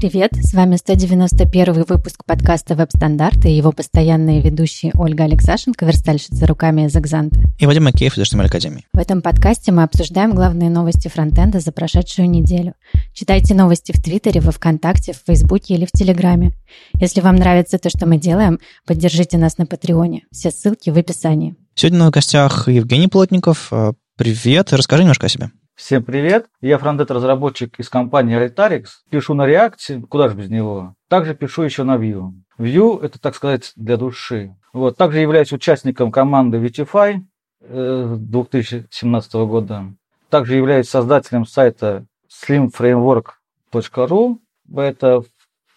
Привет, 0.00 0.30
с 0.32 0.54
вами 0.54 0.76
191 0.76 1.84
выпуск 1.86 2.24
подкаста 2.24 2.74
«Веб-стандарты» 2.74 3.50
и 3.50 3.54
его 3.54 3.70
постоянные 3.70 4.40
ведущие 4.40 4.92
Ольга 4.94 5.24
Алексашенко, 5.24 5.84
верстальщица 5.84 6.46
руками 6.46 6.86
из 6.86 6.96
«Экзанта». 6.96 7.40
И 7.58 7.66
Вадим 7.66 7.84
Макеев 7.84 8.16
из 8.16 8.22
HTML 8.22 8.46
Академии. 8.46 8.86
В 8.94 8.98
этом 8.98 9.20
подкасте 9.20 9.72
мы 9.72 9.82
обсуждаем 9.82 10.34
главные 10.34 10.70
новости 10.70 11.08
фронтенда 11.08 11.60
за 11.60 11.70
прошедшую 11.70 12.30
неделю. 12.30 12.76
Читайте 13.12 13.52
новости 13.52 13.92
в 13.92 14.02
Твиттере, 14.02 14.40
во 14.40 14.52
Вконтакте, 14.52 15.12
в 15.12 15.18
Фейсбуке 15.26 15.74
или 15.74 15.84
в 15.84 15.92
Телеграме. 15.92 16.52
Если 16.98 17.20
вам 17.20 17.36
нравится 17.36 17.76
то, 17.76 17.90
что 17.90 18.06
мы 18.06 18.16
делаем, 18.16 18.58
поддержите 18.86 19.36
нас 19.36 19.58
на 19.58 19.66
Патреоне. 19.66 20.22
Все 20.32 20.50
ссылки 20.50 20.88
в 20.88 20.96
описании. 20.96 21.56
Сегодня 21.74 21.98
на 21.98 22.10
гостях 22.10 22.68
Евгений 22.68 23.08
Плотников. 23.08 23.70
Привет, 24.16 24.72
расскажи 24.72 25.02
немножко 25.02 25.26
о 25.26 25.28
себе. 25.28 25.50
Всем 25.80 26.04
привет! 26.04 26.46
Я 26.60 26.76
фронтенд-разработчик 26.76 27.80
из 27.80 27.88
компании 27.88 28.38
Altarix. 28.38 28.88
Пишу 29.08 29.32
на 29.32 29.48
React, 29.48 30.02
куда 30.08 30.28
же 30.28 30.36
без 30.36 30.50
него. 30.50 30.94
Также 31.08 31.34
пишу 31.34 31.62
еще 31.62 31.84
на 31.84 31.96
Vue. 31.96 32.34
Vue– 32.58 33.00
это, 33.02 33.18
так 33.18 33.34
сказать, 33.34 33.72
для 33.76 33.96
души. 33.96 34.54
Вот. 34.74 34.98
Также 34.98 35.20
являюсь 35.20 35.54
участником 35.54 36.12
команды 36.12 36.58
Vitify 36.58 37.20
э, 37.62 38.16
2017 38.18 39.32
года. 39.32 39.84
Также 40.28 40.56
являюсь 40.56 40.90
создателем 40.90 41.46
сайта 41.46 42.04
slimframework.ru. 42.28 44.38
Это 44.76 45.22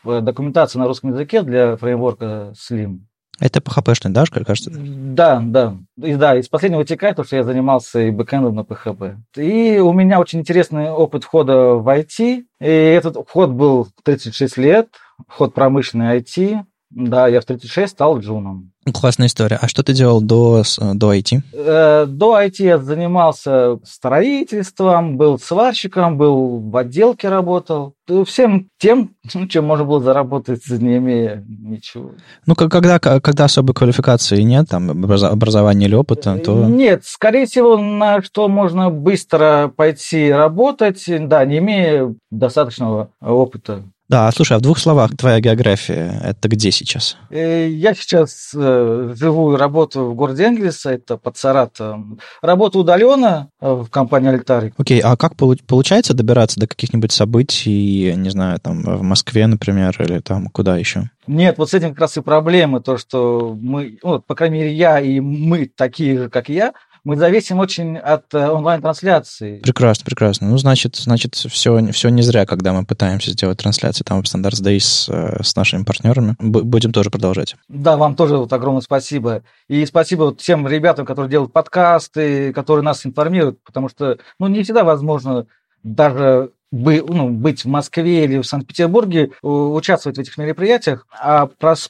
документация 0.03 0.81
на 0.81 0.87
русском 0.87 1.11
языке 1.11 1.43
для 1.43 1.77
фреймворка 1.77 2.53
Slim. 2.57 2.99
Это 3.39 3.59
PHP-шный, 3.59 4.11
да, 4.11 4.25
кажется? 4.25 4.71
Да, 4.73 5.41
да. 5.43 5.77
И, 6.01 6.15
да, 6.15 6.37
из 6.37 6.47
последнего 6.47 6.79
вытекает 6.79 7.15
то, 7.15 7.23
что 7.23 7.35
я 7.35 7.43
занимался 7.43 8.01
и 8.01 8.11
бэкэндом 8.11 8.55
на 8.55 8.61
PHP. 8.61 9.17
И 9.37 9.79
у 9.79 9.91
меня 9.91 10.19
очень 10.19 10.39
интересный 10.39 10.91
опыт 10.91 11.23
входа 11.23 11.73
в 11.75 11.87
IT. 11.87 12.45
И 12.61 12.65
этот 12.65 13.17
вход 13.27 13.49
был 13.49 13.87
36 14.03 14.57
лет, 14.57 14.89
вход 15.27 15.53
промышленный 15.53 16.19
IT. 16.19 16.63
Да, 16.95 17.27
я 17.27 17.41
в 17.41 17.45
36 17.45 17.91
стал 17.91 18.19
джуном. 18.19 18.71
Классная 18.91 19.27
история. 19.27 19.57
А 19.61 19.67
что 19.67 19.81
ты 19.81 19.93
делал 19.93 20.21
до, 20.21 20.63
до 20.93 21.13
IT? 21.13 21.39
Э, 21.53 22.05
до 22.05 22.39
IT 22.39 22.55
я 22.59 22.77
занимался 22.77 23.79
строительством, 23.83 25.17
был 25.17 25.39
сварщиком, 25.39 26.17
был 26.17 26.59
в 26.59 26.75
отделке 26.77 27.29
работал. 27.29 27.93
Всем 28.25 28.67
тем, 28.77 29.15
ну, 29.33 29.47
чем 29.47 29.65
можно 29.65 29.85
было 29.85 30.01
заработать, 30.01 30.67
не 30.67 30.97
имея 30.97 31.43
ничего. 31.47 32.11
Ну, 32.45 32.55
когда, 32.55 32.99
когда 32.99 33.45
особой 33.45 33.73
квалификации 33.73 34.41
нет, 34.41 34.67
там, 34.69 34.89
образования 34.91 35.85
или 35.85 35.95
опыта, 35.95 36.37
то... 36.37 36.65
Нет, 36.65 37.05
скорее 37.05 37.45
всего, 37.45 37.77
на 37.77 38.21
что 38.21 38.49
можно 38.49 38.89
быстро 38.89 39.71
пойти 39.75 40.29
работать, 40.29 41.05
да, 41.07 41.45
не 41.45 41.59
имея 41.59 42.13
достаточного 42.29 43.09
опыта. 43.21 43.83
Да, 44.13 44.29
слушай, 44.31 44.53
а 44.55 44.59
в 44.59 44.61
двух 44.61 44.77
словах, 44.77 45.17
твоя 45.17 45.39
география, 45.39 46.21
это 46.23 46.47
где 46.47 46.69
сейчас? 46.69 47.17
Я 47.31 47.95
сейчас 47.95 48.51
э, 48.55 49.15
живу 49.19 49.55
и 49.55 49.57
работаю 49.57 50.11
в 50.11 50.13
городе 50.13 50.43
Энгельс, 50.43 50.85
это 50.85 51.17
под 51.17 51.35
Саратовом. 51.35 52.19
Работаю 52.43 52.83
удаленно 52.83 53.49
в 53.59 53.87
компании 53.87 54.29
Альтарик. 54.29 54.75
Окей, 54.77 54.99
а 54.99 55.17
как 55.17 55.35
получается 55.35 56.13
добираться 56.13 56.59
до 56.59 56.67
каких-нибудь 56.67 57.11
событий, 57.11 58.13
не 58.15 58.29
знаю, 58.29 58.59
там, 58.59 58.83
в 58.83 59.01
Москве, 59.01 59.47
например, 59.47 59.95
или 59.99 60.19
там 60.19 60.45
куда 60.49 60.77
еще? 60.77 61.09
Нет, 61.25 61.57
вот 61.57 61.71
с 61.71 61.73
этим 61.73 61.89
как 61.89 62.01
раз 62.01 62.15
и 62.15 62.21
проблемы, 62.21 62.81
то, 62.81 62.99
что 62.99 63.57
мы, 63.59 63.97
ну, 64.03 64.19
по 64.21 64.35
крайней 64.35 64.59
мере, 64.59 64.73
я 64.75 64.99
и 64.99 65.21
мы 65.21 65.65
такие 65.65 66.19
же, 66.19 66.29
как 66.29 66.49
я, 66.49 66.73
мы 67.03 67.17
зависим 67.17 67.59
очень 67.59 67.97
от 67.97 68.33
э, 68.33 68.49
онлайн-трансляции. 68.49 69.59
Прекрасно, 69.59 70.05
прекрасно. 70.05 70.47
Ну, 70.47 70.57
значит, 70.57 70.95
значит 70.95 71.35
все, 71.35 71.91
все 71.91 72.09
не 72.09 72.21
зря, 72.21 72.45
когда 72.45 72.71
мы 72.73 72.85
пытаемся 72.85 73.31
сделать 73.31 73.57
трансляции 73.57 74.03
там 74.03 74.23
в 74.23 74.25
Standards 74.25 74.63
Days 74.63 74.79
с, 74.79 75.09
э, 75.09 75.43
с 75.43 75.55
нашими 75.55 75.83
партнерами. 75.83 76.35
Будем 76.39 76.91
тоже 76.91 77.09
продолжать. 77.09 77.55
Да, 77.67 77.97
вам 77.97 78.15
тоже 78.15 78.37
вот 78.37 78.53
огромное 78.53 78.81
спасибо. 78.81 79.43
И 79.67 79.85
спасибо 79.85 80.23
вот 80.23 80.41
всем 80.41 80.67
ребятам, 80.67 81.05
которые 81.05 81.29
делают 81.29 81.51
подкасты, 81.51 82.53
которые 82.53 82.83
нас 82.83 83.05
информируют, 83.05 83.61
потому 83.63 83.89
что, 83.89 84.17
ну, 84.39 84.47
не 84.47 84.63
всегда 84.63 84.83
возможно 84.83 85.47
даже 85.83 86.51
бы, 86.73 87.05
ну, 87.07 87.29
быть 87.29 87.65
в 87.65 87.67
Москве 87.67 88.23
или 88.23 88.39
в 88.39 88.45
Санкт-Петербурге, 88.45 89.31
участвовать 89.43 90.17
в 90.17 90.21
этих 90.21 90.37
мероприятиях, 90.39 91.05
а 91.11 91.47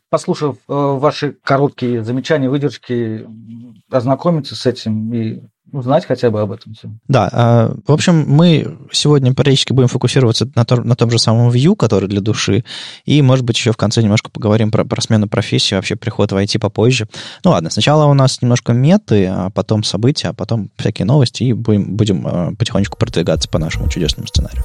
послушав 0.10 0.58
э, 0.58 0.60
ваши 0.68 1.38
короткие 1.42 2.04
замечания, 2.04 2.50
выдержки, 2.50 3.26
ознакомиться 3.90 4.56
с 4.56 4.66
этим 4.66 5.14
и 5.14 5.42
узнать 5.74 6.06
хотя 6.06 6.30
бы 6.30 6.40
об 6.40 6.52
этом 6.52 6.74
всем. 6.74 7.00
Да, 7.08 7.30
а, 7.32 7.76
в 7.86 7.92
общем, 7.92 8.26
мы 8.28 8.78
сегодня 8.92 9.34
периодически 9.34 9.74
будем 9.74 9.88
фокусироваться 9.88 10.50
на, 10.56 10.66
том, 10.66 10.88
на 10.88 10.96
том 10.96 11.10
же 11.10 11.20
самом 11.20 11.50
Vue, 11.50 11.76
который 11.76 12.08
для 12.08 12.22
души, 12.22 12.64
и, 13.06 13.22
может 13.22 13.44
быть, 13.44 13.58
еще 13.58 13.72
в 13.72 13.78
конце 13.78 14.02
немножко 14.02 14.30
поговорим 14.30 14.72
про, 14.72 14.86
про 14.86 15.02
смену 15.02 15.28
профессии, 15.28 15.76
вообще 15.76 15.96
приход 15.96 16.32
в 16.32 16.36
IT 16.36 16.60
попозже. 16.60 17.08
Ну 17.44 17.52
ладно, 17.52 17.70
сначала 17.70 18.06
у 18.06 18.14
нас 18.14 18.42
немножко 18.42 18.74
меты, 18.74 19.26
а 19.26 19.50
потом 19.50 19.84
события, 19.84 20.30
а 20.30 20.34
потом 20.34 20.70
всякие 20.78 21.06
новости, 21.06 21.44
и 21.44 21.54
будем, 21.54 21.96
будем 21.96 22.28
а, 22.28 22.52
потихонечку 22.58 22.98
продвигаться 22.98 23.50
по 23.50 23.60
нашему 23.60 23.90
чудесному 23.90 24.28
сценарию. 24.28 24.64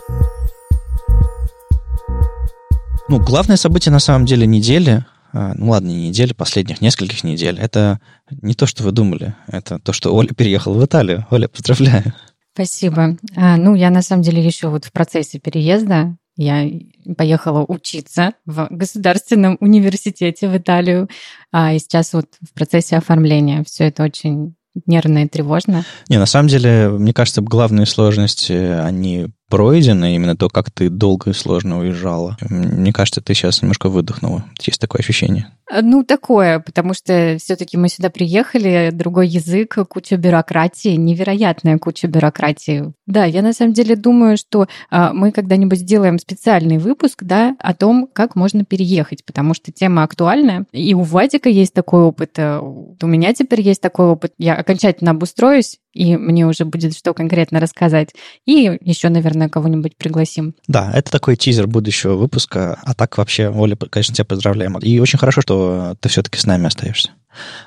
Ну, 3.08 3.18
главное 3.18 3.56
событие 3.56 3.90
на 3.90 4.00
самом 4.00 4.26
деле 4.26 4.46
недели 4.46 5.06
ну 5.32 5.70
ладно, 5.70 5.88
не 5.88 6.08
недели, 6.08 6.32
последних 6.32 6.80
нескольких 6.80 7.24
недель, 7.24 7.58
это 7.58 8.00
не 8.30 8.54
то, 8.54 8.66
что 8.66 8.82
вы 8.82 8.92
думали, 8.92 9.34
это 9.46 9.78
то, 9.78 9.92
что 9.92 10.14
Оля 10.14 10.32
переехала 10.34 10.74
в 10.78 10.84
Италию. 10.84 11.26
Оля, 11.30 11.48
поздравляю. 11.48 12.14
Спасибо. 12.54 13.16
А, 13.36 13.56
ну, 13.56 13.76
я 13.76 13.90
на 13.90 14.02
самом 14.02 14.22
деле 14.22 14.44
еще 14.44 14.68
вот 14.68 14.84
в 14.84 14.90
процессе 14.90 15.38
переезда. 15.38 16.16
Я 16.36 16.68
поехала 17.16 17.64
учиться 17.66 18.32
в 18.46 18.66
Государственном 18.70 19.56
университете 19.60 20.48
в 20.48 20.56
Италию, 20.56 21.08
а, 21.52 21.72
и 21.72 21.78
сейчас 21.78 22.12
вот 22.12 22.26
в 22.40 22.52
процессе 22.54 22.96
оформления. 22.96 23.62
Все 23.64 23.84
это 23.84 24.02
очень 24.02 24.56
нервно 24.86 25.24
и 25.24 25.28
тревожно. 25.28 25.84
Не, 26.08 26.18
на 26.18 26.26
самом 26.26 26.48
деле, 26.48 26.88
мне 26.88 27.12
кажется, 27.12 27.42
главные 27.42 27.86
сложности, 27.86 28.52
они 28.52 29.28
пройдено, 29.48 30.06
именно 30.06 30.36
то, 30.36 30.48
как 30.48 30.70
ты 30.70 30.88
долго 30.90 31.30
и 31.30 31.34
сложно 31.34 31.80
уезжала. 31.80 32.36
Мне 32.48 32.92
кажется, 32.92 33.20
ты 33.20 33.34
сейчас 33.34 33.62
немножко 33.62 33.88
выдохнула. 33.88 34.44
Есть 34.60 34.80
такое 34.80 35.00
ощущение? 35.00 35.48
Ну, 35.82 36.02
такое, 36.02 36.60
потому 36.60 36.94
что 36.94 37.36
все-таки 37.38 37.76
мы 37.76 37.88
сюда 37.90 38.08
приехали, 38.08 38.90
другой 38.92 39.28
язык, 39.28 39.76
куча 39.88 40.16
бюрократии, 40.16 40.96
невероятная 40.96 41.78
куча 41.78 42.08
бюрократии. 42.08 42.94
Да, 43.06 43.26
я 43.26 43.42
на 43.42 43.52
самом 43.52 43.74
деле 43.74 43.94
думаю, 43.94 44.38
что 44.38 44.66
а, 44.90 45.12
мы 45.12 45.30
когда-нибудь 45.30 45.78
сделаем 45.78 46.18
специальный 46.18 46.78
выпуск, 46.78 47.22
да, 47.22 47.54
о 47.58 47.74
том, 47.74 48.08
как 48.10 48.34
можно 48.34 48.64
переехать, 48.64 49.24
потому 49.26 49.52
что 49.52 49.70
тема 49.70 50.04
актуальная. 50.04 50.64
И 50.72 50.94
у 50.94 51.02
Вадика 51.02 51.50
есть 51.50 51.74
такой 51.74 52.02
опыт, 52.02 52.38
э, 52.38 52.58
у 52.60 53.06
меня 53.06 53.34
теперь 53.34 53.60
есть 53.60 53.82
такой 53.82 54.06
опыт. 54.06 54.32
Я 54.38 54.54
окончательно 54.54 55.10
обустроюсь, 55.10 55.78
и 55.92 56.16
мне 56.16 56.46
уже 56.46 56.64
будет 56.64 56.96
что 56.96 57.12
конкретно 57.12 57.60
рассказать. 57.60 58.10
И 58.46 58.78
еще, 58.80 59.08
наверное, 59.08 59.37
кого-нибудь 59.46 59.96
пригласим. 59.96 60.54
Да, 60.66 60.90
это 60.92 61.10
такой 61.10 61.36
тизер 61.36 61.66
будущего 61.66 62.14
выпуска. 62.14 62.78
А 62.82 62.94
так 62.94 63.18
вообще, 63.18 63.50
Оля, 63.50 63.76
конечно, 63.76 64.14
тебя 64.14 64.24
поздравляем. 64.24 64.78
И 64.78 64.98
очень 64.98 65.18
хорошо, 65.18 65.42
что 65.42 65.94
ты 66.00 66.08
все-таки 66.08 66.38
с 66.38 66.46
нами 66.46 66.66
остаешься. 66.66 67.10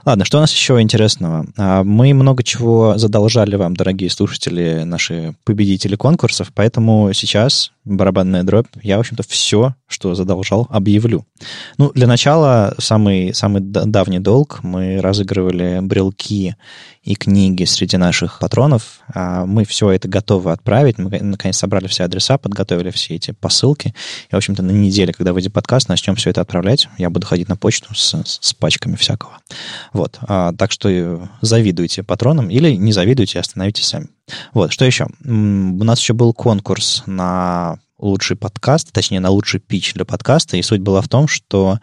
Ладно, 0.06 0.26
что 0.26 0.38
у 0.38 0.42
нас 0.42 0.52
еще 0.52 0.82
интересного? 0.82 1.46
А, 1.58 1.84
мы 1.84 2.14
много 2.14 2.44
чего 2.44 2.98
задолжали 2.98 3.56
вам, 3.56 3.76
дорогие 3.76 4.10
слушатели, 4.10 4.84
наши 4.84 5.36
победители 5.44 5.96
конкурсов, 5.96 6.52
поэтому 6.54 7.12
сейчас 7.14 7.72
барабанная 7.86 8.44
дробь, 8.44 8.68
я, 8.84 8.98
в 8.98 9.02
общем-то, 9.02 9.24
все, 9.24 9.76
что 9.88 10.14
задолжал, 10.16 10.68
объявлю. 10.70 11.26
Ну, 11.78 11.92
для 11.94 12.08
начала, 12.08 12.76
самый, 12.78 13.34
самый 13.34 13.62
давний 13.62 14.20
долг, 14.20 14.60
мы 14.64 15.00
разыгрывали 15.02 15.80
брелки 15.82 16.56
и 17.04 17.16
книги 17.16 17.64
среди 17.64 17.98
наших 17.98 18.40
патронов. 18.40 19.00
А, 19.14 19.46
мы 19.46 19.66
все 19.66 19.90
это 19.90 20.08
готовы 20.08 20.52
отправить. 20.52 21.00
Мы, 21.00 21.10
наконец, 21.22 21.58
собрали 21.58 21.88
все 21.88 22.04
адреса, 22.04 22.38
подготовили 22.38 22.92
все 22.92 23.16
эти 23.16 23.32
посылки. 23.32 23.96
И, 24.30 24.34
в 24.34 24.38
общем-то, 24.38 24.62
на 24.62 24.72
неделе, 24.72 25.12
когда 25.12 25.34
выйдет 25.34 25.52
подкаст, 25.52 25.90
начнем 25.90 26.16
все 26.16 26.30
это 26.30 26.42
отправлять. 26.42 26.88
Я 26.98 27.10
буду 27.10 27.26
ходить 27.26 27.50
на 27.50 27.56
почту 27.56 27.96
с, 27.96 28.16
с 28.24 28.54
пачками 28.54 28.96
всякого. 28.96 29.40
Вот. 29.94 30.20
А, 30.22 30.54
так 30.54 30.72
что 30.72 31.30
завидуйте 31.42 32.04
патронам 32.04 32.50
или 32.50 32.76
не 32.76 32.94
завидуйте, 32.94 33.40
остановитесь 33.40 33.86
сами. 33.86 34.08
Вот, 34.54 34.72
что 34.72 34.86
еще? 34.86 35.08
У 35.26 35.84
нас 35.84 36.00
еще 36.00 36.14
был 36.14 36.34
конкурс 36.34 37.04
на 37.08 37.80
лучший 37.98 38.38
подкаст, 38.38 38.92
точнее, 38.92 39.20
на 39.20 39.30
лучший 39.30 39.60
пич 39.60 39.94
для 39.94 40.06
подкаста, 40.06 40.58
и 40.58 40.62
суть 40.62 40.82
была 40.82 41.02
в 41.02 41.10
том, 41.10 41.28
что 41.28 41.80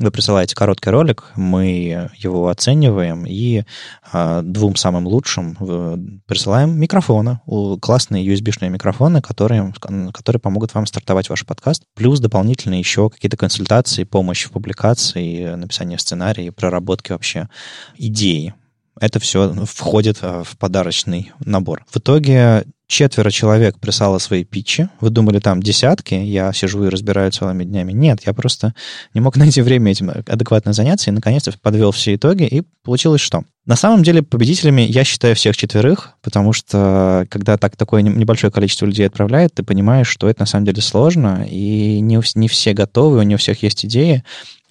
вы 0.00 0.10
присылаете 0.10 0.54
короткий 0.54 0.90
ролик, 0.90 1.24
мы 1.36 2.10
его 2.16 2.48
оцениваем 2.48 3.26
и 3.26 3.64
э, 4.12 4.40
двум 4.42 4.74
самым 4.74 5.06
лучшим 5.06 6.22
присылаем 6.26 6.78
микрофоны, 6.78 7.40
классные 7.80 8.26
USB-шные 8.26 8.70
микрофоны, 8.70 9.20
которые, 9.20 9.72
которые 10.12 10.40
помогут 10.40 10.74
вам 10.74 10.86
стартовать 10.86 11.28
ваш 11.28 11.44
подкаст, 11.44 11.84
плюс 11.94 12.18
дополнительно 12.18 12.74
еще 12.74 13.10
какие-то 13.10 13.36
консультации, 13.36 14.04
помощь 14.04 14.46
в 14.46 14.50
публикации, 14.50 15.54
написании 15.54 15.98
сценария, 15.98 16.50
проработки 16.50 17.12
вообще 17.12 17.48
идеи. 17.96 18.54
Это 18.98 19.18
все 19.18 19.52
входит 19.64 20.18
а, 20.22 20.44
в 20.44 20.56
подарочный 20.58 21.32
набор. 21.44 21.84
В 21.90 21.98
итоге 21.98 22.64
четверо 22.90 23.30
человек 23.30 23.78
прислало 23.78 24.18
свои 24.18 24.44
питчи. 24.44 24.88
Вы 25.00 25.10
думали, 25.10 25.38
там 25.38 25.62
десятки, 25.62 26.14
я 26.14 26.52
сижу 26.52 26.84
и 26.84 26.88
разбираю 26.88 27.30
целыми 27.30 27.64
днями. 27.64 27.92
Нет, 27.92 28.22
я 28.26 28.34
просто 28.34 28.74
не 29.14 29.20
мог 29.20 29.36
найти 29.38 29.62
время 29.62 29.92
этим 29.92 30.10
адекватно 30.10 30.72
заняться, 30.72 31.10
и 31.10 31.14
наконец-то 31.14 31.54
подвел 31.62 31.92
все 31.92 32.16
итоги, 32.16 32.42
и 32.42 32.62
получилось 32.84 33.20
что? 33.20 33.44
На 33.64 33.76
самом 33.76 34.02
деле 34.02 34.22
победителями 34.22 34.82
я 34.82 35.04
считаю 35.04 35.36
всех 35.36 35.56
четверых, 35.56 36.14
потому 36.20 36.52
что 36.52 37.26
когда 37.30 37.56
так 37.56 37.76
такое 37.76 38.02
небольшое 38.02 38.52
количество 38.52 38.86
людей 38.86 39.06
отправляет, 39.06 39.54
ты 39.54 39.62
понимаешь, 39.62 40.08
что 40.08 40.28
это 40.28 40.40
на 40.40 40.46
самом 40.46 40.64
деле 40.64 40.82
сложно, 40.82 41.46
и 41.48 42.00
не, 42.00 42.20
не 42.34 42.48
все 42.48 42.72
готовы, 42.72 43.24
не 43.24 43.36
у 43.36 43.38
всех 43.38 43.62
есть 43.62 43.86
идеи, 43.86 44.24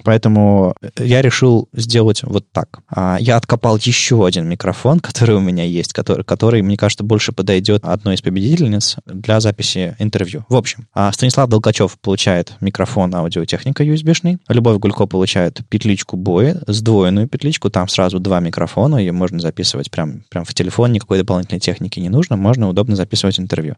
Поэтому 0.03 0.75
я 0.97 1.21
решил 1.21 1.67
сделать 1.73 2.23
вот 2.23 2.49
так. 2.51 2.79
А, 2.89 3.17
я 3.19 3.35
откопал 3.35 3.77
еще 3.77 4.25
один 4.25 4.47
микрофон, 4.47 4.99
который 5.01 5.35
у 5.35 5.41
меня 5.41 5.63
есть, 5.63 5.93
который, 5.93 6.23
который 6.23 6.61
мне 6.61 6.77
кажется, 6.77 7.03
больше 7.03 7.31
подойдет 7.31 7.83
одной 7.83 8.08
из 8.11 8.21
победительниц 8.21 8.97
для 9.05 9.39
записи 9.39 9.95
интервью. 9.99 10.45
В 10.49 10.55
общем, 10.55 10.87
а, 10.93 11.11
Станислав 11.11 11.49
Долгачев 11.49 11.97
получает 11.99 12.53
микрофон 12.61 13.13
аудиотехника 13.13 13.83
USB-шный, 13.83 14.39
Любовь 14.47 14.79
Гулько 14.79 15.05
получает 15.05 15.61
петличку 15.69 16.17
бои, 16.17 16.55
сдвоенную 16.67 17.27
петличку, 17.27 17.69
там 17.69 17.87
сразу 17.87 18.19
два 18.19 18.39
микрофона, 18.39 18.97
ее 18.97 19.11
можно 19.11 19.39
записывать 19.39 19.91
прям, 19.91 20.23
прям 20.29 20.45
в 20.45 20.53
телефон, 20.53 20.91
никакой 20.91 21.17
дополнительной 21.17 21.59
техники 21.59 21.99
не 21.99 22.09
нужно, 22.09 22.35
можно 22.35 22.69
удобно 22.69 22.95
записывать 22.95 23.39
интервью. 23.39 23.75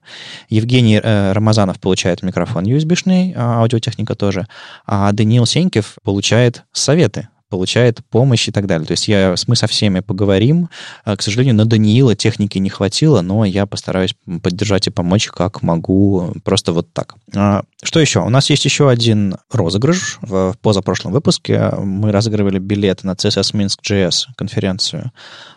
Евгений 0.49 0.99
э, 1.01 1.31
Рамазанов 1.33 1.79
получает 1.79 2.23
микрофон 2.23 2.65
USB-шный, 2.65 3.33
а, 3.35 3.61
аудиотехника 3.61 4.15
тоже, 4.15 4.47
а 4.85 5.11
Даниил 5.11 5.45
Сенькев 5.45 5.95
получает 6.03 6.63
советы, 6.71 7.27
получает 7.51 7.99
помощь 8.09 8.47
и 8.47 8.51
так 8.51 8.65
далее. 8.65 8.87
То 8.87 8.93
есть 8.93 9.09
я, 9.09 9.35
мы 9.45 9.55
со 9.55 9.67
всеми 9.67 9.99
поговорим. 9.99 10.69
А, 11.03 11.17
к 11.17 11.21
сожалению, 11.21 11.53
на 11.53 11.65
Даниила 11.65 12.15
техники 12.15 12.57
не 12.57 12.69
хватило, 12.69 13.21
но 13.21 13.43
я 13.43 13.65
постараюсь 13.65 14.15
поддержать 14.41 14.87
и 14.87 14.89
помочь, 14.89 15.27
как 15.27 15.61
могу, 15.61 16.33
просто 16.45 16.71
вот 16.71 16.91
так. 16.93 17.15
А, 17.35 17.63
что 17.83 17.99
еще? 17.99 18.21
У 18.21 18.29
нас 18.29 18.49
есть 18.49 18.63
еще 18.63 18.89
один 18.89 19.35
розыгрыш. 19.51 20.19
В 20.21 20.55
позапрошлом 20.61 21.11
выпуске 21.11 21.71
мы 21.77 22.13
разыгрывали 22.13 22.57
билеты 22.57 23.05
на 23.05 23.11
CSS 23.11 23.53
Minsk 23.53 23.79
JS 23.85 24.33
конференцию, 24.37 25.11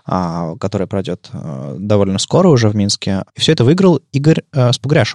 а, 0.05 0.57
которая 0.57 0.89
пройдет 0.89 1.31
довольно 1.79 2.19
скоро 2.19 2.49
уже 2.49 2.69
в 2.69 2.75
Минске. 2.75 3.23
И 3.37 3.41
все 3.41 3.53
это 3.53 3.65
выиграл 3.65 4.01
Игорь 4.11 4.43
Спугряш. 4.73 5.15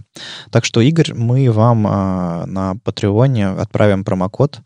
Так 0.50 0.64
что, 0.64 0.80
Игорь, 0.80 1.14
мы 1.14 1.52
вам 1.52 1.84
на 1.84 2.76
Патреоне 2.86 3.50
отправим 3.50 4.06
промокод, 4.06 4.62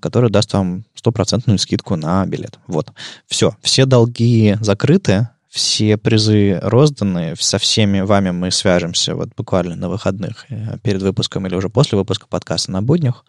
который 0.00 0.30
даст 0.30 0.54
вам 0.54 0.84
стопроцентную 1.04 1.58
скидку 1.58 1.96
на 1.96 2.24
билет. 2.24 2.58
Вот. 2.66 2.92
Все. 3.26 3.54
Все 3.60 3.84
долги 3.84 4.56
закрыты, 4.60 5.28
все 5.50 5.98
призы 5.98 6.58
розданы, 6.62 7.34
со 7.38 7.58
всеми 7.58 8.00
вами 8.00 8.30
мы 8.30 8.50
свяжемся 8.50 9.14
вот 9.14 9.28
буквально 9.36 9.76
на 9.76 9.88
выходных 9.90 10.46
э, 10.48 10.78
перед 10.82 11.02
выпуском 11.02 11.46
или 11.46 11.54
уже 11.54 11.68
после 11.68 11.98
выпуска 11.98 12.26
подкаста 12.26 12.72
на 12.72 12.80
буднях, 12.82 13.26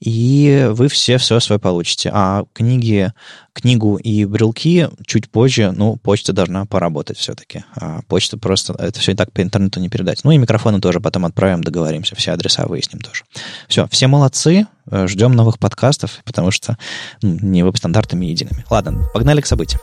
и 0.00 0.66
вы 0.70 0.88
все 0.88 1.18
все 1.18 1.38
свое 1.40 1.58
получите. 1.58 2.10
А 2.12 2.44
книги, 2.54 3.12
книгу 3.52 3.96
и 3.96 4.24
брелки 4.24 4.88
чуть 5.06 5.30
позже, 5.30 5.72
ну, 5.76 5.96
почта 5.96 6.32
должна 6.32 6.64
поработать 6.64 7.18
все-таки. 7.18 7.64
А 7.76 8.00
почта 8.08 8.38
просто, 8.38 8.72
это 8.78 8.98
все 8.98 9.12
и 9.12 9.14
так 9.14 9.30
по 9.32 9.42
интернету 9.42 9.78
не 9.78 9.90
передать. 9.90 10.24
Ну 10.24 10.30
и 10.30 10.38
микрофоны 10.38 10.80
тоже 10.80 11.00
потом 11.00 11.26
отправим, 11.26 11.62
договоримся, 11.62 12.16
все 12.16 12.32
адреса 12.32 12.66
выясним 12.66 13.00
тоже. 13.00 13.24
Все, 13.68 13.86
все 13.88 14.06
молодцы, 14.06 14.66
э, 14.90 15.06
ждем 15.06 15.32
новых 15.32 15.58
подкастов, 15.58 16.20
потому 16.24 16.50
что 16.50 16.78
ну, 17.20 17.38
не 17.42 17.62
веб-стандартами 17.62 18.24
едиными. 18.24 18.64
Ладно, 18.70 19.06
погнали 19.12 19.42
к 19.42 19.46
событиям. 19.46 19.82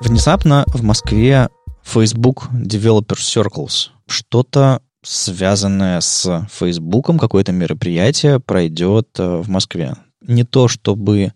Внезапно 0.00 0.64
в 0.66 0.82
Москве 0.82 1.48
Facebook 1.82 2.48
Developer 2.52 3.16
Circles. 3.16 3.88
Что-то 4.06 4.82
связанное 5.06 6.00
с 6.00 6.46
Facebook, 6.50 7.18
какое-то 7.18 7.52
мероприятие 7.52 8.40
пройдет 8.40 9.08
э, 9.18 9.36
в 9.36 9.48
Москве. 9.48 9.94
Не 10.20 10.44
то 10.44 10.68
чтобы 10.68 11.32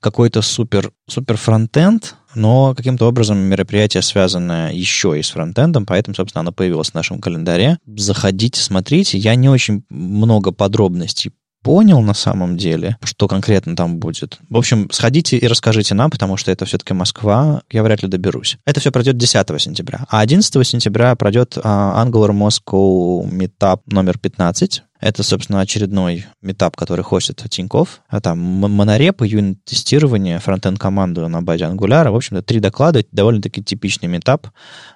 какой-то 0.00 0.42
супер, 0.42 0.92
супер 1.08 1.36
фронтенд, 1.36 2.16
но 2.34 2.74
каким-то 2.74 3.06
образом 3.06 3.38
мероприятие 3.38 4.02
связанное 4.02 4.72
еще 4.72 5.18
и 5.18 5.22
с 5.22 5.30
фронтендом, 5.30 5.86
поэтому, 5.86 6.14
собственно, 6.14 6.40
оно 6.40 6.52
появилось 6.52 6.90
в 6.90 6.94
нашем 6.94 7.20
календаре. 7.20 7.78
Заходите, 7.86 8.60
смотрите. 8.60 9.18
Я 9.18 9.34
не 9.36 9.48
очень 9.48 9.84
много 9.88 10.52
подробностей 10.52 11.32
понял 11.62 12.00
на 12.00 12.14
самом 12.14 12.56
деле, 12.56 12.96
что 13.02 13.28
конкретно 13.28 13.74
там 13.74 13.98
будет. 13.98 14.38
В 14.48 14.56
общем, 14.56 14.88
сходите 14.90 15.36
и 15.36 15.46
расскажите 15.46 15.94
нам, 15.94 16.10
потому 16.10 16.36
что 16.36 16.52
это 16.52 16.64
все-таки 16.64 16.94
Москва, 16.94 17.62
я 17.70 17.82
вряд 17.82 18.02
ли 18.02 18.08
доберусь. 18.08 18.58
Это 18.64 18.80
все 18.80 18.92
пройдет 18.92 19.16
10 19.16 19.60
сентября. 19.60 20.06
А 20.08 20.20
11 20.20 20.66
сентября 20.66 21.14
пройдет 21.16 21.58
а, 21.62 22.04
Angular 22.04 22.30
Moscow 22.30 23.28
Meetup 23.28 23.80
номер 23.86 24.18
15 24.18 24.82
это, 25.00 25.22
собственно, 25.22 25.60
очередной 25.60 26.26
метап, 26.42 26.76
который 26.76 27.02
хостит 27.02 27.42
Тиньков. 27.50 28.00
А 28.08 28.20
там 28.20 28.38
монорепы, 28.38 29.26
юнит-тестирование, 29.26 30.38
фронтенд 30.38 30.78
команду 30.78 31.28
на 31.28 31.42
базе 31.42 31.64
Angular. 31.64 32.10
В 32.10 32.16
общем-то, 32.16 32.42
три 32.42 32.60
доклада, 32.60 33.04
довольно-таки 33.12 33.62
типичный 33.62 34.08
метап. 34.08 34.48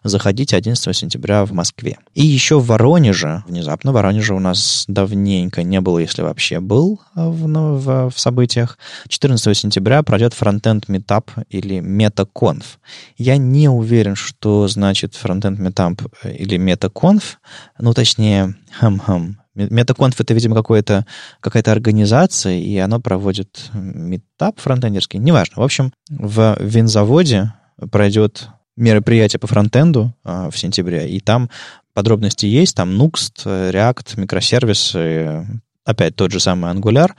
Заходите 0.03 0.57
11 0.57 0.97
сентября 0.97 1.45
в 1.45 1.53
Москве. 1.53 1.99
И 2.15 2.25
еще 2.25 2.59
в 2.59 2.67
Воронеже, 2.67 3.45
внезапно, 3.47 3.93
в 3.93 3.95
Воронеже 3.95 4.35
у 4.35 4.39
нас 4.39 4.85
давненько 4.89 5.63
не 5.63 5.81
было, 5.81 5.99
если 5.99 6.23
вообще 6.23 6.61
был 6.61 7.01
в, 7.15 7.47
ну, 7.47 7.77
в, 7.77 8.11
в 8.11 8.19
событиях. 8.19 8.79
14 9.09 9.57
сентября 9.57 10.03
пройдет 10.03 10.35
фронтенд 10.35 10.89
метап 10.89 11.31
или 11.49 11.81
метаконф. 11.81 12.79
Я 13.19 13.37
не 13.37 13.69
уверен, 13.69 14.15
что 14.15 14.67
значит 14.69 15.15
фронтенд 15.15 15.59
метап 15.59 16.03
или 16.25 16.57
метаконф. 16.57 17.39
Ну, 17.79 17.93
точнее, 17.93 18.55
хам-хам, 18.79 19.40
Метаконф— 19.69 20.15
это, 20.21 20.35
видимо, 20.35 20.55
какое-то, 20.55 21.07
какая-то 21.41 21.73
организация, 21.73 22.59
и 22.59 22.77
она 22.79 23.01
проводит 23.01 23.71
метап 23.73 24.59
фронтендерский. 24.59 25.19
Неважно. 25.19 25.55
В 25.57 25.65
общем, 25.65 25.93
в 26.09 26.57
винзаводе 26.61 27.53
пройдет 27.91 28.49
мероприятие 28.77 29.39
по 29.39 29.47
фронтенду 29.47 30.15
а, 30.25 30.51
в 30.51 30.59
сентябре, 30.59 31.09
и 31.09 31.21
там 31.21 31.51
подробности 31.93 32.47
есть, 32.47 32.77
там 32.77 32.91
Nuxt, 33.01 33.45
React, 33.45 34.19
микросервисы, 34.21 35.47
опять 35.85 36.17
тот 36.17 36.31
же 36.31 36.41
самый 36.41 36.73
Angular, 36.73 37.11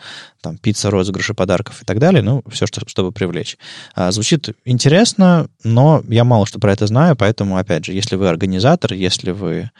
там 0.41 0.57
пицца, 0.57 0.89
розыгрыши 0.89 1.33
подарков 1.33 1.81
и 1.81 1.85
так 1.85 1.99
далее, 1.99 2.21
ну, 2.21 2.43
все, 2.49 2.65
что, 2.65 2.81
чтобы 2.87 3.11
привлечь. 3.11 3.57
А, 3.93 4.11
звучит 4.11 4.49
интересно, 4.65 5.47
но 5.63 6.03
я 6.07 6.23
мало 6.23 6.45
что 6.45 6.59
про 6.59 6.73
это 6.73 6.87
знаю, 6.87 7.15
поэтому, 7.15 7.57
опять 7.57 7.85
же, 7.85 7.93
если 7.93 8.15
вы 8.15 8.29
организатор, 8.29 8.93
если 8.93 9.31
вы 9.31 9.71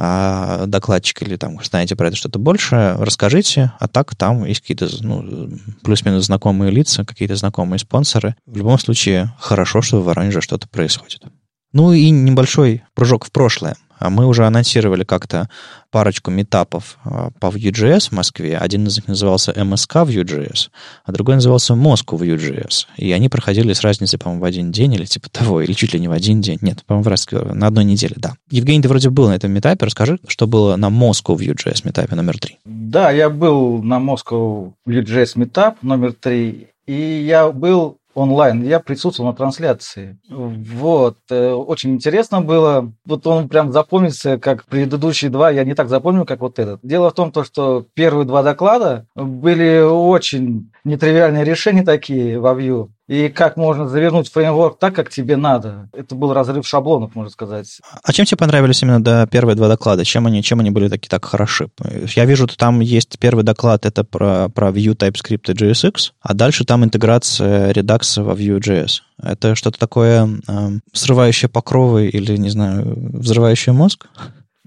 а 0.00 0.66
докладчик 0.66 1.22
или 1.22 1.36
там 1.36 1.58
знаете 1.62 1.96
про 1.96 2.06
это 2.06 2.16
что-то 2.16 2.38
больше, 2.38 2.94
расскажите. 2.98 3.72
А 3.80 3.88
так 3.88 4.14
там 4.14 4.44
есть 4.44 4.60
какие-то 4.60 4.88
ну, 5.00 5.50
плюс-минус 5.82 6.26
знакомые 6.26 6.70
лица, 6.70 7.04
какие-то 7.04 7.34
знакомые 7.34 7.80
спонсоры. 7.80 8.36
В 8.46 8.56
любом 8.56 8.78
случае, 8.78 9.34
хорошо, 9.40 9.82
что 9.82 10.00
в 10.00 10.04
Воронеже 10.04 10.40
что-то 10.40 10.68
происходит. 10.68 11.22
Ну 11.72 11.92
и 11.92 12.10
небольшой 12.10 12.82
прыжок 12.94 13.24
в 13.24 13.30
прошлое. 13.30 13.76
А 13.98 14.10
мы 14.10 14.26
уже 14.26 14.46
анонсировали 14.46 15.04
как-то 15.04 15.48
парочку 15.90 16.30
метапов 16.30 16.98
а, 17.04 17.30
по 17.40 17.46
Vue.js 17.46 18.10
в 18.10 18.12
Москве. 18.12 18.56
Один 18.56 18.86
из 18.86 18.96
них 18.96 19.08
назывался 19.08 19.52
MSK 19.52 20.06
Vue.js, 20.06 20.68
а 21.04 21.12
другой 21.12 21.36
назывался 21.36 21.74
Moscow 21.74 22.18
Vue.js. 22.18 22.86
И 22.96 23.10
они 23.12 23.28
проходили 23.28 23.72
с 23.72 23.80
разницей, 23.82 24.18
по-моему, 24.18 24.42
в 24.42 24.44
один 24.44 24.70
день 24.70 24.94
или 24.94 25.04
типа 25.04 25.28
того, 25.30 25.62
или 25.62 25.72
чуть 25.72 25.94
ли 25.94 26.00
не 26.00 26.08
в 26.08 26.12
один 26.12 26.40
день. 26.40 26.58
Нет, 26.60 26.84
по-моему, 26.86 27.10
раз, 27.10 27.26
на 27.32 27.66
одной 27.66 27.84
неделе, 27.84 28.14
да. 28.16 28.34
Евгений, 28.50 28.82
ты 28.82 28.88
вроде 28.88 29.10
был 29.10 29.28
на 29.28 29.34
этом 29.34 29.50
метапе. 29.50 29.86
Расскажи, 29.86 30.18
что 30.28 30.46
было 30.46 30.76
на 30.76 30.86
Moscow 30.86 31.36
Vue.js 31.36 31.80
метапе 31.84 32.14
номер 32.14 32.38
три. 32.38 32.58
Да, 32.64 33.10
я 33.10 33.30
был 33.30 33.82
на 33.82 33.98
Moscow 33.98 34.72
Vue.js 34.86 35.32
метап 35.34 35.82
номер 35.82 36.12
три. 36.12 36.68
И 36.86 37.24
я 37.26 37.50
был 37.50 37.97
онлайн. 38.18 38.62
Я 38.62 38.80
присутствовал 38.80 39.30
на 39.30 39.36
трансляции. 39.36 40.18
Вот. 40.28 41.18
Э, 41.30 41.52
очень 41.52 41.94
интересно 41.94 42.40
было. 42.40 42.92
Вот 43.04 43.26
он 43.26 43.48
прям 43.48 43.72
запомнился, 43.72 44.38
как 44.38 44.64
предыдущие 44.64 45.30
два. 45.30 45.50
Я 45.50 45.64
не 45.64 45.74
так 45.74 45.88
запомнил, 45.88 46.24
как 46.24 46.40
вот 46.40 46.58
этот. 46.58 46.80
Дело 46.82 47.10
в 47.10 47.14
том, 47.14 47.32
то, 47.32 47.44
что 47.44 47.86
первые 47.94 48.26
два 48.26 48.42
доклада 48.42 49.06
были 49.14 49.80
очень 49.80 50.70
нетривиальные 50.84 51.44
решения 51.44 51.82
такие 51.82 52.38
во 52.38 52.54
Vue 52.54 52.88
и 53.08 53.30
как 53.30 53.56
можно 53.56 53.88
завернуть 53.88 54.30
фреймворк 54.30 54.78
так, 54.78 54.94
как 54.94 55.08
тебе 55.08 55.36
надо. 55.36 55.88
Это 55.92 56.14
был 56.14 56.32
разрыв 56.34 56.66
шаблонов, 56.66 57.14
можно 57.14 57.30
сказать. 57.30 57.80
А 58.02 58.12
чем 58.12 58.26
тебе 58.26 58.36
понравились 58.36 58.82
именно 58.82 59.02
до 59.02 59.26
первые 59.26 59.56
два 59.56 59.66
доклада? 59.66 60.04
Чем 60.04 60.26
они, 60.26 60.42
чем 60.42 60.60
они 60.60 60.70
были 60.70 60.88
такие 60.88 61.08
так 61.08 61.24
хороши? 61.24 61.68
Я 62.14 62.26
вижу, 62.26 62.46
что 62.46 62.58
там 62.58 62.80
есть 62.80 63.18
первый 63.18 63.44
доклад, 63.44 63.86
это 63.86 64.04
про, 64.04 64.50
про 64.50 64.68
Vue, 64.68 64.94
TypeScript 64.94 65.50
и 65.50 65.54
JSX, 65.54 66.12
а 66.20 66.34
дальше 66.34 66.64
там 66.64 66.84
интеграция 66.84 67.72
Redux 67.72 68.22
во 68.22 68.34
Vue.js. 68.34 69.00
Это 69.22 69.54
что-то 69.54 69.78
такое 69.78 70.28
э, 70.46 70.68
срывающее 70.92 71.48
покровы 71.48 72.06
или, 72.06 72.36
не 72.36 72.50
знаю, 72.50 72.94
взрывающее 73.14 73.72
мозг? 73.72 74.06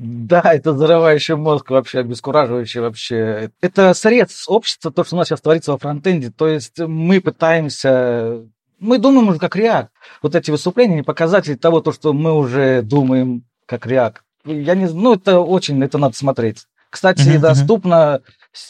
Да, 0.04 0.42
это 0.46 0.74
взрывающий 0.74 1.36
мозг 1.36 1.70
вообще, 1.70 2.00
обескураживающий 2.00 2.82
вообще. 2.82 3.52
Это 3.62 3.94
срез 3.94 4.46
общества, 4.48 4.92
то, 4.92 5.04
что 5.04 5.16
у 5.16 5.20
нас 5.20 5.28
сейчас 5.28 5.42
творится 5.42 5.74
во 5.74 5.78
фронтенде. 5.78 6.32
То 6.32 6.48
есть 6.48 6.80
мы 6.80 7.22
пытаемся 7.22 8.42
мы 8.80 8.98
думаем 8.98 9.30
уже 9.30 9.38
как 9.38 9.56
React. 9.56 9.90
Вот 10.24 10.34
эти 10.34 10.50
выступления 10.50 10.96
не 10.96 11.04
показатели 11.04 11.54
того, 11.54 11.82
то, 11.82 11.92
что 11.92 12.14
мы 12.14 12.36
уже 12.36 12.82
думаем 12.82 13.44
как 13.68 13.86
React. 13.86 14.16
Я 14.46 14.74
не 14.74 14.88
знаю, 14.88 15.04
ну, 15.04 15.14
это 15.14 15.40
очень, 15.40 15.82
это 15.84 16.00
надо 16.00 16.18
смотреть. 16.18 16.66
Кстати, 16.90 17.22
uh-huh, 17.22 17.40
доступно, 17.40 18.22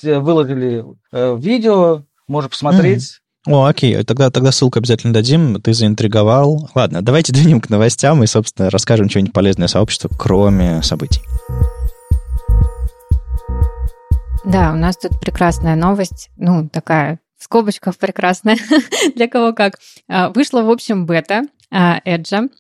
uh-huh. 0.04 0.20
выложили 0.20 0.86
э, 1.14 1.38
видео, 1.40 2.04
можно 2.28 2.50
посмотреть. 2.50 3.04
Uh-huh. 3.04 3.21
О, 3.48 3.66
окей, 3.66 4.04
тогда, 4.04 4.30
тогда 4.30 4.52
ссылку 4.52 4.78
обязательно 4.78 5.14
дадим, 5.14 5.60
ты 5.62 5.74
заинтриговал. 5.74 6.70
Ладно, 6.76 7.02
давайте 7.02 7.34
двинем 7.34 7.60
к 7.60 7.70
новостям 7.70 8.24
и, 8.24 8.28
собственно, 8.28 8.70
расскажем 8.70 9.10
что-нибудь 9.10 9.34
полезное 9.34 9.68
сообществу, 9.68 10.12
кроме 10.18 10.84
событий. 10.84 11.22
Да, 14.46 14.72
у 14.72 14.76
нас 14.76 14.98
тут 14.98 15.20
прекрасная 15.20 15.76
новость, 15.76 16.30
ну, 16.38 16.70
такая 16.70 17.20
в 17.38 17.44
скобочках 17.44 17.98
прекрасная, 17.98 18.58
для 19.16 19.28
кого 19.28 19.54
как. 19.54 19.80
А, 20.08 20.30
вышла, 20.30 20.62
в 20.62 20.70
общем, 20.70 21.08
бета 21.08 21.42
а, 21.72 22.00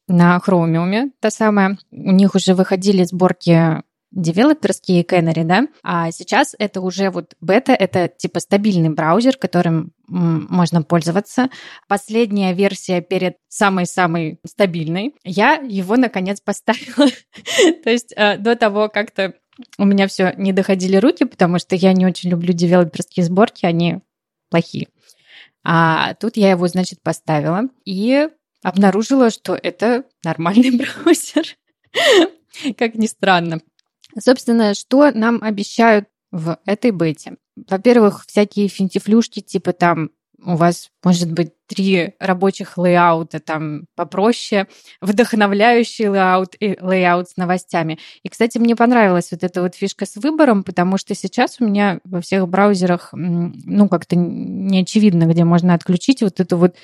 на 0.07 0.41
Chromium, 0.43 1.11
та 1.19 1.29
самая. 1.29 1.77
У 1.91 2.11
них 2.11 2.33
уже 2.33 2.55
выходили 2.55 3.03
сборки 3.03 3.83
девелоперские 4.12 5.03
Canary, 5.03 5.44
да, 5.44 5.68
а 5.84 6.12
сейчас 6.12 6.56
это 6.60 6.82
уже 6.82 7.10
вот 7.10 7.34
бета, 7.39 7.74
это 7.74 8.10
типа 8.10 8.39
стабильный 8.39 8.89
браузер, 8.89 9.38
которым 9.38 9.94
можно 10.08 10.84
пользоваться. 10.84 11.50
Последняя 11.88 12.53
версия 12.53 13.01
перед 13.01 13.38
самой-самой 13.48 14.39
стабильной. 14.46 15.15
Я 15.24 15.53
его, 15.53 15.96
наконец, 15.96 16.41
поставила. 16.46 17.10
То 17.84 17.89
есть 17.89 18.13
э, 18.15 18.38
до 18.38 18.56
того 18.56 18.89
как-то 18.89 19.34
у 19.77 19.86
меня 19.86 20.08
все 20.08 20.34
не 20.38 20.53
доходили 20.53 20.98
руки, 20.98 21.25
потому 21.25 21.60
что 21.60 21.75
я 21.75 21.94
не 21.94 22.06
очень 22.06 22.30
люблю 22.30 22.53
девелоперские 22.53 23.25
сборки, 23.25 23.65
они 23.65 24.00
плохие. 24.50 24.88
А 25.63 26.15
тут 26.15 26.38
я 26.38 26.51
его, 26.51 26.68
значит, 26.68 27.01
поставила 27.01 27.63
и 27.86 28.27
обнаружила, 28.63 29.30
что 29.30 29.58
это 29.62 30.03
нормальный 30.24 30.72
браузер. 30.77 31.46
Как 32.77 32.96
ни 32.96 33.08
странно. 33.08 33.62
Собственно, 34.20 34.74
что 34.74 35.12
нам 35.12 35.39
обещают 35.41 36.08
в 36.32 36.58
этой 36.65 36.91
бете? 36.91 37.38
Во-первых, 37.56 38.25
всякие 38.25 38.68
финтифлюшки, 38.68 39.41
типа 39.41 39.74
там 39.74 40.12
у 40.44 40.56
вас 40.56 40.89
может 41.03 41.32
быть 41.32 41.51
три 41.68 42.15
рабочих 42.20 42.77
layout 42.77 43.24
а, 43.24 43.39
там 43.39 43.86
попроще, 43.96 44.68
вдохновляющий 45.00 46.08
layout 46.07 46.55
и 46.60 46.77
layout 46.81 47.29
с 47.30 47.38
новостями. 47.38 48.00
И, 48.24 48.30
кстати, 48.30 48.58
мне 48.58 48.75
понравилась 48.75 49.30
вот 49.32 49.44
эта 49.44 49.62
вот 49.62 49.75
фишка 49.75 50.06
с 50.06 50.15
выбором, 50.15 50.63
потому 50.63 50.98
что 50.98 51.13
сейчас 51.15 51.58
у 51.60 51.65
меня 51.65 52.00
во 52.03 52.22
всех 52.22 52.48
браузерах, 52.48 53.10
ну, 53.13 53.88
как-то 53.88 54.15
не 54.15 54.82
очевидно, 54.82 55.25
где 55.25 55.44
можно 55.44 55.74
отключить 55.74 56.22
вот 56.22 56.39
эту 56.39 56.58
вот 56.58 56.75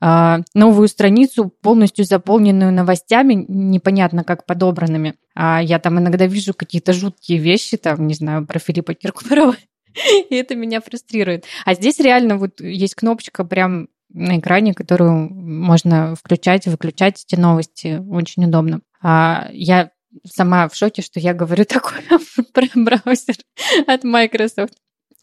новую 0.00 0.88
страницу, 0.88 1.52
полностью 1.62 2.04
заполненную 2.04 2.72
новостями, 2.72 3.44
непонятно 3.48 4.24
как 4.24 4.46
подобранными. 4.46 5.14
А 5.34 5.62
я 5.62 5.78
там 5.78 5.98
иногда 5.98 6.26
вижу 6.26 6.54
какие-то 6.54 6.92
жуткие 6.92 7.38
вещи, 7.38 7.76
там, 7.76 8.06
не 8.06 8.14
знаю, 8.14 8.46
про 8.46 8.58
Филиппа 8.58 8.94
Киркорова, 8.94 9.56
и 10.30 10.34
это 10.34 10.54
меня 10.54 10.80
фрустрирует. 10.80 11.44
А 11.64 11.74
здесь 11.74 12.00
реально 12.00 12.36
вот 12.36 12.60
есть 12.60 12.94
кнопочка 12.94 13.44
прям 13.44 13.88
на 14.10 14.38
экране, 14.38 14.74
которую 14.74 15.12
можно 15.32 16.14
включать, 16.14 16.66
выключать 16.66 17.24
эти 17.26 17.38
новости. 17.38 18.02
Очень 18.08 18.44
удобно. 18.46 18.80
А 19.02 19.48
я 19.52 19.90
сама 20.24 20.68
в 20.68 20.76
шоке, 20.76 21.02
что 21.02 21.20
я 21.20 21.34
говорю 21.34 21.64
такое 21.68 22.02
про 22.52 22.66
браузер 22.74 23.36
от 23.86 24.04
Microsoft. 24.04 24.74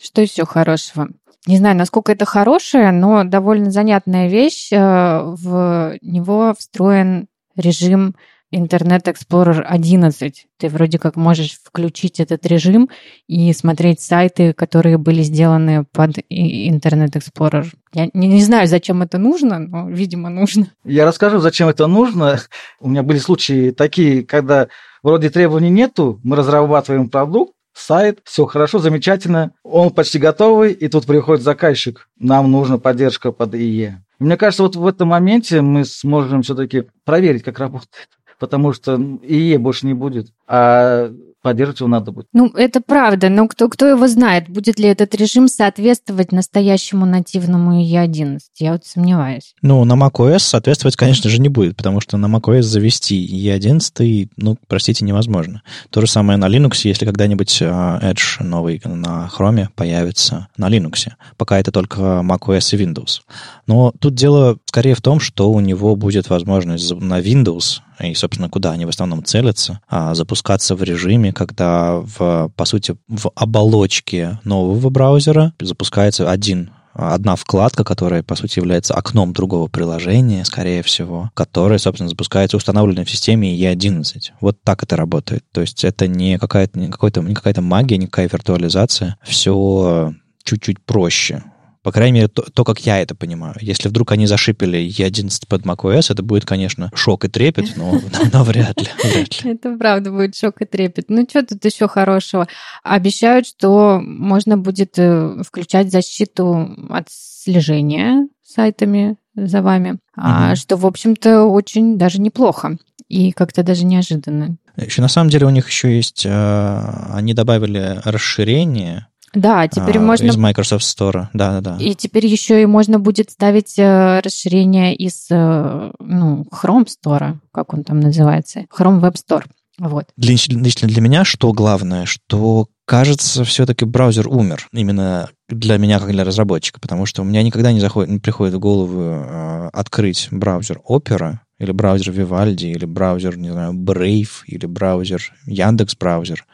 Что 0.01 0.21
еще 0.21 0.45
хорошего? 0.45 1.09
Не 1.47 1.57
знаю, 1.57 1.75
насколько 1.75 2.11
это 2.11 2.25
хорошая, 2.25 2.91
но 2.91 3.23
довольно 3.23 3.71
занятная 3.71 4.29
вещь. 4.29 4.71
Э, 4.71 5.21
в 5.23 5.97
него 6.01 6.53
встроен 6.57 7.27
режим 7.55 8.15
Internet 8.53 9.03
Explorer 9.05 9.61
11. 9.61 10.47
Ты 10.57 10.69
вроде 10.69 10.99
как 10.99 11.15
можешь 11.15 11.59
включить 11.63 12.19
этот 12.19 12.45
режим 12.45 12.89
и 13.27 13.53
смотреть 13.53 14.01
сайты, 14.01 14.53
которые 14.53 14.97
были 14.97 15.21
сделаны 15.23 15.85
под 15.91 16.17
Internet 16.29 17.13
Explorer. 17.13 17.65
Я 17.93 18.09
не, 18.13 18.27
не 18.27 18.41
знаю, 18.41 18.67
зачем 18.67 19.01
это 19.01 19.17
нужно, 19.17 19.59
но, 19.59 19.89
видимо, 19.89 20.29
нужно. 20.29 20.67
Я 20.83 21.05
расскажу, 21.05 21.39
зачем 21.39 21.69
это 21.69 21.87
нужно. 21.87 22.39
У 22.79 22.89
меня 22.89 23.03
были 23.03 23.19
случаи 23.19 23.71
такие, 23.71 24.23
когда 24.23 24.67
вроде 25.01 25.29
требований 25.29 25.69
нету, 25.69 26.19
мы 26.23 26.35
разрабатываем 26.35 27.09
продукт, 27.09 27.53
сайт, 27.73 28.19
все 28.23 28.45
хорошо, 28.45 28.79
замечательно, 28.79 29.51
он 29.63 29.91
почти 29.91 30.19
готовый, 30.19 30.73
и 30.73 30.87
тут 30.87 31.05
приходит 31.05 31.43
заказчик, 31.43 32.09
нам 32.17 32.51
нужна 32.51 32.77
поддержка 32.77 33.31
под 33.31 33.55
ИЕ. 33.55 34.03
мне 34.19 34.37
кажется, 34.37 34.63
вот 34.63 34.75
в 34.75 34.85
этом 34.85 35.09
моменте 35.09 35.61
мы 35.61 35.85
сможем 35.85 36.41
все-таки 36.41 36.85
проверить, 37.05 37.43
как 37.43 37.59
работает. 37.59 38.09
Потому 38.39 38.73
что 38.73 38.95
ИЕ 38.95 39.59
больше 39.59 39.85
не 39.85 39.93
будет, 39.93 40.33
а 40.47 41.13
поддерживать 41.41 41.79
его 41.79 41.89
надо 41.89 42.11
будет. 42.11 42.27
Ну, 42.33 42.47
это 42.47 42.81
правда, 42.81 43.29
но 43.29 43.47
кто, 43.47 43.69
кто 43.69 43.87
его 43.87 44.07
знает, 44.07 44.49
будет 44.49 44.79
ли 44.79 44.87
этот 44.87 45.13
режим 45.15 45.47
соответствовать 45.47 46.31
настоящему 46.31 47.05
нативному 47.05 47.81
IE11? 47.81 48.39
Я 48.59 48.73
вот 48.73 48.85
сомневаюсь. 48.85 49.53
Ну, 49.61 49.83
на 49.83 49.93
macOS 49.93 50.39
соответствовать, 50.39 50.95
конечно 50.95 51.29
же, 51.29 51.39
не 51.39 51.49
будет, 51.49 51.77
потому 51.77 51.99
что 51.99 52.17
на 52.17 52.27
macOS 52.27 52.63
завести 52.63 53.25
IE11, 53.27 54.29
ну, 54.37 54.57
простите, 54.67 55.05
невозможно. 55.05 55.61
То 55.89 56.01
же 56.01 56.07
самое 56.07 56.37
на 56.37 56.47
Linux, 56.47 56.81
если 56.83 57.05
когда-нибудь 57.05 57.59
а, 57.61 57.99
Edge 58.01 58.43
новый 58.43 58.81
на 58.85 59.29
Chrome 59.35 59.67
появится 59.75 60.47
на 60.57 60.69
Linux. 60.69 61.09
Пока 61.37 61.59
это 61.59 61.71
только 61.71 62.21
macOS 62.23 62.75
и 62.75 62.83
Windows. 62.83 63.21
Но 63.67 63.93
тут 63.99 64.15
дело 64.15 64.57
скорее 64.65 64.95
в 64.95 65.01
том, 65.01 65.19
что 65.19 65.51
у 65.51 65.59
него 65.59 65.95
будет 65.95 66.29
возможность 66.29 66.91
на 66.93 67.19
Windows 67.19 67.79
и, 68.01 68.13
собственно, 68.13 68.49
куда 68.49 68.71
они 68.71 68.85
в 68.85 68.89
основном 68.89 69.23
целятся, 69.23 69.81
а 69.87 70.15
запускаться 70.15 70.75
в 70.75 70.83
режиме, 70.83 71.33
когда, 71.33 71.97
в, 71.97 72.51
по 72.55 72.65
сути, 72.65 72.95
в 73.07 73.31
оболочке 73.35 74.39
нового 74.43 74.89
браузера 74.89 75.53
запускается 75.59 76.29
один 76.29 76.71
одна 76.93 77.35
вкладка, 77.35 77.83
которая, 77.83 78.23
по 78.23 78.35
сути, 78.35 78.59
является 78.59 78.93
окном 78.93 79.33
другого 79.33 79.67
приложения, 79.67 80.43
скорее 80.45 80.83
всего, 80.83 81.31
которая, 81.33 81.79
собственно, 81.79 82.09
запускается 82.09 82.57
установленной 82.57 83.05
в 83.05 83.09
системе 83.09 83.55
E11. 83.55 84.31
Вот 84.41 84.61
так 84.63 84.83
это 84.83 84.95
работает. 84.95 85.43
То 85.51 85.61
есть 85.61 85.83
это 85.83 86.07
не 86.07 86.37
какая-то, 86.37 86.77
не, 86.79 86.89
какой-то, 86.89 87.21
не 87.21 87.33
какая-то 87.33 87.61
магия, 87.61 87.97
не 87.97 88.07
какая 88.07 88.29
виртуализация. 88.31 89.17
Все 89.23 90.13
чуть-чуть 90.43 90.83
проще. 90.83 91.43
По 91.83 91.91
крайней 91.91 92.13
мере, 92.13 92.27
то, 92.27 92.43
то, 92.43 92.63
как 92.63 92.79
я 92.85 92.99
это 92.99 93.15
понимаю. 93.15 93.55
Если 93.59 93.89
вдруг 93.89 94.11
они 94.11 94.27
зашипели 94.27 94.79
E11 94.79 95.47
под 95.47 95.63
macOS, 95.63 96.11
это 96.11 96.21
будет, 96.21 96.45
конечно, 96.45 96.91
шок 96.93 97.25
и 97.25 97.27
трепет, 97.27 97.73
но, 97.75 97.99
но 98.31 98.43
вряд, 98.43 98.79
ли, 98.79 98.87
вряд 99.03 99.43
ли. 99.43 99.51
Это 99.51 99.75
правда 99.77 100.11
будет 100.11 100.35
шок 100.35 100.61
и 100.61 100.65
трепет. 100.65 101.05
Ну, 101.09 101.25
что 101.27 101.43
тут 101.43 101.65
еще 101.65 101.87
хорошего? 101.87 102.47
Обещают, 102.83 103.47
что 103.47 103.99
можно 104.03 104.57
будет 104.57 104.97
э, 104.97 105.41
включать 105.43 105.91
защиту 105.91 106.75
от 106.89 107.07
слежения 107.09 108.27
сайтами 108.43 109.17
за 109.35 109.61
вами, 109.61 109.97
mm 110.17 110.55
что, 110.55 110.75
в 110.75 110.85
общем-то, 110.85 111.45
очень 111.45 111.97
даже 111.97 112.19
неплохо 112.19 112.77
и 113.07 113.31
как-то 113.31 113.63
даже 113.63 113.85
неожиданно. 113.85 114.57
Еще 114.77 115.01
на 115.01 115.07
самом 115.07 115.29
деле 115.29 115.45
у 115.45 115.49
них 115.49 115.67
еще 115.67 115.95
есть, 115.95 116.25
э, 116.25 117.09
они 117.13 117.33
добавили 117.33 117.99
расширение 118.03 119.07
да, 119.33 119.67
теперь 119.67 119.97
а, 119.97 120.01
можно... 120.01 120.25
Из 120.25 120.37
Microsoft 120.37 120.83
Store, 120.83 121.27
да-да-да. 121.33 121.77
И 121.79 121.95
теперь 121.95 122.25
еще 122.25 122.61
и 122.61 122.65
можно 122.65 122.99
будет 122.99 123.31
ставить 123.31 123.79
э, 123.79 124.19
расширение 124.19 124.95
из 124.95 125.27
э, 125.29 125.91
ну, 125.99 126.45
Chrome 126.51 126.87
Store, 126.87 127.37
как 127.53 127.73
он 127.73 127.83
там 127.83 127.99
называется, 127.99 128.65
Chrome 128.77 129.01
Web 129.01 129.15
Store. 129.15 129.45
Вот. 129.79 130.05
Лично 130.17 130.87
для 130.87 131.01
меня 131.01 131.23
что 131.23 131.53
главное, 131.53 132.05
что 132.05 132.67
кажется, 132.85 133.45
все-таки 133.45 133.85
браузер 133.85 134.27
умер. 134.27 134.67
Именно 134.73 135.29
для 135.47 135.77
меня, 135.77 135.99
как 135.99 136.11
для 136.11 136.25
разработчика, 136.25 136.79
потому 136.81 137.05
что 137.05 137.21
у 137.21 137.25
меня 137.25 137.41
никогда 137.41 137.71
не, 137.71 137.79
заходит, 137.79 138.11
не 138.11 138.19
приходит 138.19 138.53
в 138.53 138.59
голову 138.59 139.01
э, 139.01 139.69
открыть 139.71 140.27
браузер 140.29 140.81
Opera 140.87 141.37
или 141.57 141.71
браузер 141.71 142.13
Vivaldi, 142.13 142.71
или 142.71 142.85
браузер, 142.85 143.37
не 143.37 143.49
знаю, 143.49 143.73
Brave, 143.73 144.43
или 144.45 144.65
браузер 144.65 145.21
Яндекс 145.45 145.95
браузер, 145.95 146.45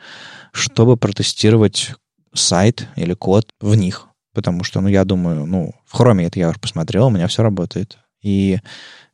чтобы 0.51 0.96
протестировать 0.96 1.93
сайт 2.38 2.88
или 2.96 3.13
код 3.13 3.50
в 3.60 3.75
них. 3.75 4.08
Потому 4.34 4.63
что, 4.63 4.82
ну, 4.82 4.88
я 4.88 5.03
думаю, 5.03 5.46
ну, 5.46 5.74
в 5.86 6.00
Chrome 6.00 6.25
это 6.25 6.39
я 6.39 6.50
уже 6.50 6.60
посмотрел, 6.60 7.08
у 7.08 7.10
меня 7.10 7.27
все 7.27 7.44
работает. 7.44 7.98
И 8.22 8.60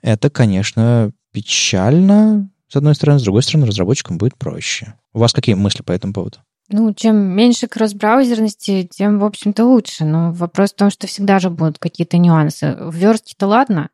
это, 0.02 0.30
конечно, 0.30 1.12
печально, 1.32 2.50
с 2.68 2.76
одной 2.76 2.96
стороны, 2.96 3.20
с 3.20 3.24
другой 3.24 3.44
стороны, 3.44 3.68
разработчикам 3.68 4.18
будет 4.18 4.36
проще. 4.38 4.96
У 5.14 5.20
вас 5.20 5.32
какие 5.32 5.56
мысли 5.56 5.82
по 5.82 5.92
этому 5.92 6.14
поводу? 6.14 6.40
Ну, 6.70 6.94
чем 6.94 7.16
меньше 7.18 7.68
кросс-браузерности, 7.68 8.88
тем, 8.92 9.20
в 9.20 9.26
общем-то, 9.26 9.66
лучше. 9.66 10.06
Но 10.06 10.32
вопрос 10.32 10.72
в 10.72 10.76
том, 10.76 10.90
что 10.90 11.08
всегда 11.08 11.40
же 11.40 11.50
будут 11.50 11.78
какие-то 11.78 12.18
нюансы. 12.18 12.76
В 12.80 12.96
верстке-то 12.96 13.48
ладно, 13.48 13.90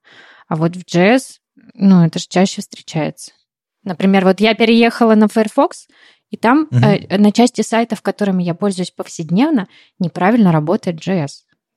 а 0.48 0.55
вот 0.55 0.75
в 0.75 0.83
JS, 0.86 1.39
ну, 1.74 2.05
это 2.05 2.19
же 2.19 2.25
чаще 2.27 2.62
встречается. 2.62 3.31
Например, 3.83 4.25
вот 4.25 4.39
я 4.39 4.53
переехала 4.55 5.15
на 5.15 5.27
Firefox, 5.27 5.88
и 6.29 6.38
там 6.38 6.67
угу. 6.71 6.79
э, 6.79 7.17
на 7.17 7.31
части 7.31 7.62
сайтов, 7.62 8.01
которыми 8.01 8.43
я 8.43 8.53
пользуюсь 8.53 8.91
повседневно, 8.91 9.67
неправильно 10.00 10.51
работает 10.51 11.05
JS. 11.05 11.29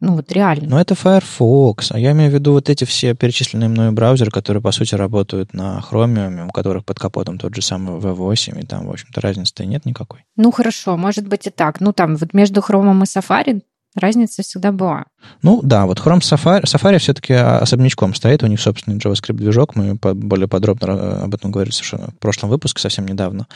Ну 0.02 0.16
вот 0.16 0.32
реально. 0.32 0.68
Но 0.68 0.80
это 0.80 0.96
Firefox, 0.96 1.92
а 1.92 1.98
я 1.98 2.10
имею 2.10 2.28
в 2.28 2.34
виду 2.34 2.54
вот 2.54 2.68
эти 2.68 2.82
все 2.82 3.14
перечисленные 3.14 3.68
мною 3.68 3.92
браузеры, 3.92 4.32
которые, 4.32 4.60
по 4.60 4.72
сути, 4.72 4.96
работают 4.96 5.54
на 5.54 5.80
Chromium, 5.88 6.48
у 6.48 6.50
которых 6.50 6.84
под 6.84 6.98
капотом 6.98 7.38
тот 7.38 7.54
же 7.54 7.62
самый 7.62 8.00
V8, 8.00 8.60
и 8.60 8.66
там, 8.66 8.88
в 8.88 8.90
общем-то, 8.90 9.20
разницы-то 9.20 9.64
нет 9.64 9.86
никакой. 9.86 10.24
Ну 10.34 10.50
хорошо, 10.50 10.96
может 10.96 11.28
быть 11.28 11.46
и 11.46 11.50
так. 11.50 11.80
Ну 11.80 11.92
там 11.92 12.16
вот 12.16 12.34
между 12.34 12.60
Chrome 12.62 12.98
и 12.98 13.04
Safari 13.04 13.62
разница 13.94 14.42
всегда 14.42 14.72
была. 14.72 15.04
Ну 15.42 15.60
да, 15.62 15.86
вот 15.86 16.00
Chrome 16.00 16.18
Safari, 16.18 16.64
Safari 16.64 16.98
все-таки 16.98 17.34
особнячком 17.34 18.14
стоит, 18.14 18.42
у 18.42 18.46
них 18.48 18.60
собственный 18.60 18.98
JavaScript-движок, 18.98 19.76
мы 19.76 19.94
более 19.94 20.48
подробно 20.48 21.22
об 21.22 21.34
этом 21.34 21.52
говорили 21.52 21.72
совершенно 21.72 22.08
в 22.08 22.18
прошлом 22.18 22.50
выпуске, 22.50 22.80
совсем 22.80 23.06
недавно. 23.06 23.46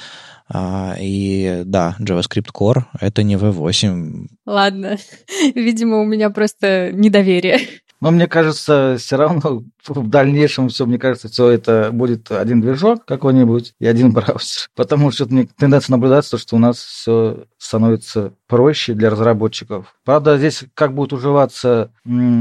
А, 0.48 0.94
и 0.98 1.62
да, 1.64 1.96
JavaScript 1.98 2.50
Core— 2.54 2.84
это 3.00 3.22
не 3.22 3.36
V8. 3.36 4.26
Ладно, 4.46 4.96
видимо, 5.54 6.00
у 6.00 6.04
меня 6.04 6.30
просто 6.30 6.92
недоверие. 6.92 7.60
Но 8.00 8.10
мне 8.10 8.28
кажется, 8.28 8.96
все 8.98 9.16
равно 9.16 9.62
в 9.88 10.08
дальнейшем 10.08 10.68
все, 10.68 10.86
мне 10.86 10.98
кажется, 10.98 11.28
все 11.28 11.50
это 11.50 11.90
будет 11.92 12.30
один 12.30 12.60
движок 12.60 13.04
какой-нибудь 13.04 13.74
и 13.78 13.86
один 13.86 14.12
браузер. 14.12 14.68
Потому 14.74 15.10
что 15.10 15.26
мне 15.26 15.48
тенденция 15.58 15.94
наблюдаться, 15.94 16.38
что 16.38 16.56
у 16.56 16.58
нас 16.58 16.78
все 16.78 17.44
становится 17.58 18.32
проще 18.46 18.94
для 18.94 19.10
разработчиков. 19.10 19.94
Правда, 20.04 20.38
здесь 20.38 20.64
как 20.74 20.94
будут 20.94 21.12
уживаться 21.12 21.90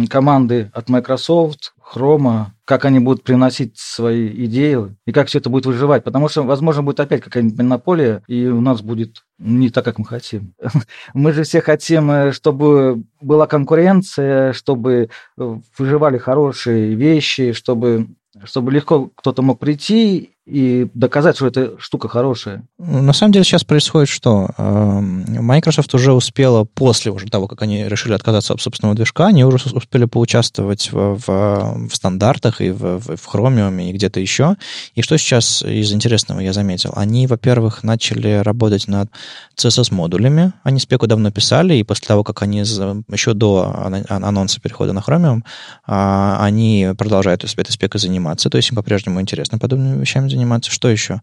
команды 0.09 0.71
от 0.73 0.89
Microsoft, 0.89 1.73
Chrome, 1.93 2.45
как 2.65 2.85
они 2.85 2.99
будут 2.99 3.23
приносить 3.23 3.77
свои 3.77 4.27
идеи 4.45 4.95
и 5.05 5.11
как 5.11 5.27
все 5.27 5.37
это 5.37 5.49
будет 5.49 5.67
выживать. 5.67 6.03
Потому 6.03 6.27
что, 6.29 6.43
возможно, 6.43 6.81
будет 6.81 6.99
опять 6.99 7.21
какая-нибудь 7.21 7.57
монополия, 7.57 8.23
и 8.27 8.47
у 8.47 8.59
нас 8.59 8.81
будет 8.81 9.23
не 9.37 9.69
так, 9.69 9.85
как 9.85 9.99
мы 9.99 10.05
хотим. 10.05 10.53
Мы 11.13 11.33
же 11.33 11.43
все 11.43 11.61
хотим, 11.61 12.09
э, 12.09 12.31
чтобы 12.31 13.03
была 13.21 13.47
конкуренция, 13.47 14.53
чтобы 14.53 15.09
э, 15.37 15.57
выживали 15.77 16.17
хорошие 16.17 16.95
вещи, 16.95 17.34
чтобы 17.53 18.07
чтобы 18.43 18.71
легко 18.71 19.11
кто-то 19.15 19.41
мог 19.41 19.59
прийти 19.59 20.34
и 20.45 20.87
доказать, 20.93 21.35
что 21.37 21.47
эта 21.47 21.73
штука 21.79 22.07
хорошая. 22.07 22.63
На 22.77 23.13
самом 23.13 23.33
деле 23.33 23.43
сейчас 23.43 23.63
происходит 23.63 24.09
что? 24.09 24.49
Эм, 24.57 25.25
Microsoft 25.27 25.93
уже 25.95 26.13
успела, 26.13 26.65
после 26.65 27.11
уже 27.11 27.25
того, 27.25 27.47
как 27.47 27.63
они 27.63 27.85
решили 27.85 28.13
отказаться 28.13 28.53
от 28.53 28.61
собственного 28.61 28.95
движка, 28.95 29.25
они 29.25 29.43
уже 29.43 29.57
успели 29.73 30.05
поучаствовать 30.05 30.91
в, 30.91 31.19
в, 31.25 31.89
в 31.89 31.95
стандартах 31.95 32.61
и 32.61 32.69
в, 32.69 32.99
в, 32.99 33.15
в 33.17 33.33
Chromium 33.33 33.89
и 33.89 33.91
где-то 33.91 34.19
еще. 34.19 34.55
И 34.93 35.01
что 35.01 35.17
сейчас 35.17 35.63
из 35.63 35.91
интересного 35.91 36.41
я 36.41 36.53
заметил? 36.53 36.93
Они, 36.95 37.25
во-первых, 37.25 37.83
начали 37.83 38.41
работать 38.43 38.87
над 38.87 39.09
CSS-модулями. 39.57 40.53
Они 40.61 40.79
спеку 40.79 41.07
давно 41.07 41.31
писали, 41.31 41.73
и 41.73 41.83
после 41.83 42.07
того, 42.07 42.23
как 42.23 42.43
они 42.43 42.59
еще 42.59 43.33
до 43.33 43.91
анонса 44.09 44.61
перехода 44.61 44.93
на 44.93 44.99
Chromium, 44.99 45.41
а, 45.87 46.37
они 46.39 46.89
продолжают 46.95 47.43
этой 47.43 47.71
спекой 47.71 47.99
заниматься, 47.99 48.49
то 48.51 48.57
есть 48.57 48.69
им 48.69 48.75
по-прежнему 48.75 49.19
интересно 49.19 49.57
подобными 49.57 49.99
вещами 49.99 50.34
заниматься. 50.35 50.71
Что 50.71 50.89
еще? 50.89 51.21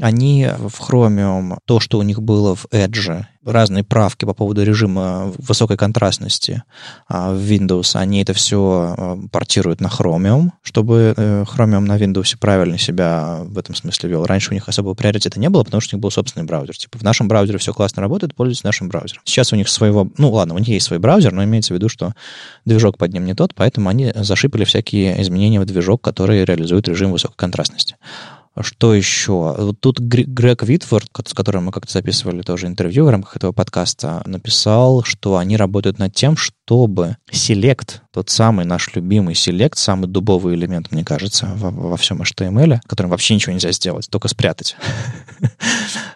Они 0.00 0.46
в 0.46 0.80
Chromium, 0.80 1.58
то, 1.64 1.80
что 1.80 1.98
у 1.98 2.02
них 2.02 2.22
было 2.22 2.54
в 2.54 2.66
Edge, 2.66 3.24
разные 3.50 3.84
правки 3.84 4.24
по 4.24 4.34
поводу 4.34 4.62
режима 4.62 5.32
высокой 5.38 5.76
контрастности 5.76 6.62
а, 7.08 7.32
в 7.32 7.38
Windows, 7.38 7.96
они 7.96 8.22
это 8.22 8.32
все 8.32 8.94
а, 8.96 9.18
портируют 9.30 9.80
на 9.80 9.88
Chromium, 9.88 10.50
чтобы 10.62 11.14
э, 11.16 11.44
Chromium 11.44 11.80
на 11.80 11.96
Windows 11.96 12.36
правильно 12.38 12.78
себя 12.78 13.40
в 13.44 13.58
этом 13.58 13.74
смысле 13.74 14.10
вел. 14.10 14.26
Раньше 14.26 14.50
у 14.50 14.54
них 14.54 14.68
особого 14.68 14.94
приоритета 14.94 15.40
не 15.40 15.48
было, 15.48 15.64
потому 15.64 15.80
что 15.80 15.94
у 15.94 15.96
них 15.96 16.02
был 16.02 16.10
собственный 16.10 16.46
браузер. 16.46 16.76
Типа 16.76 16.98
в 16.98 17.02
нашем 17.02 17.28
браузере 17.28 17.58
все 17.58 17.72
классно 17.72 18.02
работает, 18.02 18.34
пользуйтесь 18.34 18.64
нашим 18.64 18.88
браузером. 18.88 19.22
Сейчас 19.24 19.52
у 19.52 19.56
них 19.56 19.68
своего... 19.68 20.08
Ну, 20.18 20.30
ладно, 20.30 20.54
у 20.54 20.58
них 20.58 20.68
есть 20.68 20.86
свой 20.86 20.98
браузер, 20.98 21.32
но 21.32 21.44
имеется 21.44 21.74
в 21.74 21.76
виду, 21.76 21.88
что 21.88 22.14
движок 22.64 22.98
под 22.98 23.12
ним 23.12 23.24
не 23.24 23.34
тот, 23.34 23.54
поэтому 23.54 23.88
они 23.88 24.12
зашипали 24.14 24.64
всякие 24.64 25.20
изменения 25.22 25.60
в 25.60 25.64
движок, 25.64 26.02
которые 26.02 26.44
реализуют 26.44 26.88
режим 26.88 27.12
высокой 27.12 27.36
контрастности. 27.36 27.96
Что 28.58 28.94
еще? 28.94 29.54
Вот 29.56 29.80
тут 29.80 30.00
Грег 30.00 30.64
Витворд, 30.64 31.08
с 31.24 31.34
которым 31.34 31.66
мы 31.66 31.72
как-то 31.72 31.92
записывали 31.92 32.42
тоже 32.42 32.66
интервью 32.66 33.06
в 33.06 33.10
рамках 33.10 33.36
этого 33.40 33.52
подкаста, 33.52 34.22
написал, 34.26 35.02
что 35.02 35.38
они 35.38 35.56
работают 35.56 35.98
над 35.98 36.14
тем, 36.14 36.36
чтобы 36.70 37.16
селект, 37.32 38.02
тот 38.12 38.30
самый 38.30 38.64
наш 38.64 38.94
любимый 38.94 39.34
селект, 39.34 39.76
самый 39.76 40.06
дубовый 40.06 40.54
элемент, 40.54 40.92
мне 40.92 41.04
кажется, 41.04 41.50
во, 41.56 41.70
во 41.72 41.96
всем 41.96 42.22
HTML, 42.22 42.78
которым 42.86 43.10
вообще 43.10 43.34
ничего 43.34 43.52
нельзя 43.52 43.72
сделать, 43.72 44.08
только 44.08 44.28
спрятать. 44.28 44.76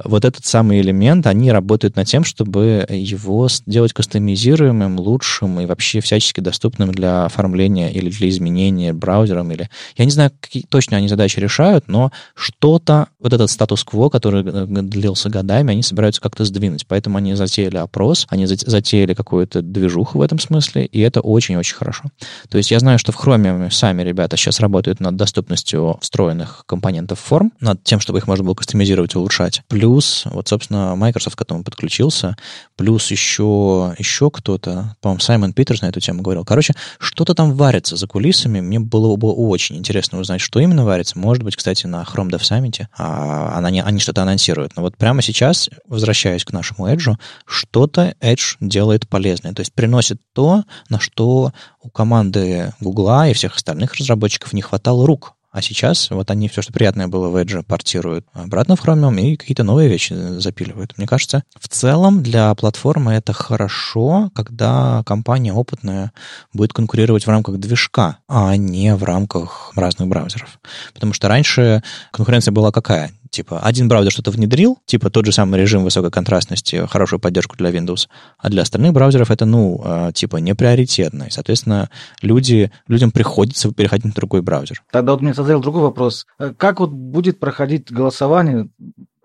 Вот 0.04 0.24
этот 0.24 0.44
самый 0.44 0.80
элемент, 0.80 1.26
они 1.26 1.50
работают 1.50 1.96
над 1.96 2.06
тем, 2.06 2.24
чтобы 2.24 2.84
его 2.90 3.48
сделать 3.48 3.94
кастомизируемым, 3.94 5.00
лучшим 5.00 5.60
и 5.60 5.66
вообще 5.66 6.00
всячески 6.00 6.40
доступным 6.40 6.92
для 6.92 7.24
оформления 7.24 7.90
или 7.90 8.10
для 8.10 8.28
изменения 8.28 8.92
браузером. 8.92 9.50
Или... 9.52 9.70
Я 9.96 10.04
не 10.04 10.10
знаю, 10.10 10.30
какие 10.40 10.64
точно 10.64 10.98
они 10.98 11.08
задачи 11.08 11.38
решают, 11.40 11.88
но 11.88 12.12
что-то, 12.34 13.08
вот 13.18 13.32
этот 13.32 13.50
статус-кво, 13.50 14.10
который 14.10 14.42
э, 14.44 14.66
длился 14.82 15.30
годами, 15.30 15.72
они 15.72 15.82
собираются 15.82 16.20
как-то 16.20 16.44
сдвинуть. 16.44 16.86
Поэтому 16.86 17.16
они 17.16 17.34
затеяли 17.34 17.78
опрос, 17.78 18.26
они 18.28 18.46
затеяли 18.46 19.14
какую-то 19.14 19.62
движуху 19.62 20.18
в 20.18 20.22
этом 20.22 20.38
смысле, 20.44 20.86
и 20.86 21.00
это 21.00 21.20
очень-очень 21.20 21.76
хорошо. 21.76 22.04
То 22.48 22.58
есть 22.58 22.70
я 22.70 22.78
знаю, 22.78 22.98
что 22.98 23.12
в 23.12 23.16
Chrome 23.16 23.70
сами 23.70 24.02
ребята 24.02 24.36
сейчас 24.36 24.60
работают 24.60 25.00
над 25.00 25.16
доступностью 25.16 25.98
встроенных 26.00 26.64
компонентов 26.66 27.20
форм, 27.20 27.52
над 27.60 27.82
тем, 27.84 28.00
чтобы 28.00 28.18
их 28.18 28.26
можно 28.26 28.44
было 28.44 28.54
кастомизировать 28.54 29.14
улучшать. 29.14 29.62
Плюс, 29.68 30.22
вот, 30.26 30.48
собственно, 30.48 30.94
Microsoft 30.96 31.36
к 31.36 31.42
этому 31.42 31.64
подключился, 31.64 32.36
плюс 32.76 33.10
еще, 33.10 33.94
еще 33.98 34.30
кто-то, 34.30 34.96
по-моему, 35.00 35.20
Саймон 35.20 35.52
Питерс 35.52 35.82
на 35.82 35.86
эту 35.86 36.00
тему 36.00 36.22
говорил. 36.22 36.44
Короче, 36.44 36.74
что-то 36.98 37.34
там 37.34 37.54
варится 37.54 37.96
за 37.96 38.06
кулисами. 38.06 38.60
Мне 38.60 38.80
было 38.80 39.16
бы 39.16 39.32
очень 39.32 39.76
интересно 39.76 40.18
узнать, 40.18 40.40
что 40.40 40.60
именно 40.60 40.84
варится. 40.84 41.18
Может 41.18 41.42
быть, 41.42 41.56
кстати, 41.56 41.86
на 41.86 42.02
Chrome 42.02 42.30
Dev 42.30 42.40
Summit 42.40 42.86
а, 42.96 43.58
они, 43.58 43.80
они 43.80 43.98
что-то 44.00 44.22
анонсируют. 44.22 44.76
Но 44.76 44.82
вот 44.82 44.96
прямо 44.96 45.22
сейчас, 45.22 45.70
возвращаясь 45.86 46.44
к 46.44 46.52
нашему 46.52 46.88
Edge, 46.88 47.14
что-то 47.46 48.14
Edge 48.20 48.56
делает 48.60 49.08
полезное. 49.08 49.52
То 49.52 49.60
есть 49.60 49.72
приносит 49.72 50.20
то, 50.34 50.64
на 50.90 51.00
что 51.00 51.52
у 51.82 51.88
команды 51.88 52.74
Google 52.80 53.24
и 53.24 53.32
всех 53.32 53.56
остальных 53.56 53.94
разработчиков 53.94 54.52
не 54.52 54.60
хватало 54.60 55.06
рук. 55.06 55.34
А 55.54 55.62
сейчас 55.62 56.10
вот 56.10 56.32
они 56.32 56.48
все, 56.48 56.62
что 56.62 56.72
приятное 56.72 57.06
было 57.06 57.28
в 57.28 57.36
Edge, 57.36 57.62
портируют 57.62 58.26
обратно 58.32 58.74
в 58.74 58.84
Chromium 58.84 59.20
и 59.20 59.36
какие-то 59.36 59.62
новые 59.62 59.88
вещи 59.88 60.12
запиливают. 60.40 60.94
Мне 60.98 61.06
кажется, 61.06 61.44
в 61.60 61.68
целом 61.68 62.24
для 62.24 62.52
платформы 62.56 63.12
это 63.12 63.32
хорошо, 63.32 64.32
когда 64.34 65.04
компания 65.06 65.52
опытная 65.52 66.10
будет 66.52 66.72
конкурировать 66.72 67.24
в 67.24 67.30
рамках 67.30 67.58
движка, 67.58 68.18
а 68.28 68.56
не 68.56 68.96
в 68.96 69.04
рамках 69.04 69.70
разных 69.76 70.08
браузеров. 70.08 70.58
Потому 70.92 71.12
что 71.12 71.28
раньше 71.28 71.84
конкуренция 72.10 72.50
была 72.50 72.72
какая? 72.72 73.12
Типа, 73.34 73.58
один 73.58 73.88
браузер 73.88 74.12
что-то 74.12 74.30
внедрил, 74.30 74.78
типа 74.86 75.10
тот 75.10 75.26
же 75.26 75.32
самый 75.32 75.58
режим 75.60 75.82
высокой 75.82 76.12
контрастности, 76.12 76.86
хорошую 76.86 77.18
поддержку 77.18 77.56
для 77.56 77.70
Windows, 77.70 78.06
а 78.38 78.48
для 78.48 78.62
остальных 78.62 78.92
браузеров 78.92 79.32
это, 79.32 79.44
ну, 79.44 79.80
а, 79.84 80.12
типа, 80.12 80.36
не 80.36 80.54
приоритетно. 80.54 81.24
И, 81.24 81.30
соответственно, 81.30 81.90
люди, 82.22 82.70
людям 82.86 83.10
приходится 83.10 83.72
переходить 83.72 84.04
на 84.04 84.12
другой 84.12 84.40
браузер. 84.42 84.84
Тогда 84.92 85.10
вот 85.10 85.22
мне 85.22 85.34
созрел 85.34 85.60
другой 85.60 85.82
вопрос. 85.82 86.26
Э, 86.38 86.54
как 86.56 86.78
вот 86.78 86.90
будет 86.90 87.40
проходить 87.40 87.90
голосование 87.90 88.68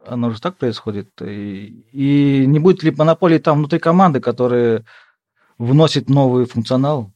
оно 0.07 0.31
же 0.31 0.41
так 0.41 0.57
происходит. 0.57 1.09
И, 1.21 1.83
и 1.91 2.45
не 2.47 2.57
будет 2.57 2.81
ли 2.81 2.89
монополии 2.89 3.37
там 3.37 3.59
внутри 3.59 3.77
команды, 3.77 4.19
которые 4.19 4.85
вносит 5.59 6.09
новый 6.09 6.45
функционал? 6.45 7.11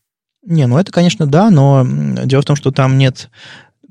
Не, 0.46 0.68
ну 0.68 0.78
это, 0.78 0.92
конечно, 0.92 1.26
да, 1.26 1.50
но 1.50 1.84
дело 2.26 2.44
в 2.44 2.46
том, 2.46 2.56
что 2.56 2.70
там 2.70 3.00
нет 3.00 3.32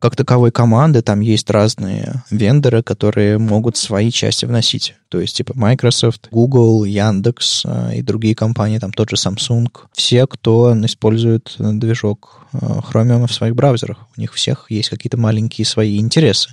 как 0.02 0.16
таковой 0.16 0.50
команды, 0.50 1.00
там 1.00 1.20
есть 1.20 1.48
разные 1.48 2.24
вендоры, 2.28 2.82
которые 2.82 3.38
могут 3.38 3.76
свои 3.76 4.10
части 4.10 4.44
вносить. 4.44 4.96
То 5.08 5.20
есть, 5.20 5.36
типа 5.36 5.52
Microsoft, 5.54 6.26
Google, 6.32 6.82
Яндекс 6.82 7.62
э, 7.64 7.98
и 7.98 8.02
другие 8.02 8.34
компании, 8.34 8.80
там 8.80 8.92
тот 8.92 9.10
же 9.10 9.14
Samsung. 9.16 9.68
Все, 9.92 10.26
кто 10.26 10.74
использует 10.84 11.54
движок 11.56 12.41
Chromium 12.52 13.26
в 13.26 13.32
своих 13.32 13.54
браузерах. 13.54 13.98
У 14.16 14.20
них 14.20 14.32
всех 14.34 14.66
есть 14.70 14.88
какие-то 14.88 15.16
маленькие 15.16 15.64
свои 15.64 15.98
интересы. 15.98 16.50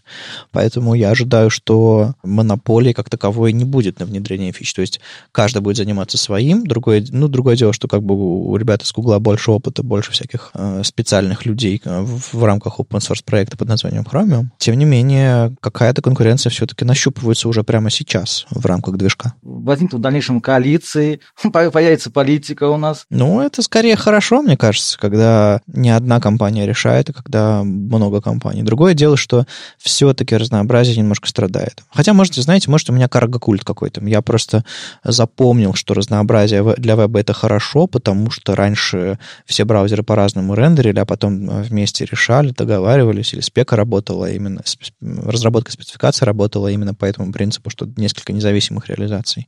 Поэтому 0.52 0.94
я 0.94 1.10
ожидаю, 1.12 1.50
что 1.50 2.14
монополии 2.24 2.94
как 2.94 3.10
таковой 3.10 3.54
не 3.54 3.66
будет 3.66 4.00
на 4.00 4.06
внедрение 4.06 4.52
фич. 4.52 4.74
То 4.74 4.82
есть 4.82 5.00
каждый 5.32 5.62
будет 5.62 5.78
заниматься 5.78 6.18
своим. 6.18 6.66
Другое, 6.66 7.06
ну, 7.10 7.28
другое 7.28 7.56
дело, 7.56 7.74
что 7.74 7.88
как 7.88 8.04
бы 8.04 8.16
у 8.16 8.56
ребят 8.56 8.84
из 8.84 8.92
Google 8.92 9.20
больше 9.20 9.52
опыта, 9.52 9.84
больше 9.84 10.12
всяких 10.12 10.52
э, 10.54 10.82
специальных 10.84 11.46
людей 11.46 11.82
в, 11.84 12.34
в 12.34 12.44
рамках 12.44 12.80
open 12.80 13.00
source 13.00 13.24
проекта 13.24 13.58
под 13.58 13.68
названием 13.68 14.04
Chromium. 14.04 14.48
Тем 14.58 14.78
не 14.78 14.86
менее, 14.86 15.56
какая-то 15.62 16.02
конкуренция 16.02 16.50
все-таки 16.50 16.86
нащупывается 16.86 17.50
уже 17.50 17.64
прямо 17.64 17.90
сейчас. 17.90 18.46
в 18.50 18.66
рамках 18.66 18.98
движка? 18.98 19.34
Возникнут 19.42 20.00
в 20.00 20.04
дальнейшем 20.04 20.42
коалиции, 20.42 21.20
появится 21.52 22.12
политика 22.12 22.70
у 22.70 22.78
нас. 22.78 23.06
Ну, 23.10 23.42
это 23.42 23.62
скорее 23.62 23.96
хорошо, 23.96 24.42
мне 24.42 24.58
кажется, 24.58 24.98
когда 24.98 25.62
не 25.68 25.89
одна 25.90 26.20
компания 26.20 26.66
решает, 26.66 27.10
а 27.10 27.14
когда 27.14 27.64
много 27.64 28.22
компаний. 28.22 28.64
Другое 28.64 28.94
дело, 28.94 29.18
что 29.18 29.46
все-таки 29.78 30.36
разнообразие 30.36 30.98
немножко 30.98 31.28
страдает. 31.28 31.84
Хотя, 31.92 32.14
можете, 32.14 32.42
знаете, 32.42 32.70
может, 32.70 32.90
у 32.90 32.94
меня 32.94 33.08
карго-культ 33.08 33.64
какой-то. 33.64 34.06
Я 34.06 34.22
просто 34.22 34.64
запомнил, 35.04 35.74
что 35.74 35.94
разнообразие 35.94 36.64
для 36.78 36.96
веба 36.96 37.20
это 37.20 37.34
хорошо, 37.34 37.88
потому 37.88 38.32
что 38.32 38.56
раньше 38.56 39.20
все 39.46 39.66
браузеры 39.66 40.04
по-разному 40.04 40.54
рендерили, 40.56 41.00
а 41.00 41.06
потом 41.06 41.50
э, 41.50 41.62
вместе 41.64 42.06
решали, 42.06 42.52
договаривались, 42.52 43.34
или 43.34 43.42
спека 43.42 43.76
работала 43.76 44.30
именно, 44.30 44.62
разработка 45.02 45.72
спецификации 45.72 46.26
работала 46.26 46.68
именно 46.68 46.94
по 46.94 47.06
этому 47.06 47.32
принципу, 47.32 47.70
что 47.70 47.88
несколько 47.98 48.34
независимых 48.34 48.88
реализаций. 48.88 49.48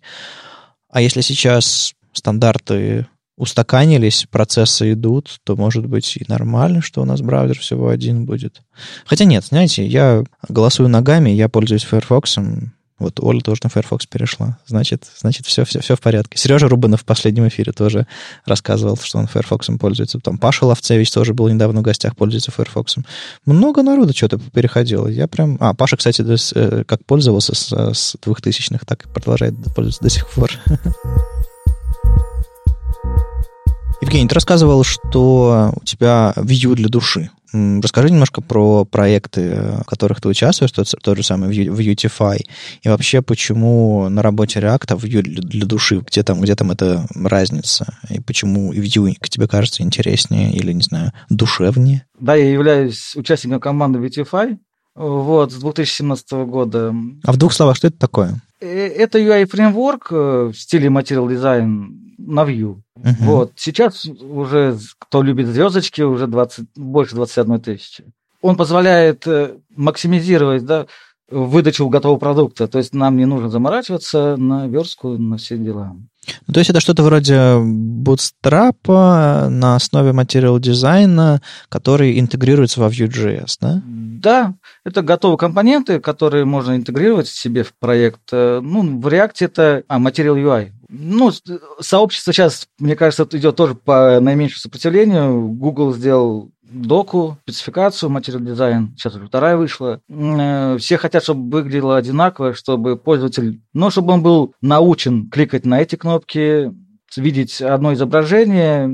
А 0.89 1.01
если 1.01 1.21
сейчас 1.21 1.93
стандарты 2.13 3.08
устаканились, 3.41 4.27
процессы 4.30 4.93
идут, 4.93 5.39
то, 5.43 5.56
может 5.56 5.88
быть, 5.88 6.15
и 6.15 6.23
нормально, 6.27 6.82
что 6.84 7.01
у 7.01 7.06
нас 7.06 7.21
браузер 7.21 7.58
всего 7.58 7.89
один 7.89 8.25
будет. 8.25 8.62
Хотя 9.04 9.25
нет, 9.25 9.43
знаете, 9.43 9.84
я 9.84 10.23
голосую 10.47 10.89
ногами, 10.89 11.32
я 11.32 11.49
пользуюсь 11.49 11.84
Firefox, 11.84 12.38
вот 12.99 13.19
Оля 13.19 13.41
тоже 13.41 13.62
на 13.63 13.71
Firefox 13.71 14.06
перешла. 14.06 14.60
Значит, 14.67 15.08
значит 15.17 15.47
все, 15.47 15.65
все, 15.65 15.80
все 15.80 15.95
в 15.95 15.99
порядке. 15.99 16.38
Сережа 16.38 16.69
Рубанов 16.69 17.01
в 17.01 17.06
последнем 17.06 17.47
эфире 17.47 17.71
тоже 17.71 18.06
рассказывал, 18.45 18.95
что 18.95 19.17
он 19.17 19.25
Firefox 19.25 19.71
пользуется. 19.80 20.19
Там 20.19 20.38
Паша 20.38 20.67
Ловцевич 20.67 21.12
тоже 21.12 21.34
был 21.34 21.49
недавно 21.49 21.80
в 21.80 21.84
гостях, 21.84 22.15
пользуется 22.15 22.51
Firefox. 22.51 22.97
Много 23.47 23.82
народу 23.82 24.13
что-то 24.15 24.38
переходило. 24.38 25.08
Я 25.08 25.27
прям... 25.27 25.58
А, 25.60 25.73
Паша, 25.73 25.97
кстати, 25.97 26.23
э, 26.54 26.84
как 26.84 27.04
пользовался 27.06 27.56
с, 27.56 27.71
с 27.71 28.15
2000-х, 28.23 28.86
так 28.86 29.06
и 29.06 29.10
продолжает 29.10 29.56
пользоваться 29.73 30.04
до 30.04 30.10
сих 30.12 30.30
пор. 30.30 30.51
Евгений, 34.02 34.28
ты 34.28 34.34
рассказывал, 34.34 34.84
что 34.84 35.72
у 35.80 35.86
тебя 35.86 36.34
view 36.36 36.74
для 36.74 36.90
души. 36.90 37.30
Расскажи 37.54 38.10
немножко 38.10 38.42
про 38.42 38.84
проекты, 38.84 39.76
в 39.82 39.84
которых 39.84 40.22
ты 40.22 40.30
участвуешь, 40.30 40.72
тот, 40.72 40.92
тот 41.04 41.18
же 41.18 41.24
самый 41.24 41.50
Vuetify, 41.50 42.40
и 42.82 42.90
вообще 42.90 43.22
почему 43.22 44.10
на 44.10 44.22
работе 44.22 44.60
React 44.60 44.98
Vue 44.98 45.22
для, 45.22 45.42
для 45.42 45.66
души, 45.66 46.02
где 46.06 46.24
там, 46.24 46.42
где 46.42 46.56
там 46.56 46.72
эта 46.72 47.06
разница, 47.14 47.94
и 48.10 48.20
почему 48.20 48.74
Vue 48.74 49.14
тебе 49.30 49.48
кажется 49.48 49.84
интереснее 49.84 50.52
или, 50.54 50.72
не 50.72 50.82
знаю, 50.82 51.12
душевнее? 51.30 52.06
Да, 52.20 52.36
я 52.36 52.50
являюсь 52.50 53.16
участником 53.16 53.60
команды 53.60 54.00
Vuetify, 54.00 54.58
вот, 54.96 55.52
с 55.52 55.56
2017 55.56 56.32
года. 56.48 56.94
А 57.24 57.32
в 57.32 57.38
двух 57.38 57.54
словах, 57.54 57.76
что 57.76 57.88
это 57.88 57.98
такое? 57.98 58.42
Э, 58.62 58.68
это 58.68 59.20
UI-фреймворк 59.20 60.08
э, 60.12 60.52
в 60.54 60.56
стиле 60.56 60.88
Material 60.88 61.28
Design 61.28 61.88
на 62.18 62.42
Vue. 62.42 62.82
Uh-huh. 63.04 63.16
Вот. 63.20 63.54
Сейчас 63.56 64.06
уже, 64.06 64.78
кто 65.00 65.24
любит 65.24 65.48
звездочки, 65.48 66.02
уже 66.02 66.28
20, 66.28 66.66
больше 66.76 67.16
21 67.16 67.62
тысячи. 67.62 68.04
Он 68.42 68.56
позволяет 68.56 69.26
э, 69.28 69.56
максимизировать 69.76 70.66
да, 70.66 70.88
выдачу 71.30 71.90
готового 71.90 72.20
продукта. 72.20 72.68
То 72.68 72.78
есть 72.78 72.94
нам 72.94 73.18
не 73.18 73.26
нужно 73.26 73.50
заморачиваться 73.50 74.36
на 74.38 74.68
верстку, 74.68 75.18
на 75.18 75.38
все 75.38 75.58
дела. 75.58 75.96
Ну, 76.48 76.54
то 76.54 76.60
есть 76.60 76.70
это 76.70 76.80
что-то 76.80 77.04
вроде 77.04 77.34
Bootstrap 77.34 79.50
на 79.50 79.76
основе 79.76 80.12
материал 80.12 80.60
дизайна, 80.60 81.42
который 81.70 82.20
интегрируется 82.20 82.80
во 82.80 82.90
Vue.js, 82.90 83.58
да? 83.60 83.82
Да, 83.86 84.54
это 84.86 85.02
готовые 85.02 85.40
компоненты, 85.40 86.00
которые 86.00 86.46
можно 86.46 86.76
интегрировать 86.76 87.28
себе 87.28 87.64
в 87.64 87.74
проект. 87.74 88.32
Ну, 88.32 89.00
в 89.00 89.08
React 89.08 89.36
это 89.40 89.84
а, 89.88 90.00
Material 90.00 90.36
UI. 90.36 90.72
Ну, 90.93 91.32
сообщество 91.80 92.34
сейчас, 92.34 92.67
мне 92.77 92.97
кажется, 92.97 93.25
идет 93.32 93.56
тоже 93.56 93.75
по 93.75 94.19
наименьшему 94.19 94.60
сопротивлению. 94.60 95.47
Google 95.47 95.93
сделал 95.93 96.51
доку, 96.63 97.38
спецификацию, 97.43 98.10
материал 98.10 98.41
дизайн, 98.41 98.93
сейчас 98.97 99.15
уже 99.15 99.27
вторая 99.27 99.56
вышла. 99.56 100.01
Э, 100.10 100.77
все 100.80 100.97
хотят, 100.97 101.23
чтобы 101.23 101.49
выглядело 101.49 101.95
одинаково, 101.95 102.54
чтобы 102.54 102.97
пользователь, 102.97 103.62
ну, 103.73 103.89
чтобы 103.89 104.13
он 104.13 104.21
был 104.21 104.54
научен 104.62 105.30
кликать 105.30 105.65
на 105.65 105.82
эти 105.82 105.95
кнопки, 105.95 106.73
видеть 107.15 107.62
одно 107.62 107.93
изображение, 107.93 108.89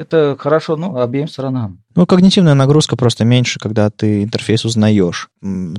это 0.00 0.34
хорошо, 0.38 0.76
ну, 0.76 0.98
обеим 0.98 1.28
сторонам. 1.28 1.78
Ну, 1.94 2.06
когнитивная 2.06 2.54
нагрузка 2.54 2.96
просто 2.96 3.24
меньше, 3.24 3.58
когда 3.58 3.90
ты 3.90 4.22
интерфейс 4.22 4.64
узнаешь. 4.64 5.28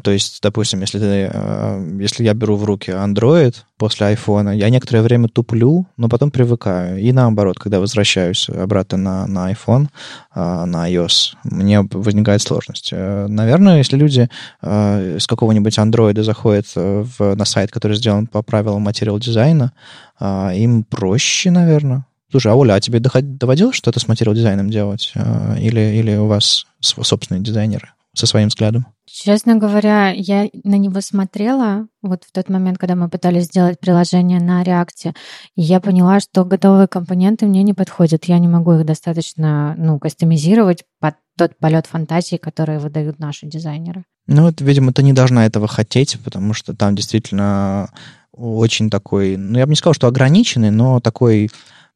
То 0.04 0.12
есть, 0.12 0.40
допустим, 0.44 0.82
если, 0.82 1.00
ты, 1.00 1.32
э, 1.34 1.98
если 2.00 2.24
я 2.24 2.34
беру 2.34 2.56
в 2.56 2.64
руки 2.66 2.92
Android 2.92 3.56
после 3.78 4.14
iPhone, 4.14 4.56
я 4.56 4.70
некоторое 4.70 5.02
время 5.02 5.28
туплю, 5.28 5.88
но 5.98 6.10
потом 6.10 6.30
привыкаю. 6.30 7.00
И 7.00 7.12
наоборот, 7.12 7.58
когда 7.58 7.80
возвращаюсь 7.80 8.48
обратно 8.50 8.98
на, 8.98 9.28
на 9.28 9.52
iPhone, 9.52 9.88
э, 10.36 10.66
на 10.66 10.92
iOS, 10.92 11.36
мне 11.44 11.82
возникает 11.82 12.42
сложность. 12.42 12.90
Э, 12.92 13.26
наверное, 13.28 13.80
если 13.80 13.98
люди 13.98 14.30
с 14.62 15.26
какого-нибудь 15.28 15.78
Android 15.78 16.22
заходят 16.22 16.68
в, 16.76 17.36
на 17.36 17.46
сайт, 17.46 17.72
который 17.72 17.98
сделан 17.98 18.28
по 18.28 18.44
правилам 18.44 18.84
материал 18.84 19.18
дизайна, 19.18 19.72
им 20.20 20.84
проще, 20.84 21.50
наверное 21.50 22.06
Слушай, 22.32 22.54
а 22.54 22.56
Оля, 22.56 22.76
а 22.76 22.80
тебе 22.80 23.00
доводилось 23.00 23.76
что-то 23.76 24.00
с 24.00 24.08
материал 24.08 24.34
дизайном 24.34 24.70
делать? 24.70 25.12
А, 25.16 25.56
или, 25.60 25.82
или 25.98 26.16
у 26.16 26.28
вас 26.28 26.66
собственные 26.80 27.44
дизайнеры 27.44 27.90
со 28.14 28.26
своим 28.26 28.48
взглядом? 28.48 28.88
Честно 29.06 29.58
говоря, 29.58 30.12
я 30.12 30.50
на 30.64 30.76
него 30.76 31.02
смотрела 31.02 31.88
вот 32.02 32.24
в 32.24 32.32
тот 32.32 32.48
момент, 32.48 32.78
когда 32.78 32.96
мы 32.96 33.10
пытались 33.10 33.46
сделать 33.46 33.80
приложение 33.80 34.40
на 34.40 34.64
React, 34.64 35.14
и 35.56 35.62
я 35.62 35.82
поняла, 35.82 36.22
что 36.22 36.46
готовые 36.46 36.88
компоненты 36.88 37.46
мне 37.46 37.64
не 37.64 37.74
подходят. 37.74 38.26
Я 38.26 38.40
не 38.40 38.48
могу 38.48 38.74
их 38.74 38.86
достаточно 38.86 39.76
ну, 39.78 40.00
кастомизировать 40.00 40.86
под 41.02 41.16
тот 41.38 41.58
полет 41.58 41.88
фантазии, 41.88 42.38
который 42.38 42.80
выдают 42.80 43.20
наши 43.20 43.46
дизайнеры. 43.46 44.06
Ну 44.28 44.44
вот, 44.44 44.62
видимо, 44.62 44.94
ты 44.94 45.04
не 45.04 45.12
должна 45.12 45.46
этого 45.46 45.68
хотеть, 45.68 46.18
потому 46.24 46.54
что 46.54 46.74
там 46.74 46.96
действительно 46.96 47.90
очень 48.32 48.90
такой, 48.90 49.36
ну 49.36 49.58
я 49.58 49.66
бы 49.66 49.72
не 49.72 49.76
сказал, 49.76 49.94
что 49.94 50.08
ограниченный, 50.08 50.72
но 50.72 51.02
такой 51.02 51.50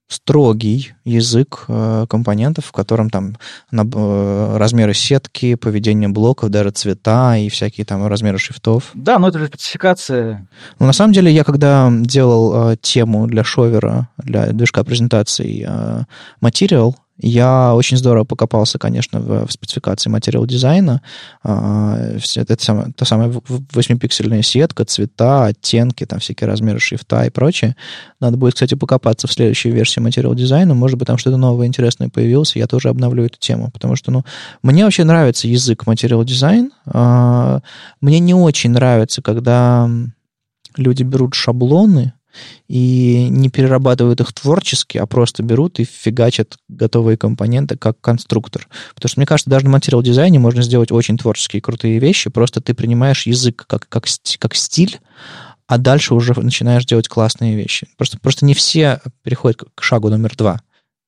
строгий 0.08 0.94
язык 1.04 1.66
э, 1.68 2.06
компонентов, 2.08 2.66
в 2.66 2.72
котором 2.72 3.10
там 3.10 3.38
э, 3.72 4.58
размеры 4.58 4.94
сетки, 4.94 5.56
поведение 5.56 6.10
блоков, 6.10 6.50
даже 6.50 6.72
цвета 6.72 7.38
и 7.38 7.50
всякие 7.50 7.86
там 7.86 8.06
размеры 8.06 8.38
шрифтов. 8.38 8.92
Да, 8.94 9.18
но 9.18 9.30
это 9.30 9.40
же 9.40 9.48
спецификация. 9.48 10.48
Ну, 10.80 10.86
на 10.86 10.94
самом 10.94 11.14
деле, 11.14 11.32
я 11.32 11.44
когда 11.44 11.92
делал 11.92 12.72
э, 12.72 12.78
тему 12.82 13.28
для 13.28 13.44
шовера, 13.44 14.10
для 14.18 14.48
движка 14.48 14.84
презентаций 14.84 15.66
Material, 16.42 16.94
я 17.18 17.74
очень 17.74 17.96
здорово 17.96 18.26
покопался, 18.26 18.78
конечно, 18.78 19.20
в, 19.20 19.48
в 19.48 19.52
спецификации 19.52 20.10
материал 20.10 20.46
дизайна. 20.46 21.02
А, 21.44 21.98
это 22.36 22.64
самая, 22.64 22.92
та 22.92 23.06
самая 23.06 23.30
8-пиксельная 23.30 24.42
сетка, 24.42 24.84
цвета, 24.84 25.46
оттенки, 25.46 26.06
там 26.06 26.20
всякие 26.20 26.48
размеры 26.48 26.80
шрифта 26.80 27.24
и 27.24 27.30
прочее. 27.30 27.78
Надо 28.20 28.36
будет, 28.36 28.56
кстати, 28.56 28.74
покопаться 28.76 29.28
в 29.28 29.32
следующей 29.32 29.72
версии 29.72 30.02
материал 30.02 30.36
дизайна. 30.36 30.74
Может 30.74 30.98
быть, 30.98 31.08
там 31.08 31.18
что-то 31.18 31.38
новое 31.38 31.68
интересное 31.68 32.10
появилось, 32.10 32.56
я 32.58 32.68
тоже 32.68 32.90
обновлю 32.90 33.24
эту 33.24 33.40
тему. 33.40 33.72
Потому 33.72 33.96
что, 33.96 34.12
ну, 34.12 34.26
мне 34.62 34.84
вообще 34.84 35.06
нравится 35.06 35.48
язык 35.48 35.88
материал 35.88 36.24
дизайн. 36.26 36.72
А, 36.86 37.62
мне 38.02 38.20
не 38.20 38.34
очень 38.34 38.72
нравится, 38.72 39.22
когда 39.22 39.90
люди 40.76 41.04
берут 41.04 41.34
шаблоны, 41.34 42.14
и 42.68 43.28
не 43.30 43.50
перерабатывают 43.50 44.22
их 44.22 44.34
творчески, 44.34 44.98
а 44.98 45.06
просто 45.06 45.44
берут 45.44 45.80
и 45.80 45.84
фигачат 45.84 46.58
готовые 46.68 47.18
компоненты 47.18 47.78
как 47.78 48.00
конструктор. 48.02 48.68
Потому 48.94 49.10
что, 49.10 49.20
мне 49.20 49.28
кажется, 49.28 49.50
даже 49.50 49.66
на 49.66 49.72
материал 49.72 50.02
дизайне 50.02 50.40
можно 50.40 50.62
сделать 50.62 50.92
очень 50.92 51.18
творческие 51.18 51.62
крутые 51.62 52.00
вещи, 52.00 52.30
просто 52.30 52.62
ты 52.62 52.74
принимаешь 52.74 53.26
язык 53.26 53.66
как, 53.68 53.88
как, 53.90 54.06
как 54.40 54.56
стиль, 54.56 55.00
а 55.68 55.78
дальше 55.78 56.14
уже 56.14 56.34
начинаешь 56.40 56.86
делать 56.86 57.08
классные 57.08 57.56
вещи. 57.56 57.88
Просто, 57.98 58.20
просто 58.20 58.46
не 58.46 58.54
все 58.54 59.02
переходят 59.24 59.64
к 59.74 59.82
шагу 59.82 60.10
номер 60.10 60.36
два. 60.36 60.62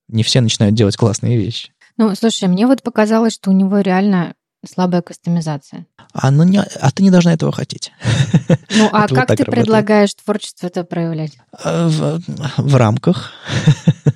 Не 0.08 0.24
все 0.24 0.42
начинают 0.42 0.76
делать 0.76 0.98
классные 0.98 1.38
вещи. 1.38 1.72
Ну, 1.98 2.14
слушай, 2.16 2.48
мне 2.48 2.66
вот 2.68 2.84
показалось, 2.84 3.34
что 3.34 3.50
у 3.50 3.54
него 3.54 3.80
реально 3.80 4.34
слабая 4.66 5.02
кастомизация. 5.02 5.86
А, 6.14 6.32
ну 6.32 6.44
не, 6.44 6.60
а 6.60 6.92
ты 6.92 7.04
не 7.04 7.12
должна 7.12 7.34
этого 7.34 7.52
хотеть. 7.52 7.92
Ну, 8.70 8.90
а 8.92 9.08
как 9.08 9.36
ты 9.36 9.46
предлагаешь 9.46 10.14
творчество 10.14 10.68
это 10.68 10.84
проявлять? 10.84 11.38
В, 11.64 12.22
в 12.58 12.76
рамках. 12.76 13.32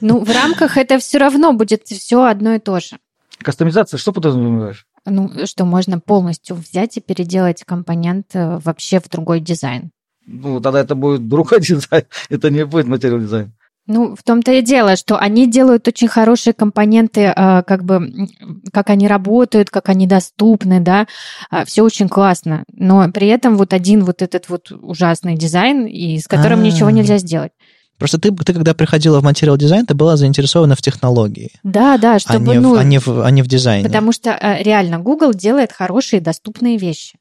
Ну, 0.03 0.23
в 0.23 0.31
рамках 0.31 0.77
это 0.77 0.97
все 0.97 1.19
равно 1.19 1.53
будет 1.53 1.83
все 1.85 2.23
одно 2.23 2.55
и 2.55 2.59
то 2.59 2.79
же. 2.79 2.97
Кастомизация, 3.37 3.99
что 3.99 4.11
подразумеваешь? 4.11 4.87
Ну, 5.05 5.45
что 5.45 5.63
можно 5.63 5.99
полностью 5.99 6.55
взять 6.55 6.97
и 6.97 7.01
переделать 7.01 7.63
компонент 7.63 8.27
э, 8.33 8.57
вообще 8.63 8.99
в 8.99 9.09
другой 9.09 9.41
дизайн. 9.41 9.91
Ну, 10.25 10.59
тогда 10.59 10.79
это 10.79 10.95
будет 10.95 11.27
другой 11.27 11.59
дизайн, 11.67 12.05
это 12.29 12.49
не 12.49 12.65
будет 12.65 12.87
Material 12.87 13.19
Design. 13.19 13.53
Ну, 13.87 14.15
в 14.15 14.23
том-то 14.23 14.51
и 14.53 14.61
дело, 14.61 14.95
что 14.95 15.17
они 15.17 15.49
делают 15.49 15.87
очень 15.87 16.07
хорошие 16.07 16.53
компоненты, 16.53 17.33
а, 17.35 17.63
как 17.63 17.83
бы, 17.83 18.27
как 18.71 18.89
они 18.89 19.07
работают, 19.07 19.69
как 19.69 19.89
они 19.89 20.05
доступны, 20.05 20.79
да, 20.79 21.07
а, 21.49 21.65
все 21.65 21.83
очень 21.83 22.07
классно. 22.07 22.63
Но 22.71 23.11
при 23.11 23.27
этом 23.27 23.57
вот 23.57 23.73
один 23.73 24.03
вот 24.05 24.21
этот 24.21 24.49
вот 24.49 24.71
ужасный 24.71 25.35
дизайн, 25.35 25.87
и 25.87 26.19
с 26.19 26.27
которым 26.27 26.59
А-а-а. 26.59 26.67
ничего 26.67 26.89
нельзя 26.91 27.17
сделать. 27.17 27.51
Просто 27.97 28.19
ты, 28.19 28.31
ты, 28.31 28.53
когда 28.53 28.73
приходила 28.73 29.19
в 29.19 29.23
материал 29.23 29.57
дизайн, 29.57 29.85
ты 29.85 29.93
была 29.93 30.15
заинтересована 30.15 30.75
в 30.75 30.81
технологии. 30.81 31.51
Да, 31.63 31.97
да, 31.97 32.19
чтобы... 32.19 32.51
А 32.51 32.55
не, 32.55 32.59
ну, 32.59 32.75
в, 32.75 32.77
а 32.77 32.83
не, 32.83 32.99
в, 32.99 33.07
а 33.07 33.29
не 33.31 33.41
в 33.41 33.47
дизайне. 33.47 33.85
Потому 33.85 34.11
что 34.11 34.37
реально 34.59 34.99
Google 34.99 35.33
делает 35.33 35.71
хорошие 35.71 36.21
доступные 36.21 36.77
вещи 36.77 37.17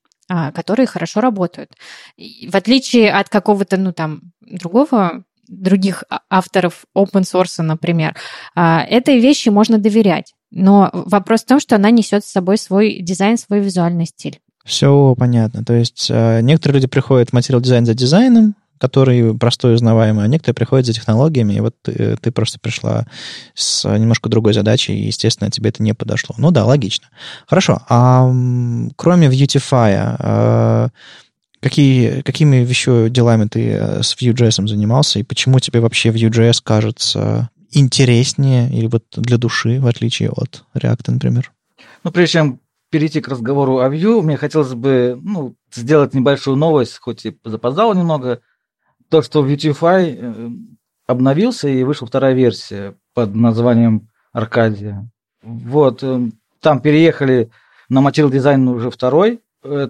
которые 0.54 0.86
хорошо 0.86 1.20
работают. 1.20 1.72
В 2.16 2.54
отличие 2.54 3.12
от 3.12 3.28
какого-то, 3.28 3.76
ну, 3.76 3.92
там, 3.92 4.20
другого 4.40 5.24
других 5.50 6.04
а, 6.08 6.20
авторов 6.30 6.84
open 6.96 7.22
source, 7.22 7.60
например, 7.62 8.16
а, 8.54 8.82
этой 8.82 9.20
вещи 9.20 9.48
можно 9.48 9.78
доверять. 9.78 10.32
Но 10.50 10.90
вопрос 10.92 11.42
в 11.42 11.46
том, 11.46 11.60
что 11.60 11.76
она 11.76 11.90
несет 11.90 12.24
с 12.24 12.30
собой 12.30 12.56
свой 12.56 13.00
дизайн, 13.02 13.36
свой 13.36 13.60
визуальный 13.60 14.06
стиль. 14.06 14.40
Все 14.64 15.14
понятно. 15.18 15.64
То 15.64 15.74
есть 15.74 16.08
а, 16.10 16.40
некоторые 16.40 16.76
люди 16.76 16.86
приходят 16.86 17.30
в 17.30 17.32
материал 17.32 17.60
дизайн 17.60 17.84
за 17.84 17.94
дизайном, 17.94 18.54
который 18.78 19.36
простой 19.36 19.72
и 19.72 19.74
узнаваемый, 19.74 20.24
а 20.24 20.28
некоторые 20.28 20.54
приходят 20.54 20.86
за 20.86 20.94
технологиями, 20.94 21.52
и 21.52 21.60
вот 21.60 21.74
ты, 21.82 22.16
ты 22.16 22.30
просто 22.30 22.58
пришла 22.58 23.06
с 23.54 23.86
немножко 23.86 24.30
другой 24.30 24.54
задачей, 24.54 24.94
и, 24.94 25.06
естественно, 25.06 25.50
тебе 25.50 25.68
это 25.68 25.82
не 25.82 25.92
подошло. 25.92 26.34
Ну 26.38 26.50
да, 26.50 26.64
логично. 26.64 27.08
Хорошо. 27.46 27.82
А 27.90 28.24
кроме 28.96 29.28
Vuetify, 29.28 30.90
Какие, 31.60 32.22
какими 32.22 32.56
еще 32.56 33.10
делами 33.10 33.46
ты 33.46 33.72
э, 33.72 34.02
с 34.02 34.16
Vue.js 34.16 34.66
занимался, 34.66 35.18
и 35.18 35.22
почему 35.22 35.60
тебе 35.60 35.80
вообще 35.80 36.08
Vue.js 36.08 36.60
кажется 36.64 37.50
интереснее 37.70 38.70
или 38.70 38.86
вот 38.86 39.04
для 39.12 39.36
души, 39.36 39.78
в 39.78 39.86
отличие 39.86 40.30
от 40.30 40.64
React, 40.74 41.12
например? 41.12 41.52
Ну, 42.02 42.10
прежде 42.10 42.32
чем 42.32 42.60
перейти 42.88 43.20
к 43.20 43.28
разговору 43.28 43.78
о 43.78 43.90
Vue, 43.90 44.22
мне 44.22 44.38
хотелось 44.38 44.72
бы 44.72 45.20
ну, 45.22 45.54
сделать 45.72 46.14
небольшую 46.14 46.56
новость, 46.56 46.98
хоть 46.98 47.26
и 47.26 47.36
запоздал 47.44 47.94
немного. 47.94 48.40
То, 49.10 49.20
что 49.20 49.46
Vuetify 49.46 50.16
э, 50.18 50.50
обновился 51.06 51.68
и 51.68 51.84
вышла 51.84 52.06
вторая 52.06 52.32
версия 52.32 52.94
под 53.12 53.34
названием 53.34 54.08
Аркадия. 54.32 55.10
Вот, 55.42 56.02
э, 56.02 56.30
там 56.60 56.80
переехали 56.80 57.50
на 57.90 57.98
Material 57.98 58.30
Design 58.30 58.66
уже 58.70 58.90
второй, 58.90 59.40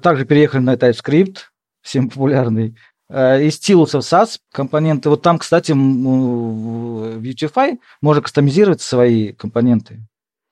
также 0.02 0.24
переехали 0.24 0.62
на 0.62 0.74
TypeScript, 0.74 1.36
всем 1.90 2.08
популярный, 2.08 2.76
э, 3.08 3.44
из 3.44 3.56
стилусов 3.56 4.04
SAS 4.04 4.38
компоненты. 4.52 5.10
Вот 5.10 5.22
там, 5.22 5.38
кстати, 5.38 5.72
в 5.72 7.18
Beautify 7.18 7.78
можно 8.00 8.22
кастомизировать 8.22 8.80
свои 8.80 9.32
компоненты. 9.32 10.00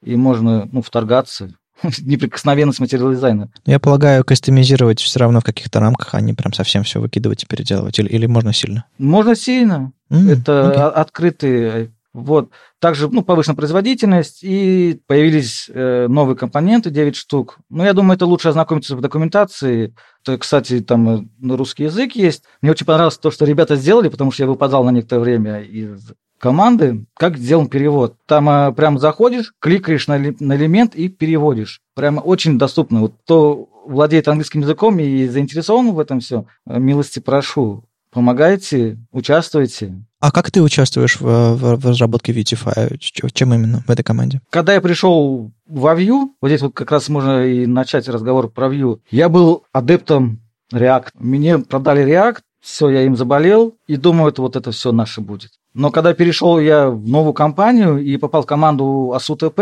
И 0.04 0.16
можно 0.16 0.68
ну, 0.70 0.82
вторгаться 0.82 1.50
неприкосновенность 2.00 2.80
материал 2.80 3.12
дизайна. 3.12 3.50
Я 3.64 3.78
полагаю, 3.78 4.24
кастомизировать 4.24 5.00
все 5.00 5.20
равно 5.20 5.40
в 5.40 5.44
каких-то 5.44 5.80
рамках, 5.80 6.14
а 6.14 6.20
не 6.20 6.34
прям 6.34 6.52
совсем 6.52 6.82
все 6.82 7.00
выкидывать 7.00 7.44
и 7.44 7.46
переделывать. 7.46 7.98
Или, 8.00 8.08
или 8.08 8.26
можно 8.26 8.52
сильно? 8.52 8.84
Можно 8.98 9.36
сильно. 9.36 9.92
Mm, 10.10 10.32
Это 10.32 10.52
okay. 10.52 10.90
открытый 10.90 11.90
вот. 12.22 12.50
Также 12.78 13.08
ну, 13.08 13.22
повышена 13.22 13.54
производительность, 13.54 14.40
и 14.42 15.00
появились 15.06 15.70
э, 15.72 16.06
новые 16.08 16.36
компоненты, 16.36 16.90
9 16.90 17.16
штук. 17.16 17.58
Ну, 17.70 17.84
я 17.84 17.92
думаю, 17.92 18.16
это 18.16 18.26
лучше 18.26 18.48
ознакомиться 18.48 18.96
в 18.96 19.00
документации. 19.00 19.94
То, 20.22 20.36
кстати, 20.38 20.80
там 20.80 21.08
э, 21.08 21.56
русский 21.56 21.84
язык 21.84 22.12
есть. 22.16 22.44
Мне 22.62 22.70
очень 22.70 22.86
понравилось 22.86 23.18
то, 23.18 23.30
что 23.30 23.44
ребята 23.44 23.76
сделали, 23.76 24.08
потому 24.08 24.30
что 24.30 24.42
я 24.42 24.48
выпадал 24.48 24.84
на 24.84 24.90
некоторое 24.90 25.20
время 25.20 25.60
из 25.60 26.12
команды, 26.38 27.04
как 27.14 27.36
сделан 27.36 27.68
перевод. 27.68 28.16
Там 28.26 28.48
э, 28.48 28.72
прям 28.72 28.98
заходишь, 28.98 29.52
кликаешь 29.60 30.06
на, 30.06 30.18
на 30.18 30.56
элемент 30.56 30.94
и 30.94 31.08
переводишь. 31.08 31.80
Прямо 31.94 32.20
очень 32.20 32.58
доступно. 32.58 33.00
Вот 33.00 33.14
кто 33.24 33.68
владеет 33.86 34.28
английским 34.28 34.60
языком 34.60 34.98
и 35.00 35.26
заинтересован 35.26 35.92
в 35.92 35.98
этом 35.98 36.20
все, 36.20 36.46
э, 36.66 36.78
милости 36.78 37.18
прошу. 37.18 37.84
Помогайте, 38.10 38.98
участвуйте. 39.12 39.94
А 40.20 40.32
как 40.32 40.50
ты 40.50 40.62
участвуешь 40.62 41.20
в, 41.20 41.24
в, 41.24 41.76
в 41.76 41.86
разработке 41.86 42.32
Vitify? 42.32 42.96
Чем 42.98 43.54
именно 43.54 43.84
в 43.86 43.90
этой 43.90 44.02
команде? 44.02 44.40
Когда 44.50 44.74
я 44.74 44.80
пришел 44.80 45.52
во 45.66 45.94
Vue, 45.94 46.28
вот 46.40 46.48
здесь 46.48 46.62
вот 46.62 46.74
как 46.74 46.90
раз 46.90 47.08
можно 47.08 47.46
и 47.46 47.66
начать 47.66 48.08
разговор 48.08 48.50
про 48.50 48.68
Vue, 48.68 49.00
я 49.10 49.28
был 49.28 49.64
адептом 49.72 50.40
React. 50.72 51.10
Мне 51.14 51.58
продали 51.58 52.04
React, 52.04 52.38
все, 52.60 52.90
я 52.90 53.02
им 53.02 53.16
заболел, 53.16 53.76
и 53.86 53.96
думаю, 53.96 54.30
это 54.30 54.42
вот 54.42 54.56
это 54.56 54.72
все 54.72 54.90
наше 54.92 55.20
будет. 55.20 55.52
Но 55.74 55.90
когда 55.90 56.12
перешел 56.12 56.58
я 56.58 56.88
в 56.90 57.06
новую 57.06 57.32
компанию 57.32 57.98
и 57.98 58.16
попал 58.16 58.42
в 58.42 58.46
команду 58.46 59.12
АСУТП, 59.14 59.60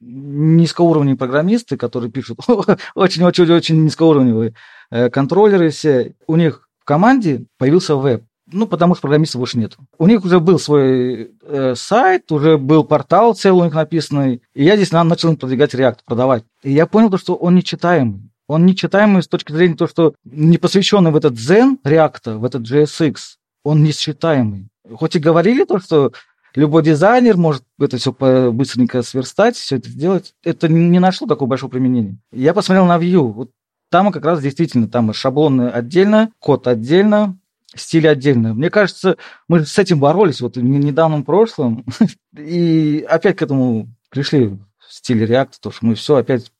низкоуровневые 0.00 1.16
программисты, 1.16 1.76
которые 1.76 2.12
пишут 2.12 2.38
очень-очень-очень 2.94 3.82
низкоуровневые 3.82 4.54
э, 4.90 5.10
контроллеры 5.10 5.70
все, 5.70 6.14
у 6.26 6.36
них 6.36 6.65
команде 6.86 7.44
появился 7.58 7.96
веб. 7.96 8.24
Ну, 8.50 8.66
потому 8.68 8.94
что 8.94 9.02
программистов 9.02 9.40
больше 9.40 9.58
нет. 9.58 9.76
У 9.98 10.06
них 10.06 10.24
уже 10.24 10.38
был 10.38 10.60
свой 10.60 11.32
э, 11.42 11.74
сайт, 11.74 12.30
уже 12.30 12.58
был 12.58 12.84
портал 12.84 13.34
целый 13.34 13.62
у 13.62 13.64
них 13.64 13.74
написанный. 13.74 14.40
И 14.54 14.64
я 14.64 14.76
здесь 14.76 14.92
начал 14.92 15.36
продвигать 15.36 15.74
React, 15.74 15.98
продавать. 16.06 16.44
И 16.62 16.72
я 16.72 16.86
понял, 16.86 17.10
то, 17.10 17.18
что 17.18 17.34
он 17.34 17.56
нечитаемый. 17.56 18.30
Он 18.46 18.64
нечитаемый 18.64 19.24
с 19.24 19.28
точки 19.28 19.50
зрения 19.50 19.74
того, 19.74 19.88
что 19.88 20.14
не 20.24 20.58
посвященный 20.58 21.10
в 21.10 21.16
этот 21.16 21.34
Zen 21.34 21.78
React, 21.84 22.38
в 22.38 22.44
этот 22.44 22.62
JSX, 22.62 23.16
он 23.64 23.82
несчитаемый. 23.82 24.68
Хоть 24.94 25.16
и 25.16 25.18
говорили 25.18 25.64
то, 25.64 25.80
что 25.80 26.12
любой 26.54 26.84
дизайнер 26.84 27.36
может 27.36 27.64
это 27.80 27.96
все 27.96 28.12
быстренько 28.52 29.02
сверстать, 29.02 29.56
все 29.56 29.76
это 29.76 29.88
сделать, 29.88 30.34
это 30.44 30.68
не 30.68 31.00
нашло 31.00 31.26
такого 31.26 31.48
большого 31.48 31.70
применения. 31.70 32.18
Я 32.32 32.54
посмотрел 32.54 32.86
на 32.86 32.98
Vue, 32.98 33.32
вот 33.32 33.50
там 33.90 34.12
как 34.12 34.24
раз 34.24 34.40
действительно, 34.40 34.88
там 34.88 35.12
шаблоны 35.12 35.68
отдельно, 35.68 36.30
код 36.38 36.66
отдельно, 36.66 37.36
стиль 37.74 38.08
отдельно. 38.08 38.54
Мне 38.54 38.70
кажется, 38.70 39.16
мы 39.48 39.64
с 39.64 39.78
этим 39.78 40.00
боролись 40.00 40.40
вот 40.40 40.56
в 40.56 40.62
недавнем 40.62 41.24
прошлом, 41.24 41.84
и 42.36 43.06
опять 43.08 43.36
к 43.36 43.42
этому 43.42 43.88
пришли 44.10 44.46
в 44.46 44.58
стиле 44.88 45.26
React, 45.26 45.54
то 45.60 45.70
что 45.70 45.86
мы 45.86 45.94
все 45.94 46.16
опять 46.16 46.50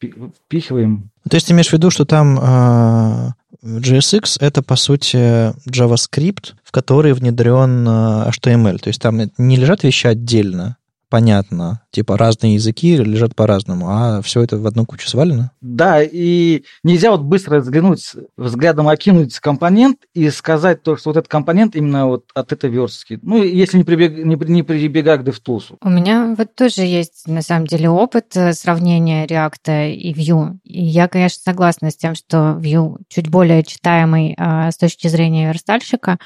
впихиваем. 0.44 1.10
То 1.28 1.36
есть 1.36 1.46
ты 1.46 1.52
имеешь 1.52 1.68
в 1.68 1.72
виду, 1.72 1.90
что 1.90 2.04
там 2.04 2.38
э, 2.38 3.30
JSX 3.62 4.38
это, 4.40 4.62
по 4.62 4.76
сути, 4.76 5.52
JavaScript, 5.68 6.54
в 6.62 6.72
который 6.72 7.12
внедрен 7.12 7.86
э, 7.86 8.30
HTML. 8.30 8.78
То 8.78 8.88
есть 8.88 9.00
там 9.00 9.20
не 9.38 9.56
лежат 9.56 9.84
вещи 9.84 10.06
отдельно, 10.06 10.76
понятно. 11.08 11.82
Типа 11.90 12.16
разные 12.18 12.54
языки 12.54 12.96
лежат 12.96 13.34
по-разному, 13.34 13.88
а 13.90 14.22
все 14.22 14.42
это 14.42 14.58
в 14.58 14.66
одну 14.66 14.84
кучу 14.86 15.08
свалено? 15.08 15.50
Да, 15.60 16.02
и 16.02 16.64
нельзя 16.82 17.10
вот 17.10 17.22
быстро 17.22 17.60
взглянуть, 17.60 18.12
взглядом 18.36 18.88
окинуть 18.88 19.38
компонент 19.38 19.98
и 20.14 20.28
сказать 20.30 20.82
то, 20.82 20.96
что 20.96 21.10
вот 21.10 21.16
этот 21.16 21.28
компонент 21.28 21.76
именно 21.76 22.06
вот 22.06 22.24
от 22.34 22.52
этой 22.52 22.70
верстки. 22.70 23.18
Ну, 23.22 23.42
если 23.42 23.78
не, 23.78 23.84
прибег, 23.84 24.16
не, 24.16 24.36
не 24.36 24.62
прибегать 24.62 25.22
к 25.22 25.28
DevTools. 25.28 25.76
У 25.80 25.88
меня 25.88 26.34
вот 26.36 26.54
тоже 26.54 26.82
есть, 26.82 27.26
на 27.26 27.42
самом 27.42 27.66
деле, 27.66 27.88
опыт 27.88 28.36
э, 28.36 28.52
сравнения 28.52 29.26
React 29.26 29.92
и 29.92 30.12
Vue. 30.12 30.58
И 30.64 30.84
я, 30.84 31.08
конечно, 31.08 31.40
согласна 31.44 31.90
с 31.90 31.96
тем, 31.96 32.14
что 32.14 32.58
Vue 32.60 32.98
чуть 33.08 33.28
более 33.28 33.62
читаемый 33.62 34.34
а, 34.38 34.70
с 34.70 34.76
точки 34.76 35.08
зрения 35.08 35.48
верстальщика, 35.48 36.18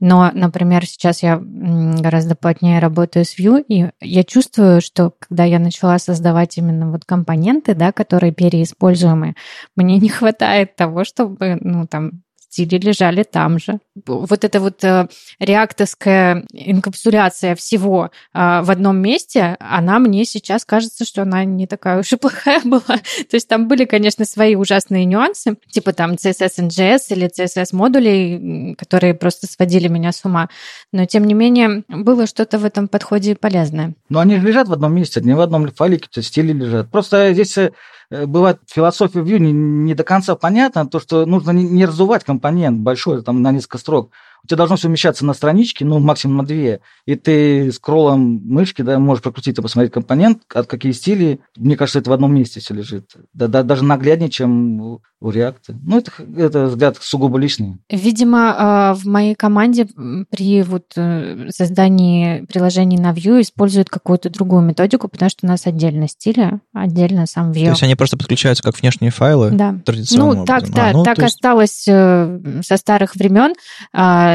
но, 0.00 0.30
например, 0.32 0.86
сейчас 0.86 1.22
я 1.22 1.38
гораздо 1.40 2.34
плотнее 2.34 2.80
работаю 2.80 3.24
с 3.24 3.38
Vue, 3.38 3.62
и 3.68 3.90
я 4.00 4.24
чувствую, 4.24 4.80
что 4.80 5.12
когда 5.18 5.44
я 5.44 5.58
начала 5.58 5.98
создавать 5.98 6.56
именно 6.56 6.90
вот 6.90 7.04
компоненты, 7.04 7.74
да, 7.74 7.92
которые 7.92 8.32
переиспользуемые, 8.32 9.34
мне 9.76 9.98
не 9.98 10.08
хватает 10.08 10.74
того, 10.74 11.04
чтобы, 11.04 11.58
ну, 11.60 11.86
там, 11.86 12.22
стили 12.50 12.78
лежали 12.78 13.22
там 13.22 13.58
же. 13.58 13.78
Вот 14.06 14.44
эта 14.44 14.60
вот 14.60 14.82
э, 14.82 15.08
реактовская 15.38 16.44
инкапсуляция 16.52 17.54
всего 17.54 18.10
э, 18.34 18.60
в 18.62 18.70
одном 18.70 18.98
месте, 18.98 19.56
она 19.60 19.98
мне 19.98 20.24
сейчас 20.24 20.64
кажется, 20.64 21.04
что 21.04 21.22
она 21.22 21.44
не 21.44 21.66
такая 21.66 22.00
уж 22.00 22.12
и 22.12 22.16
плохая 22.16 22.60
была. 22.64 22.80
То 22.80 23.34
есть 23.34 23.48
там 23.48 23.68
были, 23.68 23.84
конечно, 23.84 24.24
свои 24.24 24.56
ужасные 24.56 25.04
нюансы, 25.04 25.56
типа 25.70 25.92
там 25.92 26.12
CSS 26.12 26.68
NGS 26.68 27.00
или 27.10 27.30
CSS 27.30 27.68
модулей, 27.74 28.74
которые 28.74 29.14
просто 29.14 29.46
сводили 29.46 29.88
меня 29.88 30.10
с 30.12 30.24
ума. 30.24 30.48
Но, 30.92 31.06
тем 31.06 31.24
не 31.24 31.34
менее, 31.34 31.84
было 31.88 32.26
что-то 32.26 32.58
в 32.58 32.64
этом 32.64 32.88
подходе 32.88 33.36
полезное. 33.36 33.94
Но 34.08 34.18
они 34.18 34.36
лежат 34.36 34.68
в 34.68 34.72
одном 34.72 34.94
месте, 34.94 35.20
не 35.20 35.34
в 35.34 35.40
одном 35.40 35.70
файлике, 35.70 36.22
стили 36.22 36.52
лежат. 36.52 36.90
Просто 36.90 37.32
здесь 37.32 37.56
Э, 37.56 37.70
бывает 38.10 38.60
философия 38.66 39.20
Vue 39.20 39.38
не, 39.38 39.52
не 39.52 39.94
до 39.94 40.04
конца 40.04 40.34
понятна, 40.34 40.86
то, 40.86 41.00
что 41.00 41.26
нужно 41.26 41.52
не, 41.52 41.64
не 41.64 41.86
разувать 41.86 42.24
компонент 42.24 42.80
большой, 42.80 43.22
там, 43.22 43.42
на 43.42 43.52
несколько 43.52 43.78
строк. 43.78 44.10
У 44.42 44.46
тебя 44.46 44.56
должно 44.56 44.76
все 44.76 44.88
вмещаться 44.88 45.24
на 45.24 45.34
страничке, 45.34 45.84
ну, 45.84 45.98
максимум 45.98 46.38
на 46.38 46.46
две, 46.46 46.80
и 47.06 47.14
ты 47.16 47.72
скроллом 47.72 48.40
мышки, 48.44 48.82
да, 48.82 48.98
можешь 48.98 49.22
прокрутить 49.22 49.58
и 49.58 49.62
посмотреть 49.62 49.92
компонент, 49.92 50.42
от 50.52 50.66
какие 50.66 50.92
стили. 50.92 51.40
Мне 51.56 51.76
кажется, 51.76 51.98
это 51.98 52.10
в 52.10 52.12
одном 52.12 52.34
месте 52.34 52.60
все 52.60 52.74
лежит. 52.74 53.12
Да, 53.32 53.48
да, 53.48 53.62
даже 53.62 53.84
нагляднее, 53.84 54.30
чем 54.30 55.00
у 55.20 55.30
React. 55.30 55.76
Ну, 55.82 55.98
это, 55.98 56.12
это 56.36 56.64
взгляд 56.66 56.96
сугубо 57.00 57.38
личный. 57.38 57.76
Видимо, 57.90 58.54
а, 58.56 58.94
в 58.94 59.04
моей 59.04 59.34
команде 59.34 59.86
при 60.30 60.62
вот 60.62 60.92
э, 60.96 61.48
создании 61.50 62.46
приложений 62.46 62.98
на 62.98 63.12
Vue 63.12 63.42
используют 63.42 63.90
какую-то 63.90 64.30
другую 64.30 64.62
методику, 64.62 65.08
потому 65.08 65.28
что 65.28 65.46
у 65.46 65.48
нас 65.48 65.66
отдельно 65.66 66.08
стили, 66.08 66.60
отдельно 66.72 67.26
сам 67.26 67.52
Vue. 67.52 67.64
То 67.64 67.70
есть 67.70 67.82
они 67.82 67.96
просто 67.96 68.16
подключаются 68.16 68.62
как 68.62 68.80
внешние 68.80 69.10
файлы? 69.10 69.50
Да. 69.50 69.78
Традиционным 69.84 70.38
ну, 70.38 70.44
так, 70.46 70.62
образом. 70.62 70.74
да, 70.74 70.88
А, 70.88 70.92
ну, 70.92 71.02
так 71.02 71.18
есть- 71.18 71.34
осталось 71.34 71.84
э, 71.86 72.40
со 72.62 72.76
старых 72.78 73.14
времен. 73.14 73.52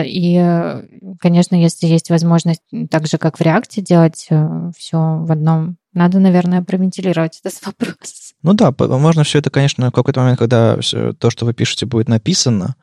И, 0.03 0.35
э, 0.37 0.83
конечно, 1.19 1.55
если 1.55 1.87
есть 1.87 2.09
возможность 2.09 2.61
так 2.89 3.07
же, 3.07 3.17
как 3.17 3.37
в 3.37 3.41
React, 3.41 3.81
делать 3.81 4.27
все 4.77 4.97
в 4.97 5.31
одном, 5.31 5.77
надо, 5.93 6.19
наверное, 6.19 6.61
провентилировать 6.61 7.39
этот 7.43 7.59
вопрос. 7.65 8.33
Ну 8.43 8.53
да, 8.53 8.73
можно 8.77 9.23
все 9.23 9.39
это, 9.39 9.49
конечно, 9.49 9.89
в 9.89 9.93
какой-то 9.93 10.19
момент, 10.19 10.37
когда 10.37 10.79
всё 10.79 11.13
то, 11.13 11.29
что 11.29 11.45
вы 11.45 11.53
пишете, 11.53 11.85
будет 11.85 12.09
написано, 12.09 12.75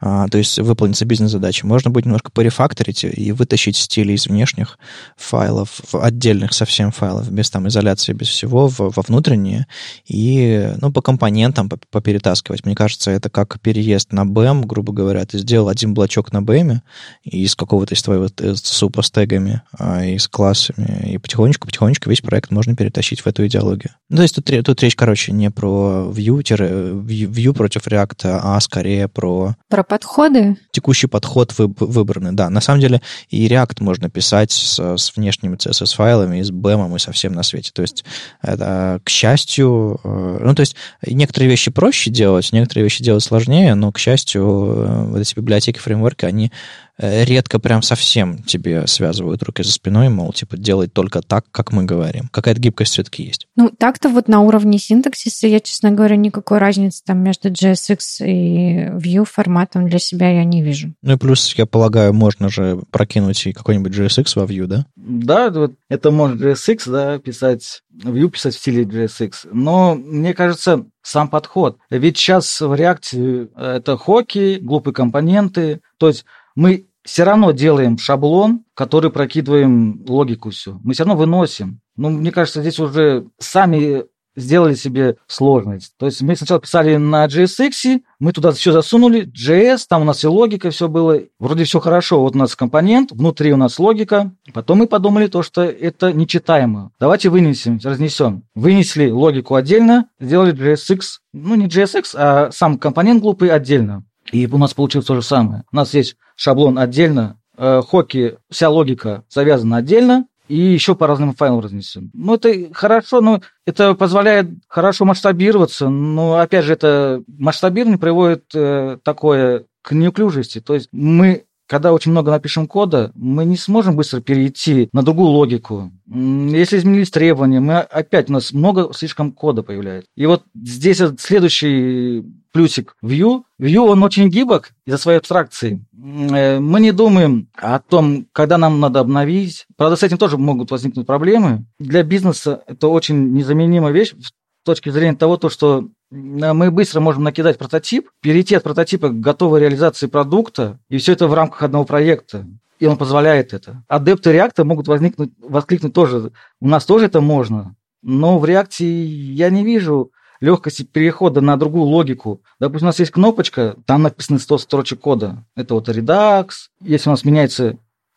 а, 0.00 0.28
то 0.28 0.38
есть 0.38 0.58
выполнится 0.58 1.04
бизнес-задача, 1.04 1.66
можно 1.66 1.90
будет 1.90 2.06
немножко 2.06 2.30
порефакторить 2.30 3.04
и 3.04 3.32
вытащить 3.32 3.76
стили 3.76 4.12
из 4.12 4.26
внешних 4.26 4.78
файлов, 5.16 5.80
в 5.92 6.02
отдельных 6.02 6.52
совсем 6.54 6.90
файлов, 6.90 7.30
без 7.30 7.50
там 7.50 7.68
изоляции, 7.68 8.12
без 8.12 8.28
всего, 8.28 8.68
в- 8.68 8.78
во 8.78 9.02
внутренние, 9.02 9.66
и, 10.06 10.72
ну, 10.80 10.92
по 10.92 11.02
компонентам 11.02 11.68
поп- 11.68 11.84
поперетаскивать. 11.90 12.64
Мне 12.64 12.74
кажется, 12.74 13.10
это 13.10 13.30
как 13.30 13.60
переезд 13.60 14.12
на 14.12 14.24
BEM, 14.24 14.64
грубо 14.66 14.92
говоря. 14.92 15.24
Ты 15.24 15.38
сделал 15.38 15.68
один 15.68 15.94
блочок 15.94 16.32
на 16.32 16.38
BEM 16.38 16.80
из 17.24 17.54
какого-то 17.54 17.94
из 17.94 18.02
твоего 18.02 18.28
супа 18.54 19.02
с 19.02 19.10
тегами, 19.10 19.62
а, 19.78 20.04
и 20.04 20.18
с 20.18 20.28
классами, 20.28 21.10
и 21.12 21.18
потихонечку-потихонечку 21.18 22.08
весь 22.08 22.20
проект 22.20 22.50
можно 22.50 22.74
перетащить 22.74 23.20
в 23.20 23.26
эту 23.26 23.46
идеологию. 23.46 23.90
Ну, 24.08 24.16
то 24.16 24.22
есть 24.22 24.34
тут, 24.34 24.46
тут 24.64 24.82
речь, 24.82 24.96
короче, 24.96 25.32
не 25.32 25.50
про 25.50 26.10
Vue, 26.10 26.42
Vue 26.42 27.26
Vue 27.26 27.52
против 27.52 27.86
React, 27.86 28.40
а 28.42 28.60
скорее 28.60 29.08
про 29.08 29.54
Про 29.68 29.84
подходы 29.90 30.56
текущий 30.70 31.08
подход 31.08 31.52
выб- 31.58 31.74
выбранный. 31.80 32.32
Да, 32.32 32.48
на 32.48 32.60
самом 32.60 32.80
деле 32.80 33.02
и 33.28 33.46
React 33.48 33.82
можно 33.82 34.08
писать 34.08 34.52
с, 34.52 34.78
с 34.78 35.16
внешними 35.16 35.56
CSS-файлами, 35.56 36.38
и 36.38 36.42
с 36.44 36.52
BEM, 36.52 36.94
и 36.94 36.98
со 37.00 37.10
всем 37.10 37.32
на 37.32 37.42
свете. 37.42 37.72
То 37.74 37.82
есть 37.82 38.04
это, 38.40 39.00
к 39.02 39.08
счастью, 39.08 40.00
э, 40.04 40.38
ну, 40.42 40.54
то 40.54 40.60
есть 40.60 40.76
некоторые 41.04 41.50
вещи 41.50 41.72
проще 41.72 42.10
делать, 42.10 42.52
некоторые 42.52 42.84
вещи 42.84 43.02
делать 43.02 43.24
сложнее, 43.24 43.74
но, 43.74 43.90
к 43.90 43.98
счастью, 43.98 44.42
э, 44.42 45.04
вот 45.06 45.18
эти 45.18 45.34
библиотеки, 45.34 45.78
фреймворки, 45.78 46.24
они 46.24 46.52
редко 47.00 47.58
прям 47.58 47.82
совсем 47.82 48.42
тебе 48.42 48.86
связывают 48.86 49.42
руки 49.42 49.62
за 49.62 49.72
спиной, 49.72 50.08
мол, 50.08 50.32
типа, 50.32 50.56
делай 50.56 50.86
только 50.86 51.22
так, 51.22 51.46
как 51.50 51.72
мы 51.72 51.84
говорим. 51.84 52.28
Какая-то 52.30 52.60
гибкость 52.60 52.92
все-таки 52.92 53.22
есть. 53.22 53.46
Ну, 53.56 53.70
так-то 53.70 54.08
вот 54.08 54.28
на 54.28 54.40
уровне 54.40 54.78
синтаксиса 54.78 55.46
я, 55.46 55.60
честно 55.60 55.90
говоря, 55.90 56.16
никакой 56.16 56.58
разницы 56.58 57.02
там 57.04 57.18
между 57.18 57.50
JSX 57.50 57.98
и 58.26 58.90
Vue 58.90 59.24
форматом 59.24 59.88
для 59.88 59.98
себя 59.98 60.30
я 60.30 60.44
не 60.44 60.62
вижу. 60.62 60.92
Ну 61.02 61.14
и 61.14 61.16
плюс, 61.16 61.54
я 61.56 61.66
полагаю, 61.66 62.12
можно 62.12 62.48
же 62.48 62.82
прокинуть 62.90 63.46
и 63.46 63.52
какой-нибудь 63.52 63.92
JSX 63.92 64.32
во 64.36 64.44
Vue, 64.44 64.66
да? 64.66 64.86
Да, 64.96 65.50
вот 65.50 65.72
это 65.88 66.10
может 66.10 66.40
JSX, 66.40 66.90
да, 66.90 67.18
писать, 67.18 67.82
Vue 67.94 68.28
писать 68.28 68.54
в 68.54 68.58
стиле 68.58 68.84
JSX. 68.84 69.48
Но 69.52 69.94
мне 69.94 70.34
кажется, 70.34 70.84
сам 71.02 71.28
подход. 71.28 71.78
Ведь 71.88 72.18
сейчас 72.18 72.60
в 72.60 72.72
React 72.72 73.50
это 73.56 73.96
хоки, 73.96 74.58
глупые 74.60 74.92
компоненты. 74.92 75.80
То 75.98 76.08
есть 76.08 76.24
мы 76.54 76.84
все 77.10 77.24
равно 77.24 77.50
делаем 77.50 77.98
шаблон, 77.98 78.62
который 78.74 79.10
прокидываем 79.10 80.04
логику 80.06 80.50
всю. 80.50 80.80
Мы 80.84 80.94
все 80.94 81.02
равно 81.02 81.18
выносим. 81.18 81.80
Ну, 81.96 82.08
мне 82.08 82.30
кажется, 82.30 82.60
здесь 82.60 82.78
уже 82.78 83.26
сами 83.40 84.04
сделали 84.36 84.74
себе 84.74 85.16
сложность. 85.26 85.92
То 85.98 86.06
есть 86.06 86.22
мы 86.22 86.36
сначала 86.36 86.60
писали 86.60 86.94
на 86.94 87.26
JSX, 87.26 88.02
мы 88.20 88.32
туда 88.32 88.52
все 88.52 88.70
засунули, 88.70 89.26
JS, 89.26 89.86
там 89.88 90.02
у 90.02 90.04
нас 90.04 90.22
и 90.22 90.28
логика, 90.28 90.70
все 90.70 90.86
было. 90.86 91.20
Вроде 91.40 91.64
все 91.64 91.80
хорошо. 91.80 92.20
Вот 92.20 92.36
у 92.36 92.38
нас 92.38 92.54
компонент, 92.54 93.10
внутри 93.10 93.52
у 93.52 93.56
нас 93.56 93.80
логика. 93.80 94.30
Потом 94.54 94.78
мы 94.78 94.86
подумали 94.86 95.26
то, 95.26 95.42
что 95.42 95.62
это 95.62 96.12
нечитаемо. 96.12 96.92
Давайте 97.00 97.28
вынесем, 97.28 97.80
разнесем. 97.82 98.44
Вынесли 98.54 99.10
логику 99.10 99.56
отдельно, 99.56 100.06
сделали 100.20 100.54
JSX, 100.54 101.00
ну 101.32 101.56
не 101.56 101.66
JSX, 101.66 102.04
а 102.14 102.52
сам 102.52 102.78
компонент 102.78 103.20
глупый 103.20 103.50
отдельно. 103.50 104.04
И 104.32 104.46
у 104.46 104.58
нас 104.58 104.74
получилось 104.74 105.06
то 105.06 105.14
же 105.14 105.22
самое. 105.22 105.64
У 105.72 105.76
нас 105.76 105.94
есть 105.94 106.16
шаблон 106.36 106.78
отдельно, 106.78 107.38
э, 107.56 107.82
хоки, 107.86 108.36
вся 108.50 108.68
логика 108.68 109.24
завязана 109.28 109.78
отдельно, 109.78 110.26
и 110.48 110.58
еще 110.58 110.96
по 110.96 111.06
разным 111.06 111.32
файлам 111.32 111.60
разнесем. 111.60 112.10
Ну, 112.12 112.34
это 112.34 112.74
хорошо, 112.74 113.20
но 113.20 113.40
это 113.66 113.94
позволяет 113.94 114.48
хорошо 114.66 115.04
масштабироваться, 115.04 115.88
но, 115.88 116.40
опять 116.40 116.64
же, 116.64 116.72
это 116.72 117.22
масштабирование 117.28 117.98
приводит 117.98 118.44
э, 118.54 118.98
такое 119.04 119.66
к 119.82 119.92
неуклюжести. 119.92 120.60
То 120.60 120.74
есть 120.74 120.88
мы 120.92 121.44
когда 121.70 121.92
очень 121.92 122.10
много 122.10 122.32
напишем 122.32 122.66
кода, 122.66 123.12
мы 123.14 123.44
не 123.44 123.56
сможем 123.56 123.94
быстро 123.94 124.20
перейти 124.20 124.88
на 124.92 125.04
другую 125.04 125.28
логику. 125.28 125.92
Если 126.08 126.78
изменились 126.78 127.12
требования, 127.12 127.60
мы 127.60 127.78
опять 127.78 128.28
у 128.28 128.32
нас 128.32 128.52
много 128.52 128.92
слишком 128.92 129.30
кода 129.30 129.62
появляется. 129.62 130.10
И 130.16 130.26
вот 130.26 130.42
здесь 130.52 131.00
следующий 131.20 132.24
плюсик 132.52 132.96
Vue. 133.02 133.42
Vue, 133.60 133.78
он 133.78 134.02
очень 134.02 134.28
гибок 134.28 134.72
из-за 134.86 134.98
своей 134.98 135.18
абстракции. 135.18 135.84
Э, 135.94 136.58
Мы 136.58 136.80
не 136.80 136.92
думаем 136.92 137.48
о 137.54 137.78
том, 137.78 138.26
когда 138.32 138.58
нам 138.58 138.80
надо 138.80 139.00
обновить. 139.00 139.66
Правда, 139.76 139.96
с 139.96 140.02
этим 140.02 140.18
тоже 140.18 140.38
могут 140.38 140.70
возникнуть 140.70 141.06
проблемы. 141.06 141.64
Для 141.78 142.02
бизнеса 142.02 142.62
это 142.66 142.88
очень 142.88 143.32
незаменимая 143.32 143.92
вещь 143.92 144.14
с 144.20 144.32
точки 144.64 144.90
зрения 144.90 145.16
того, 145.16 145.36
то, 145.36 145.48
что 145.48 145.88
мы 146.10 146.70
быстро 146.70 147.00
можем 147.00 147.22
накидать 147.22 147.56
прототип, 147.58 148.10
перейти 148.20 148.56
от 148.56 148.64
прототипа 148.64 149.08
к 149.10 149.20
готовой 149.20 149.60
реализации 149.60 150.06
продукта, 150.06 150.78
и 150.88 150.98
все 150.98 151.12
это 151.12 151.28
в 151.28 151.34
рамках 151.34 151.62
одного 151.62 151.84
проекта. 151.84 152.46
И 152.80 152.86
он 152.86 152.96
позволяет 152.96 153.52
это. 153.52 153.84
Адепты 153.88 154.30
React 154.32 154.64
могут 154.64 154.88
возникнуть, 154.88 155.32
воскликнуть 155.38 155.92
тоже. 155.92 156.32
У 156.60 156.68
нас 156.68 156.84
тоже 156.84 157.06
это 157.06 157.20
можно. 157.20 157.76
Но 158.02 158.38
в 158.38 158.44
React 158.44 158.82
я 158.82 159.50
не 159.50 159.62
вижу 159.62 160.12
легкости 160.40 160.82
перехода 160.82 161.40
на 161.40 161.56
другую 161.56 161.84
логику. 161.84 162.40
Допустим, 162.58 162.86
у 162.86 162.88
нас 162.88 162.98
есть 162.98 163.12
кнопочка, 163.12 163.76
там 163.86 164.02
написано 164.02 164.38
100 164.38 164.58
строчек 164.58 165.00
кода. 165.00 165.44
Это 165.56 165.74
вот 165.74 165.88
Redux. 165.88 166.48
Если 166.82 167.08
у 167.08 167.12
нас 167.12 167.24
меняется 167.24 167.76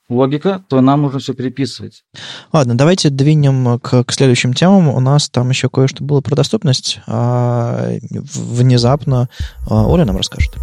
логика, 0.10 0.64
то 0.68 0.82
нам 0.82 1.02
нужно 1.02 1.20
все 1.20 1.34
переписывать. 1.34 2.04
Ладно, 2.52 2.76
давайте 2.76 3.10
двинем 3.10 3.80
к, 3.80 4.04
к 4.04 4.12
следующим 4.12 4.54
темам. 4.54 4.90
У 4.90 5.00
нас 5.00 5.30
там 5.30 5.50
еще 5.50 5.70
кое-что 5.70 6.04
было 6.04 6.22
про 6.22 6.36
доступность. 6.36 7.00
А, 7.08 7.90
внезапно 8.12 9.30
а, 9.70 9.88
Оля 9.88 10.06
нам 10.06 10.18
расскажет. 10.18 10.54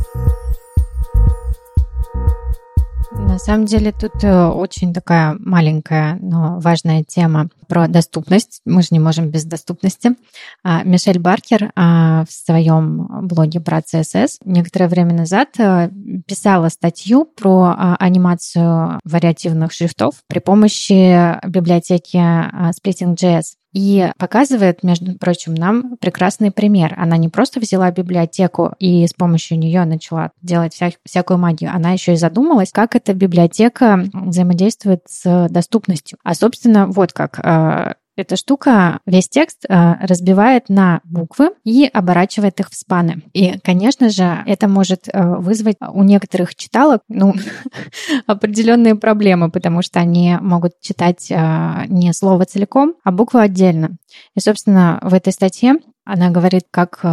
На 3.13 3.39
самом 3.39 3.67
деле 3.67 3.93
тут 3.93 4.23
э, 4.23 4.47
очень 4.47 4.95
такая 4.95 5.37
маленькая, 5.39 6.17
но 6.21 6.61
важная 6.61 7.03
тема 7.03 7.49
про 7.67 7.89
доступность. 7.89 8.61
Мы 8.65 8.83
же 8.83 8.89
не 8.93 9.01
можем 9.01 9.31
без 9.31 9.45
доступности. 9.45 10.13
А, 10.63 10.85
Мишель 10.85 11.19
Баркер 11.19 11.73
а, 11.75 12.25
в 12.25 12.33
своем 12.33 13.27
блоге 13.27 13.61
про 13.61 13.79
CSS 13.79 14.39
некоторое 14.45 14.89
время 14.89 15.15
назад 15.15 15.49
э, 15.59 15.91
писала 16.27 16.69
статью 16.69 17.25
про 17.25 17.75
а, 17.77 17.97
анимацию 17.99 19.01
вариативных 19.05 19.73
шрифтов 19.73 20.15
при 20.29 20.39
помощи 20.39 21.39
библиотеки 21.49 22.17
Splitting.js. 22.17 23.60
И 23.73 24.11
показывает, 24.19 24.83
между 24.83 25.17
прочим, 25.17 25.55
нам 25.55 25.97
прекрасный 25.99 26.51
пример. 26.51 26.95
Она 26.97 27.17
не 27.17 27.29
просто 27.29 27.61
взяла 27.61 27.91
библиотеку 27.91 28.75
и 28.79 29.07
с 29.07 29.13
помощью 29.13 29.59
нее 29.59 29.85
начала 29.85 30.33
делать 30.43 30.75
вся, 30.75 30.91
всякую 31.05 31.39
магию, 31.39 31.71
она 31.73 31.93
еще 31.93 32.15
и 32.15 32.17
задумалась, 32.17 32.73
как 32.73 32.97
эта 32.97 33.15
библиотека 33.15 34.05
взаимодействует 34.13 35.03
с 35.07 35.49
доступностью. 35.49 36.19
А, 36.25 36.35
собственно, 36.35 36.87
вот 36.87 37.13
как 37.13 37.39
э, 37.39 37.95
эта 38.21 38.37
штука 38.37 39.01
весь 39.07 39.29
текст 39.29 39.65
э, 39.69 39.95
разбивает 40.01 40.69
на 40.69 41.01
буквы 41.05 41.51
и 41.65 41.89
оборачивает 41.93 42.61
их 42.61 42.71
в 42.71 42.75
спаны. 42.75 43.23
И, 43.33 43.59
конечно 43.59 44.11
же, 44.11 44.43
это 44.47 44.69
может 44.69 45.09
э, 45.09 45.37
вызвать 45.37 45.77
у 45.81 46.03
некоторых 46.03 46.55
читалок 46.55 47.03
ну, 47.09 47.35
определенные 48.27 48.95
проблемы, 48.95 49.51
потому 49.51 49.83
что 49.83 50.01
они 50.01 50.37
могут 50.41 50.81
читать 50.81 51.31
э, 51.31 51.85
не 51.89 52.13
слово 52.13 52.45
целиком, 52.45 52.95
а 53.05 53.11
букву 53.11 53.39
отдельно. 53.39 53.97
И, 54.35 54.41
собственно, 54.41 54.99
в 55.03 55.15
этой 55.15 55.33
статье 55.33 55.75
она 56.05 56.31
говорит, 56.31 56.65
как 56.71 57.05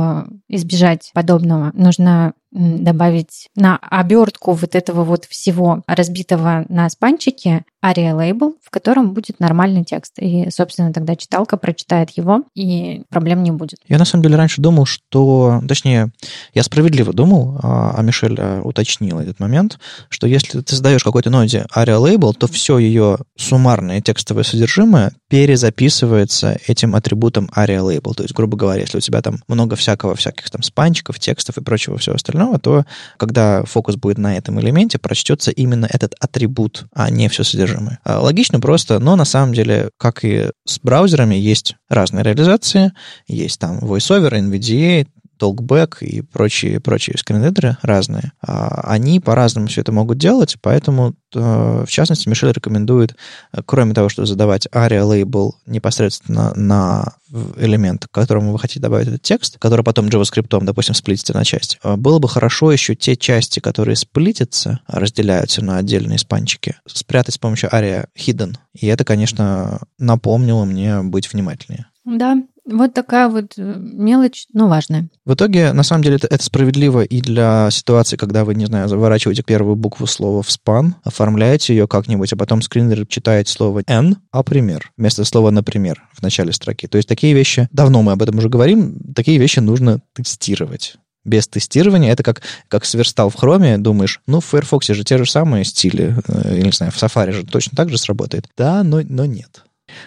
избежать 0.48 1.12
подобного. 1.13 1.72
Нужно 1.76 2.34
добавить 2.51 3.49
на 3.55 3.77
обертку 3.77 4.53
вот 4.53 4.75
этого 4.75 5.03
вот 5.03 5.25
всего 5.25 5.83
разбитого 5.88 6.65
на 6.69 6.89
спанчике 6.89 7.65
ARIA 7.83 8.13
лейбл, 8.15 8.55
в 8.63 8.69
котором 8.69 9.13
будет 9.13 9.39
нормальный 9.39 9.83
текст. 9.83 10.13
И, 10.19 10.49
собственно, 10.49 10.91
тогда 10.93 11.15
читалка 11.15 11.57
прочитает 11.57 12.12
его, 12.12 12.43
и 12.55 13.03
проблем 13.10 13.43
не 13.43 13.51
будет. 13.51 13.79
Я, 13.88 13.97
на 13.97 14.05
самом 14.05 14.23
деле, 14.23 14.36
раньше 14.36 14.62
думал, 14.62 14.86
что... 14.86 15.62
Точнее, 15.67 16.12
я 16.53 16.63
справедливо 16.63 17.13
думал, 17.13 17.60
а, 17.62 17.93
а 17.95 18.01
Мишель 18.01 18.38
а, 18.39 18.62
уточнила 18.62 19.21
этот 19.21 19.39
момент, 19.39 19.79
что 20.10 20.27
если 20.27 20.62
ты 20.62 20.69
создаешь 20.69 21.03
какой-то 21.03 21.29
ноде 21.29 21.65
ARIA 21.75 21.97
лейбл, 21.97 22.33
то 22.33 22.47
все 22.47 22.77
ее 22.77 23.17
суммарное 23.38 24.01
текстовое 24.01 24.43
содержимое 24.43 25.13
перезаписывается 25.29 26.57
этим 26.67 26.95
атрибутом 26.95 27.49
ARIA 27.55 27.81
лейбл. 27.81 28.13
То 28.15 28.23
есть, 28.23 28.33
грубо 28.33 28.57
говоря, 28.57 28.82
если 28.82 28.97
у 28.97 29.01
тебя 29.01 29.22
там 29.22 29.39
много 29.47 29.76
всякого, 29.76 30.15
всяких 30.15 30.49
там 30.49 30.63
спанчиков, 30.63 31.19
текстов 31.19 31.57
и 31.57 31.61
прочего 31.61 31.97
всего 31.97 32.15
остального, 32.15 32.36
то 32.59 32.85
когда 33.17 33.63
фокус 33.63 33.95
будет 33.95 34.17
на 34.17 34.38
этом 34.38 34.59
элементе, 34.59 34.97
прочтется 34.99 35.51
именно 35.51 35.88
этот 35.91 36.15
атрибут, 36.19 36.85
а 36.93 37.09
не 37.09 37.29
все 37.29 37.43
содержимое. 37.43 37.99
А, 38.03 38.19
логично 38.19 38.59
просто, 38.59 38.99
но 38.99 39.15
на 39.15 39.25
самом 39.25 39.53
деле, 39.53 39.89
как 39.97 40.23
и 40.23 40.51
с 40.65 40.79
браузерами, 40.79 41.35
есть 41.35 41.75
разные 41.89 42.23
реализации, 42.23 42.93
есть 43.27 43.59
там 43.59 43.79
VoiceOver, 43.79 44.31
NVDA, 44.31 45.07
Talkback 45.39 45.97
и 46.01 46.21
прочие, 46.21 46.79
прочие 46.79 47.17
скринридеры 47.17 47.77
разные, 47.81 48.31
а, 48.41 48.81
они 48.88 49.19
по-разному 49.19 49.67
все 49.67 49.81
это 49.81 49.91
могут 49.91 50.17
делать, 50.17 50.57
поэтому, 50.61 51.15
э, 51.35 51.83
в 51.85 51.89
частности, 51.89 52.27
Мишель 52.27 52.51
рекомендует, 52.51 53.15
э, 53.51 53.61
кроме 53.65 53.93
того, 53.93 54.09
что 54.09 54.25
задавать 54.25 54.67
ARIA 54.67 55.03
лейбл 55.03 55.55
непосредственно 55.65 56.53
на 56.55 57.13
элемент, 57.57 58.07
к 58.07 58.11
которому 58.11 58.51
вы 58.51 58.59
хотите 58.59 58.79
добавить 58.79 59.07
этот 59.07 59.21
текст, 59.21 59.57
который 59.59 59.83
потом 59.83 60.07
JavaScript, 60.07 60.63
допустим, 60.63 60.95
сплитится 60.95 61.33
на 61.33 61.43
части, 61.43 61.77
э, 61.83 61.95
было 61.95 62.19
бы 62.19 62.29
хорошо 62.29 62.71
еще 62.71 62.95
те 62.95 63.15
части, 63.15 63.59
которые 63.59 63.95
сплитятся, 63.95 64.79
разделяются 64.88 65.63
на 65.63 65.77
отдельные 65.77 66.19
спанчики, 66.19 66.75
спрятать 66.85 67.35
с 67.35 67.38
помощью 67.38 67.69
ARIA 67.69 68.07
hidden. 68.17 68.55
И 68.73 68.88
это, 68.88 69.03
конечно, 69.03 69.79
напомнило 69.97 70.65
мне 70.65 71.01
быть 71.01 71.31
внимательнее. 71.31 71.88
Да, 72.05 72.38
вот 72.68 72.93
такая 72.93 73.30
вот 73.30 73.53
э, 73.57 73.76
мелочь, 73.78 74.45
но 74.53 74.68
важная. 74.68 75.09
В 75.26 75.34
итоге, 75.34 75.74
на 75.74 75.84
самом 75.84 76.03
деле, 76.03 76.18
это, 76.18 76.28
это 76.28 76.43
справедливо 76.43 77.01
и 77.01 77.22
для 77.22 77.70
ситуации, 77.72 78.18
когда 78.18 78.45
вы, 78.45 78.55
не 78.55 78.65
знаю, 78.65 78.88
заворачиваете 78.88 79.43
первую 79.43 79.76
букву 79.76 80.05
слова 80.07 80.43
в 80.43 80.51
спан, 80.51 80.95
оформляете 81.03 81.74
ее 81.74 81.88
как-нибудь, 81.88 82.34
а 82.34 82.38
потом 82.38 82.61
скринер 82.61 83.05
читает 83.07 83.47
слово 83.47 83.84
«n», 83.88 84.18
а 84.32 84.43
пример, 84.43 84.91
вместо 84.97 85.24
слова 85.26 85.51
«например» 85.51 86.03
в 86.13 86.22
начале 86.22 86.51
строки. 86.51 86.88
То 86.88 86.97
есть 86.97 87.07
такие 87.07 87.34
вещи, 87.34 87.68
давно 87.72 88.01
мы 88.01 88.11
об 88.11 88.22
этом 88.22 88.38
уже 88.38 88.49
говорим, 88.49 88.97
такие 89.15 89.38
вещи 89.38 89.59
нужно 89.59 90.01
тестировать 90.13 90.97
без 91.28 91.47
тестирования. 91.47 92.11
Это 92.11 92.24
как, 92.24 92.41
как 92.70 92.86
сверстал 92.86 93.30
в 93.30 93.36
хроме, 93.36 93.78
думаешь, 93.78 94.22
ну, 94.26 94.39
в 94.39 94.45
Firefox 94.45 94.88
же 94.88 95.03
те 95.03 95.18
же 95.18 95.26
самые 95.26 95.65
стили, 95.65 96.15
э, 96.28 96.55
я 96.57 96.63
не 96.63 96.72
знаю, 96.72 96.91
в 96.91 96.95
Safari 96.95 97.34
же 97.34 97.45
точно 97.45 97.76
так 97.76 97.89
же 97.89 97.97
сработает. 97.97 98.47
Да, 98.57 98.84
но, 98.84 99.01
но 99.03 99.26
нет. 99.26 99.63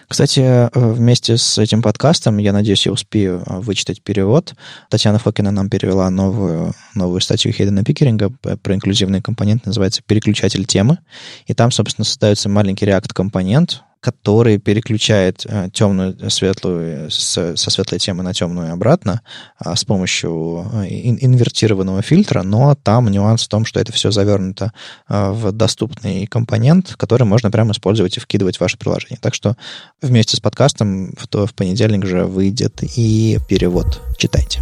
Кстати, 0.07 0.39
э, 0.39 0.69
вместе 0.73 1.37
с 1.37 1.57
этим 1.57 1.81
подкастом, 1.81 2.37
я 2.37 2.53
надеюсь, 2.53 2.85
я 2.85 2.91
успею 2.91 3.43
э, 3.45 3.59
вычитать 3.59 4.01
перевод. 4.01 4.53
Татьяна 4.89 5.19
Фокина 5.19 5.51
нам 5.51 5.69
перевела 5.69 6.09
новую, 6.09 6.73
новую 6.95 7.21
статью 7.21 7.51
Хейдена 7.51 7.83
Пикеринга 7.83 8.29
про 8.29 8.75
инклюзивный 8.75 9.21
компонент, 9.21 9.65
называется 9.65 10.01
«Переключатель 10.05 10.65
темы». 10.65 10.99
И 11.45 11.53
там, 11.53 11.71
собственно, 11.71 12.05
создается 12.05 12.49
маленький 12.49 12.85
React-компонент, 12.85 13.83
который 14.01 14.57
переключает 14.57 15.45
э, 15.45 15.69
темную, 15.71 16.29
светлую, 16.29 17.09
со 17.11 17.55
светлой 17.55 17.99
темы 17.99 18.23
на 18.23 18.33
темную 18.33 18.69
и 18.69 18.71
обратно 18.71 19.21
а, 19.59 19.75
с 19.75 19.85
помощью 19.85 20.65
э, 20.73 20.87
инвертированного 20.89 22.01
фильтра, 22.01 22.41
но 22.41 22.75
там 22.75 23.09
нюанс 23.09 23.43
в 23.43 23.47
том, 23.47 23.63
что 23.63 23.79
это 23.79 23.91
все 23.93 24.09
завернуто 24.09 24.73
э, 25.07 25.31
в 25.31 25.51
доступный 25.51 26.25
компонент, 26.25 26.95
который 26.97 27.23
можно 27.23 27.51
прямо 27.51 27.73
использовать 27.73 28.17
и 28.17 28.19
вкидывать 28.19 28.57
в 28.57 28.61
ваше 28.61 28.77
приложение. 28.77 29.19
Так 29.21 29.35
что 29.35 29.55
вместе 30.01 30.35
с 30.35 30.39
подкастом 30.39 31.13
в, 31.15 31.45
в 31.45 31.53
понедельник 31.53 32.05
же 32.05 32.25
выйдет 32.25 32.81
и 32.97 33.37
перевод. 33.47 34.01
Читайте. 34.17 34.61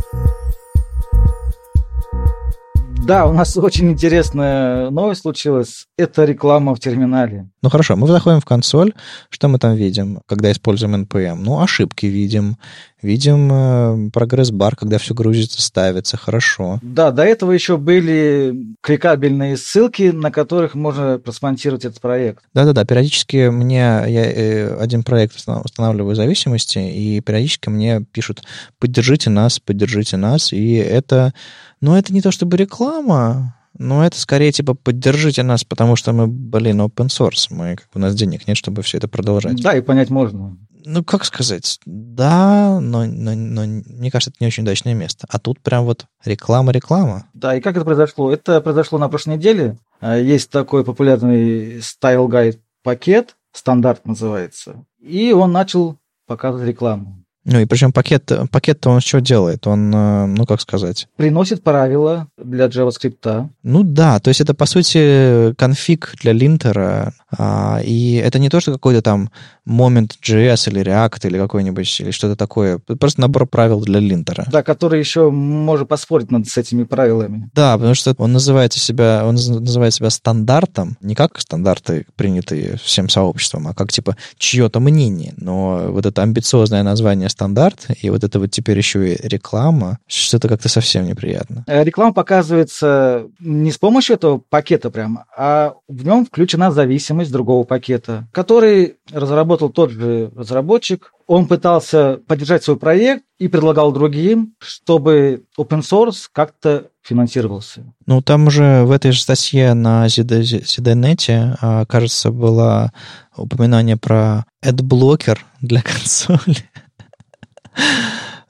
Да, 3.06 3.26
у 3.26 3.34
нас 3.34 3.58
очень 3.58 3.91
интересная 3.91 4.89
новость 4.89 5.22
случилась. 5.22 5.88
Это 5.97 6.26
реклама 6.26 6.76
в 6.76 6.80
терминале. 6.80 7.50
Ну 7.62 7.70
хорошо, 7.70 7.95
мы 7.95 8.08
заходим 8.08 8.39
в 8.39 8.45
консоль. 8.45 8.93
Что 9.30 9.47
мы 9.47 9.58
там 9.58 9.76
видим, 9.76 10.22
когда 10.28 10.52
используем 10.52 10.95
NPM? 11.04 11.39
Ну, 11.39 11.62
ошибки 11.62 12.06
видим. 12.06 12.58
Видим 13.02 13.50
э, 13.52 14.10
прогресс-бар, 14.12 14.76
когда 14.76 14.97
все 14.97 15.14
грузится, 15.14 15.62
ставится. 15.62 16.18
Хорошо. 16.18 16.80
Да, 16.82 17.12
до 17.12 17.24
этого 17.24 17.54
еще 17.54 17.78
были 17.78 18.76
кликабельные 18.82 19.56
ссылки, 19.56 20.12
на 20.12 20.32
которых 20.32 20.76
можно 20.76 21.18
просмонтировать 21.18 21.86
этот 21.86 22.02
проект. 22.02 22.43
Да-да-да, 22.54 22.84
периодически 22.84 23.50
мне 23.50 23.78
я 23.80 24.32
э, 24.32 24.78
один 24.82 25.04
проект 25.04 25.36
устанавливаю 25.36 26.16
зависимости, 26.16 26.80
и 26.80 27.22
периодически 27.22 27.70
мне 27.70 28.02
пишут 28.12 28.43
«поддержите 28.80 29.30
нас, 29.30 29.60
поддержите 29.60 30.18
нас», 30.18 30.52
и 30.52 30.74
это 30.74 31.34
но 31.82 31.98
это 31.98 32.14
не 32.14 32.22
то 32.22 32.32
чтобы 32.32 32.58
реклама, 32.58 33.56
но 33.78 34.06
это 34.06 34.20
скорее 34.20 34.52
типа 34.52 34.74
поддержите 34.74 35.44
нас, 35.44 35.64
потому 35.64 35.96
что 35.96 36.12
мы, 36.12 36.28
блин, 36.28 36.82
open 36.82 37.08
source. 37.08 37.48
Мы, 37.50 37.76
как 37.76 37.88
у 37.94 38.00
нас 38.00 38.16
денег 38.16 38.48
нет, 38.48 38.58
чтобы 38.58 38.82
все 38.82 38.98
это 38.98 39.08
продолжать. 39.08 39.62
Да, 39.62 39.76
и 39.76 39.82
понять 39.82 40.10
можно. 40.10 40.58
Ну, 40.86 41.04
как 41.04 41.26
сказать, 41.26 41.80
да, 41.86 42.80
но, 42.80 43.06
но, 43.06 43.36
но 43.36 43.62
мне 43.66 44.10
кажется, 44.10 44.32
это 44.32 44.38
не 44.40 44.48
очень 44.48 44.64
удачное 44.64 44.94
место. 44.94 45.28
А 45.30 45.38
тут 45.38 45.60
прям 45.60 45.84
вот 45.86 46.06
реклама-реклама. 46.24 47.28
Да, 47.34 47.56
и 47.56 47.62
как 47.62 47.76
это 47.76 47.86
произошло? 47.86 48.32
Это 48.32 48.62
произошло 48.62 48.98
на 48.98 49.10
прошлой 49.10 49.36
неделе. 49.36 49.78
А, 50.00 50.18
есть 50.18 50.50
такой 50.50 50.84
популярный 50.84 51.80
Style 51.80 52.28
Guide 52.28 52.60
пакет, 52.82 53.36
стандарт 53.52 54.06
называется, 54.06 54.86
и 55.00 55.34
он 55.34 55.52
начал 55.52 55.98
показывать 56.28 56.68
рекламу. 56.68 57.18
Ну 57.52 57.60
и 57.60 57.66
причем 57.66 57.91
пакет, 57.91 58.32
пакет-то 58.52 58.91
он 58.91 59.02
что 59.02 59.22
делает? 59.22 59.66
Он, 59.66 59.91
э, 59.93 60.26
ну 60.28 60.45
как 60.45 60.62
сказать? 60.62 61.08
Приносит 61.16 61.64
правила 61.64 62.28
для 62.38 62.68
JavaScript. 62.68 63.50
Ну 63.64 63.84
да, 63.84 64.20
то 64.20 64.28
есть 64.28 64.39
это 64.39 64.54
по 64.54 64.68
сути 64.68 65.56
конфиг 65.56 66.14
для 66.22 66.32
линтера, 66.34 67.14
и 67.38 68.22
это 68.24 68.40
не 68.40 68.50
то, 68.50 68.60
что 68.60 68.72
какой-то 68.72 69.02
там 69.02 69.30
Moment 69.70 70.14
JS 70.24 70.70
или 70.70 70.82
React 70.82 71.28
или 71.28 71.38
какой-нибудь, 71.38 72.02
или 72.02 72.12
что-то 72.12 72.36
такое. 72.36 72.80
Просто 72.80 73.22
набор 73.22 73.46
правил 73.46 73.82
для 73.82 74.00
линтера. 74.00 74.46
Да, 74.52 74.64
который 74.64 75.00
еще 75.00 75.30
может 75.30 75.88
поспорить 75.88 76.32
над 76.32 76.48
с 76.48 76.58
этими 76.58 76.84
правилами. 76.84 77.50
Да, 77.54 77.78
потому 77.78 77.94
что 77.94 78.16
он 78.18 78.34
называет 78.34 78.74
себя, 78.74 79.24
он 79.26 79.36
называет 79.36 79.94
себя 79.94 80.10
стандартом, 80.10 80.98
не 81.02 81.14
как 81.14 81.40
стандарты, 81.40 82.08
принятые 82.16 82.78
всем 82.78 83.10
сообществом, 83.10 83.68
а 83.68 83.74
как 83.74 83.92
типа 83.92 84.18
чье-то 84.38 84.80
мнение. 84.80 85.34
Но 85.38 85.92
вот 85.92 86.06
это 86.06 86.24
амбициозное 86.24 86.82
название 86.82 87.30
стандарт, 87.30 87.88
и 88.02 88.10
вот 88.10 88.24
это 88.24 88.40
вот 88.40 88.50
теперь 88.52 88.78
еще 88.78 89.14
и 89.14 89.28
реклама, 89.28 90.00
что-то 90.08 90.48
как-то 90.48 90.70
совсем 90.70 91.06
неприятно. 91.06 91.64
Э, 91.68 91.84
реклама 91.84 92.14
показывается 92.14 93.28
не 93.40 93.72
с 93.72 93.78
помощью 93.78 94.16
этого 94.16 94.42
пакета 94.50 94.90
прямо, 94.90 95.26
а 95.38 95.74
в 95.88 96.04
нем 96.04 96.26
включена 96.26 96.72
зависимость 96.72 97.18
другого 97.28 97.65
пакета, 97.65 98.28
который 98.32 98.95
разработал 99.11 99.70
тот 99.70 99.91
же 99.91 100.32
разработчик. 100.36 101.13
Он 101.28 101.45
пытался 101.45 102.20
поддержать 102.26 102.63
свой 102.63 102.78
проект 102.78 103.24
и 103.38 103.49
предлагал 103.49 103.91
другим, 103.91 104.55
чтобы 104.59 105.43
open 105.57 105.82
source 105.82 106.28
как-то 106.32 106.88
финансировался. 107.03 107.84
Ну, 108.05 108.22
там 108.22 108.47
уже 108.47 108.84
в 108.86 108.91
этой 108.91 109.11
же 109.11 109.22
статье 109.22 109.74
на 109.74 110.05
ZDNet, 110.07 111.57
а, 111.61 111.86
кажется, 111.86 112.32
было 112.32 112.93
упоминание 113.36 113.97
про 113.97 114.45
AdBlocker 114.63 115.38
для 115.61 115.82
консоли. 115.84 116.57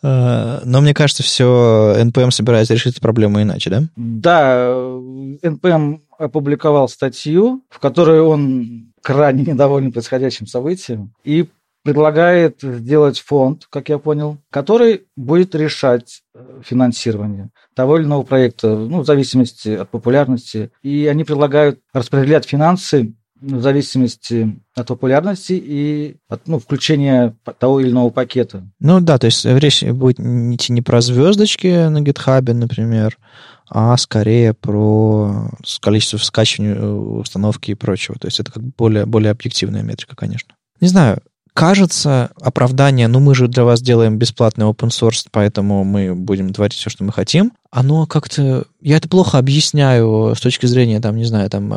Э, 0.01 0.61
но 0.63 0.81
мне 0.81 0.93
кажется, 0.93 1.23
все 1.23 1.95
NPM 1.97 2.31
собирается 2.31 2.73
решить 2.73 2.93
эту 2.93 3.01
проблему 3.01 3.41
иначе, 3.41 3.69
да? 3.69 3.83
Да, 3.95 4.69
NPM 5.43 5.99
опубликовал 6.19 6.87
статью, 6.89 7.63
в 7.69 7.79
которой 7.79 8.21
он 8.21 8.91
крайне 9.01 9.43
недоволен 9.43 9.91
происходящим 9.91 10.45
событием 10.45 11.13
и 11.23 11.47
предлагает 11.83 12.59
сделать 12.61 13.19
фонд, 13.19 13.65
как 13.69 13.89
я 13.89 13.97
понял, 13.97 14.37
который 14.51 15.07
будет 15.15 15.55
решать 15.55 16.21
э, 16.35 16.61
финансирование 16.63 17.49
того 17.73 17.97
или 17.97 18.05
иного 18.05 18.23
проекта, 18.23 18.75
ну, 18.75 18.99
в 18.99 19.05
зависимости 19.05 19.69
от 19.69 19.89
популярности. 19.89 20.71
И 20.83 21.07
они 21.07 21.23
предлагают 21.23 21.79
распределять 21.93 22.45
финансы 22.45 23.13
в 23.41 23.61
зависимости 23.61 24.59
от 24.75 24.87
популярности 24.87 25.53
и 25.53 26.17
от 26.27 26.47
ну, 26.47 26.59
включения 26.59 27.35
того 27.59 27.79
или 27.79 27.89
иного 27.89 28.09
пакета. 28.09 28.69
Ну 28.79 28.99
да, 28.99 29.17
то 29.17 29.25
есть 29.25 29.45
речь 29.45 29.83
будет 29.83 30.19
идти 30.19 30.73
не 30.73 30.81
про 30.81 31.01
звездочки 31.01 31.87
на 31.87 32.01
GitHub, 32.01 32.53
например, 32.53 33.17
а 33.69 33.95
скорее 33.97 34.53
про 34.53 35.51
количество 35.81 36.17
скачивания, 36.17 36.81
установки 36.81 37.71
и 37.71 37.75
прочего. 37.75 38.17
То 38.19 38.27
есть 38.27 38.39
это 38.39 38.51
как 38.51 38.63
более, 38.63 39.05
более 39.05 39.31
объективная 39.31 39.83
метрика, 39.83 40.15
конечно. 40.15 40.55
Не 40.81 40.87
знаю, 40.87 41.21
кажется, 41.59 42.31
оправдание, 42.39 43.09
ну 43.09 43.19
мы 43.19 43.35
же 43.35 43.49
для 43.49 43.65
вас 43.65 43.81
делаем 43.81 44.17
бесплатный 44.17 44.65
open 44.65 44.89
source, 44.89 45.27
поэтому 45.29 45.83
мы 45.83 46.15
будем 46.15 46.53
творить 46.53 46.73
все, 46.73 46.89
что 46.89 47.03
мы 47.03 47.11
хотим, 47.11 47.51
оно 47.69 48.07
как-то... 48.07 48.65
Я 48.81 48.95
это 48.95 49.09
плохо 49.09 49.37
объясняю 49.37 50.33
с 50.35 50.39
точки 50.39 50.65
зрения, 50.65 51.01
там, 51.01 51.17
не 51.17 51.25
знаю, 51.25 51.49
там, 51.49 51.67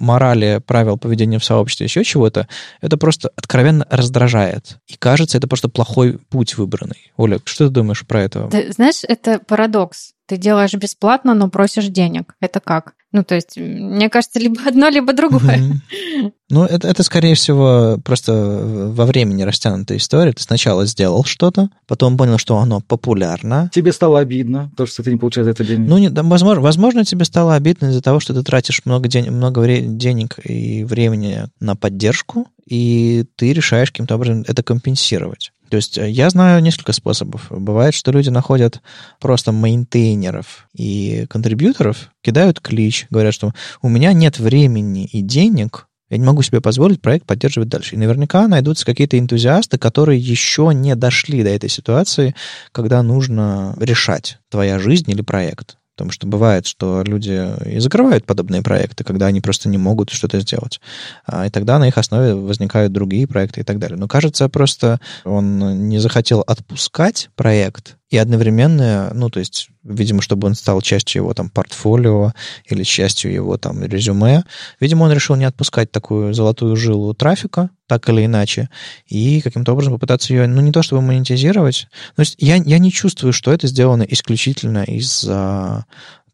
морали, 0.00 0.62
правил 0.66 0.96
поведения 0.96 1.38
в 1.38 1.44
сообществе, 1.44 1.84
еще 1.84 2.04
чего-то. 2.04 2.48
Это 2.80 2.96
просто 2.96 3.30
откровенно 3.36 3.86
раздражает. 3.90 4.78
И 4.88 4.96
кажется, 4.96 5.36
это 5.36 5.46
просто 5.46 5.68
плохой 5.68 6.18
путь 6.30 6.56
выбранный. 6.56 7.12
Оля, 7.16 7.38
что 7.44 7.66
ты 7.66 7.74
думаешь 7.74 8.04
про 8.06 8.22
это? 8.22 8.48
Ты 8.48 8.72
знаешь, 8.72 9.02
это 9.06 9.38
парадокс. 9.38 10.14
Ты 10.26 10.36
делаешь 10.36 10.74
бесплатно, 10.74 11.34
но 11.34 11.48
просишь 11.48 11.86
денег. 11.86 12.34
Это 12.40 12.60
как? 12.60 12.94
Ну, 13.12 13.24
то 13.24 13.34
есть, 13.34 13.56
мне 13.56 14.10
кажется, 14.10 14.38
либо 14.38 14.60
одно, 14.66 14.88
либо 14.88 15.12
другое. 15.12 15.58
Mm-hmm. 15.58 16.32
Ну, 16.50 16.64
это, 16.64 16.86
это, 16.86 17.02
скорее 17.02 17.34
всего, 17.34 17.98
просто 18.04 18.32
во 18.32 19.06
времени 19.06 19.42
растянутая 19.42 19.98
история. 19.98 20.32
Ты 20.32 20.42
сначала 20.42 20.84
сделал 20.86 21.24
что-то, 21.24 21.70
потом 21.86 22.16
понял, 22.16 22.38
что 22.38 22.58
оно 22.58 22.80
популярно. 22.80 23.70
Тебе 23.72 23.92
стало 23.92 24.20
обидно, 24.20 24.70
то, 24.76 24.86
что 24.86 25.02
ты 25.02 25.12
не 25.12 25.16
получаешь 25.16 25.46
за 25.46 25.52
это 25.52 25.64
денег. 25.64 25.88
Ну, 25.88 25.98
не, 25.98 26.10
да, 26.10 26.22
возможно, 26.22 26.62
возможно, 26.62 27.04
тебе 27.04 27.24
стало 27.24 27.54
обидно 27.54 27.86
из-за 27.86 28.02
того, 28.02 28.20
что 28.20 28.34
ты 28.34 28.42
тратишь 28.42 28.82
много, 28.84 29.08
день, 29.08 29.30
много 29.30 29.60
вре- 29.60 29.86
денег 29.86 30.38
и 30.44 30.84
времени 30.84 31.44
на 31.58 31.74
поддержку, 31.74 32.48
и 32.66 33.24
ты 33.36 33.52
решаешь 33.52 33.90
каким-то 33.90 34.16
образом 34.16 34.44
это 34.46 34.62
компенсировать. 34.62 35.52
То 35.68 35.76
есть 35.76 35.98
э, 35.98 36.10
я 36.10 36.30
знаю 36.30 36.62
несколько 36.62 36.92
способов. 36.92 37.46
Бывает, 37.50 37.94
что 37.94 38.12
люди 38.12 38.28
находят 38.28 38.80
просто 39.20 39.52
мейнтейнеров 39.52 40.68
и 40.74 41.26
контрибьюторов, 41.28 42.10
кидают 42.22 42.60
клич, 42.60 43.06
говорят, 43.10 43.34
что 43.34 43.52
у 43.82 43.88
меня 43.88 44.12
нет 44.12 44.38
времени 44.38 45.06
и 45.06 45.20
денег, 45.22 45.88
я 46.08 46.18
не 46.18 46.24
могу 46.24 46.42
себе 46.42 46.60
позволить 46.60 47.02
проект 47.02 47.26
поддерживать 47.26 47.68
дальше. 47.68 47.96
И 47.96 47.98
наверняка 47.98 48.46
найдутся 48.46 48.86
какие-то 48.86 49.18
энтузиасты, 49.18 49.76
которые 49.76 50.20
еще 50.20 50.70
не 50.72 50.94
дошли 50.94 51.42
до 51.42 51.50
этой 51.50 51.68
ситуации, 51.68 52.34
когда 52.70 53.02
нужно 53.02 53.74
решать 53.80 54.38
твоя 54.48 54.78
жизнь 54.78 55.10
или 55.10 55.22
проект. 55.22 55.78
Потому 55.96 56.10
что 56.10 56.26
бывает, 56.26 56.66
что 56.66 57.02
люди 57.02 57.48
и 57.66 57.78
закрывают 57.78 58.26
подобные 58.26 58.60
проекты, 58.60 59.02
когда 59.02 59.26
они 59.26 59.40
просто 59.40 59.70
не 59.70 59.78
могут 59.78 60.10
что-то 60.10 60.38
сделать. 60.40 60.78
А, 61.24 61.46
и 61.46 61.50
тогда 61.50 61.78
на 61.78 61.88
их 61.88 61.96
основе 61.96 62.34
возникают 62.34 62.92
другие 62.92 63.26
проекты 63.26 63.62
и 63.62 63.64
так 63.64 63.78
далее. 63.78 63.96
Но 63.96 64.06
кажется, 64.06 64.48
просто 64.50 65.00
он 65.24 65.88
не 65.88 65.98
захотел 65.98 66.40
отпускать 66.46 67.30
проект, 67.34 67.96
и 68.08 68.16
одновременно, 68.16 69.10
ну, 69.14 69.30
то 69.30 69.40
есть, 69.40 69.68
видимо, 69.82 70.22
чтобы 70.22 70.46
он 70.46 70.54
стал 70.54 70.80
частью 70.80 71.22
его 71.22 71.34
там 71.34 71.50
портфолио 71.50 72.32
или 72.66 72.84
частью 72.84 73.32
его 73.32 73.56
там 73.56 73.82
резюме, 73.82 74.44
видимо, 74.78 75.04
он 75.04 75.12
решил 75.12 75.34
не 75.36 75.44
отпускать 75.44 75.90
такую 75.90 76.32
золотую 76.32 76.76
жилу 76.76 77.14
трафика, 77.14 77.70
так 77.88 78.08
или 78.08 78.24
иначе, 78.24 78.68
и 79.06 79.40
каким-то 79.40 79.72
образом 79.72 79.94
попытаться 79.94 80.32
ее, 80.32 80.46
ну, 80.46 80.60
не 80.60 80.72
то 80.72 80.82
чтобы 80.82 81.02
монетизировать, 81.02 81.88
то 82.14 82.20
есть 82.20 82.36
я, 82.38 82.56
я 82.56 82.78
не 82.78 82.92
чувствую, 82.92 83.32
что 83.32 83.52
это 83.52 83.66
сделано 83.66 84.04
исключительно 84.04 84.84
из-за 84.84 85.84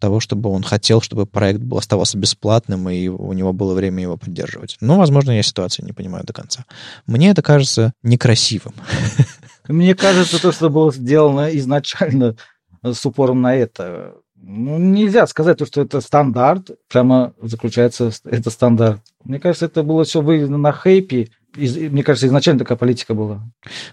того, 0.02 0.18
чтобы 0.18 0.50
он 0.50 0.64
хотел, 0.64 1.00
чтобы 1.00 1.26
проект 1.26 1.60
был, 1.60 1.78
оставался 1.78 2.18
бесплатным, 2.18 2.90
и 2.90 3.06
у 3.06 3.32
него 3.34 3.52
было 3.52 3.72
время 3.72 4.02
его 4.02 4.16
поддерживать. 4.16 4.76
Но, 4.80 4.98
возможно, 4.98 5.30
я 5.30 5.44
ситуацию 5.44 5.86
не 5.86 5.92
понимаю 5.92 6.24
до 6.24 6.32
конца. 6.32 6.64
Мне 7.06 7.30
это 7.30 7.40
кажется 7.40 7.92
некрасивым. 8.02 8.74
Мне 9.72 9.94
кажется, 9.94 10.40
то, 10.40 10.52
что 10.52 10.70
было 10.70 10.92
сделано 10.92 11.48
изначально 11.56 12.36
с 12.82 13.04
упором 13.06 13.40
на 13.42 13.54
это, 13.54 14.14
ну, 14.36 14.78
нельзя 14.78 15.26
сказать, 15.26 15.58
то, 15.58 15.66
что 15.66 15.80
это 15.80 16.00
стандарт, 16.00 16.70
прямо 16.88 17.32
заключается 17.40 18.10
это 18.24 18.50
стандарт. 18.50 19.00
Мне 19.24 19.38
кажется, 19.38 19.66
это 19.66 19.82
было 19.82 20.04
все 20.04 20.20
выведено 20.20 20.58
на 20.58 20.72
хейпе, 20.72 21.28
мне 21.54 22.02
кажется, 22.02 22.26
изначально 22.26 22.60
такая 22.60 22.78
политика 22.78 23.14
была. 23.14 23.42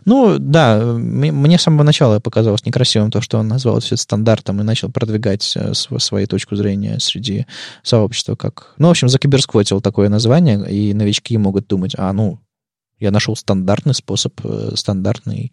Ну, 0.05 0.37
да, 0.39 0.81
мне 0.81 1.57
с 1.57 1.61
самого 1.61 1.83
начала 1.83 2.19
показалось 2.19 2.65
некрасивым 2.65 3.11
то, 3.11 3.21
что 3.21 3.37
он 3.37 3.47
назвал 3.47 3.77
это 3.77 3.85
все 3.85 3.97
стандартом 3.97 4.61
и 4.61 4.63
начал 4.63 4.89
продвигать 4.89 5.53
э, 5.57 5.73
свою 5.73 6.27
точку 6.27 6.55
зрения 6.55 6.99
среди 6.99 7.45
сообщества. 7.83 8.35
Как... 8.35 8.73
Ну, 8.77 8.87
в 8.87 8.91
общем, 8.91 9.09
закиберсквотил 9.09 9.81
такое 9.81 10.07
название, 10.07 10.69
и 10.71 10.93
новички 10.93 11.37
могут 11.37 11.67
думать, 11.67 11.95
а, 11.97 12.13
ну, 12.13 12.39
я 12.99 13.11
нашел 13.11 13.35
стандартный 13.35 13.93
способ, 13.93 14.33
э, 14.43 14.71
стандартный 14.75 15.51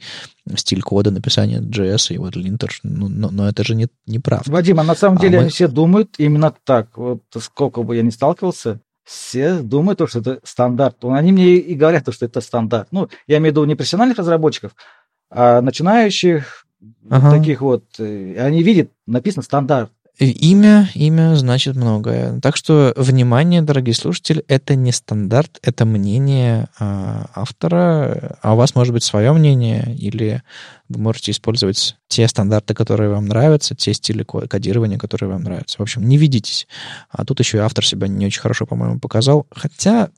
стиль 0.57 0.83
кода 0.83 1.11
написания 1.11 1.61
JS 1.61 2.15
и 2.15 2.19
вот 2.19 2.37
линтер, 2.37 2.71
ну, 2.83 3.09
но, 3.09 3.31
но 3.31 3.49
это 3.49 3.65
же 3.65 3.75
не, 3.75 3.89
не 4.07 4.19
прав. 4.19 4.47
Вадим, 4.47 4.81
а 4.81 4.85
на 4.85 4.95
самом 4.95 5.19
а 5.19 5.21
деле 5.21 5.39
а 5.39 5.43
мы... 5.43 5.49
все 5.49 5.69
думают 5.69 6.15
именно 6.19 6.55
так. 6.65 6.97
Вот 6.97 7.23
сколько 7.39 7.83
бы 7.83 7.97
я 7.97 8.03
ни 8.03 8.11
сталкивался, 8.11 8.81
все 9.05 9.61
думают, 9.61 10.01
что 10.09 10.19
это 10.19 10.41
стандарт. 10.43 10.97
Они 11.05 11.33
мне 11.33 11.57
и 11.57 11.75
говорят, 11.75 12.13
что 12.13 12.27
это 12.27 12.41
стандарт. 12.41 12.89
Ну, 12.91 13.09
я 13.27 13.39
имею 13.39 13.53
в 13.53 13.57
виду 13.57 13.65
не 13.65 13.77
профессиональных 13.77 14.19
разработчиков, 14.19 14.75
а 15.31 15.61
начинающих, 15.61 16.67
ага. 17.09 17.31
таких 17.31 17.61
вот. 17.61 17.85
Они 17.99 18.63
видят, 18.63 18.91
написано 19.07 19.43
стандарт. 19.43 19.93
Имя, 20.19 20.89
имя 20.95 21.37
значит 21.37 21.77
многое. 21.77 22.41
Так 22.41 22.57
что, 22.57 22.95
внимание, 22.97 23.61
дорогие 23.61 23.95
слушатели, 23.95 24.43
это 24.49 24.75
не 24.75 24.91
стандарт, 24.91 25.59
это 25.63 25.85
мнение 25.85 26.69
э, 26.81 27.25
автора, 27.35 28.39
а 28.41 28.55
у 28.55 28.57
вас 28.57 28.75
может 28.75 28.95
быть 28.95 29.05
свое 29.05 29.33
мнение, 29.33 29.95
или 29.95 30.43
вы 30.89 31.01
можете 31.01 31.33
использовать 31.33 31.97
те 32.09 32.27
стандарты, 32.29 32.73
которые 32.73 33.11
вам 33.11 33.27
нравятся, 33.27 33.75
те 33.75 33.93
стили 33.93 34.23
кодирования, 34.23 34.97
которые 34.97 35.29
вам 35.29 35.43
нравятся. 35.43 35.77
В 35.79 35.83
общем, 35.83 36.09
не 36.09 36.17
ведитесь. 36.17 36.67
А 37.11 37.27
тут 37.27 37.41
еще 37.41 37.59
и 37.59 37.61
автор 37.61 37.85
себя 37.85 38.09
не 38.09 38.25
очень 38.25 38.41
хорошо, 38.41 38.65
по-моему, 38.65 38.99
показал. 38.99 39.47
Хотя, 39.55 40.09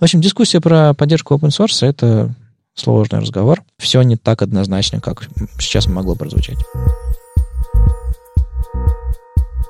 в 0.00 0.04
общем, 0.04 0.20
дискуссия 0.20 0.60
про 0.60 0.92
поддержку 0.92 1.34
open 1.34 1.48
source— 1.48 1.78
это 1.86 2.34
сложный 2.74 3.20
разговор. 3.20 3.62
Все 3.78 4.02
не 4.02 4.16
так 4.16 4.42
однозначно, 4.42 5.00
как 5.00 5.30
сейчас 5.58 5.86
могло 5.86 6.14
прозвучать. 6.14 6.58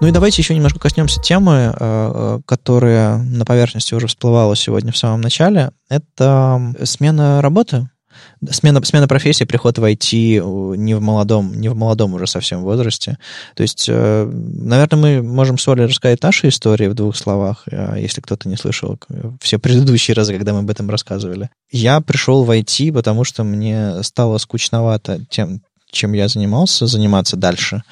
Ну 0.01 0.09
и 0.09 0.11
давайте 0.11 0.43
еще 0.43 0.55
немножко 0.55 0.79
коснемся 0.79 1.21
темы, 1.21 1.53
э, 1.53 1.73
э, 1.79 2.41
которая 2.45 3.17
на 3.17 3.47
поверхности 3.47 3.95
уже 3.95 4.09
всплывала 4.09 4.55
сегодня 4.55 4.93
в 4.93 4.97
самом 4.99 5.23
начале. 5.23 5.71
Это 5.89 6.75
смена 6.85 7.41
работы, 7.41 7.89
смена, 8.51 8.85
смена 8.85 9.09
профессии, 9.09 9.45
приход 9.45 9.79
в 9.79 9.85
IT 9.85 10.77
не 10.77 10.95
в 10.95 11.01
молодом, 11.01 11.59
не 11.59 11.71
в 11.71 11.77
молодом 11.77 12.13
уже 12.13 12.27
совсем 12.27 12.61
возрасте. 12.61 13.17
То 13.55 13.63
есть, 13.63 13.87
э, 13.89 14.31
наверное, 14.31 14.99
мы 14.99 15.23
можем 15.23 15.57
с 15.57 15.67
Олей 15.67 15.87
рассказать 15.87 16.23
наши 16.23 16.49
истории 16.49 16.89
в 16.89 16.95
двух 16.95 17.17
словах, 17.17 17.65
если 17.97 18.21
кто-то 18.21 18.51
не 18.51 18.57
слышал 18.57 18.99
все 19.41 19.59
предыдущие 19.59 20.15
разы, 20.15 20.35
когда 20.35 20.53
мы 20.53 20.59
об 20.59 20.71
этом 20.71 20.91
рассказывали. 20.91 21.49
Я 21.71 22.03
пришел 22.03 22.45
в 22.45 22.51
IT, 22.51 22.93
потому 22.93 23.25
что 23.25 23.45
мне 23.45 24.03
стало 24.03 24.37
скучновато 24.37 25.25
тем, 25.31 25.63
чем 25.91 26.13
я 26.13 26.29
занимался, 26.29 26.87
заниматься 26.87 27.37
дальше. 27.37 27.83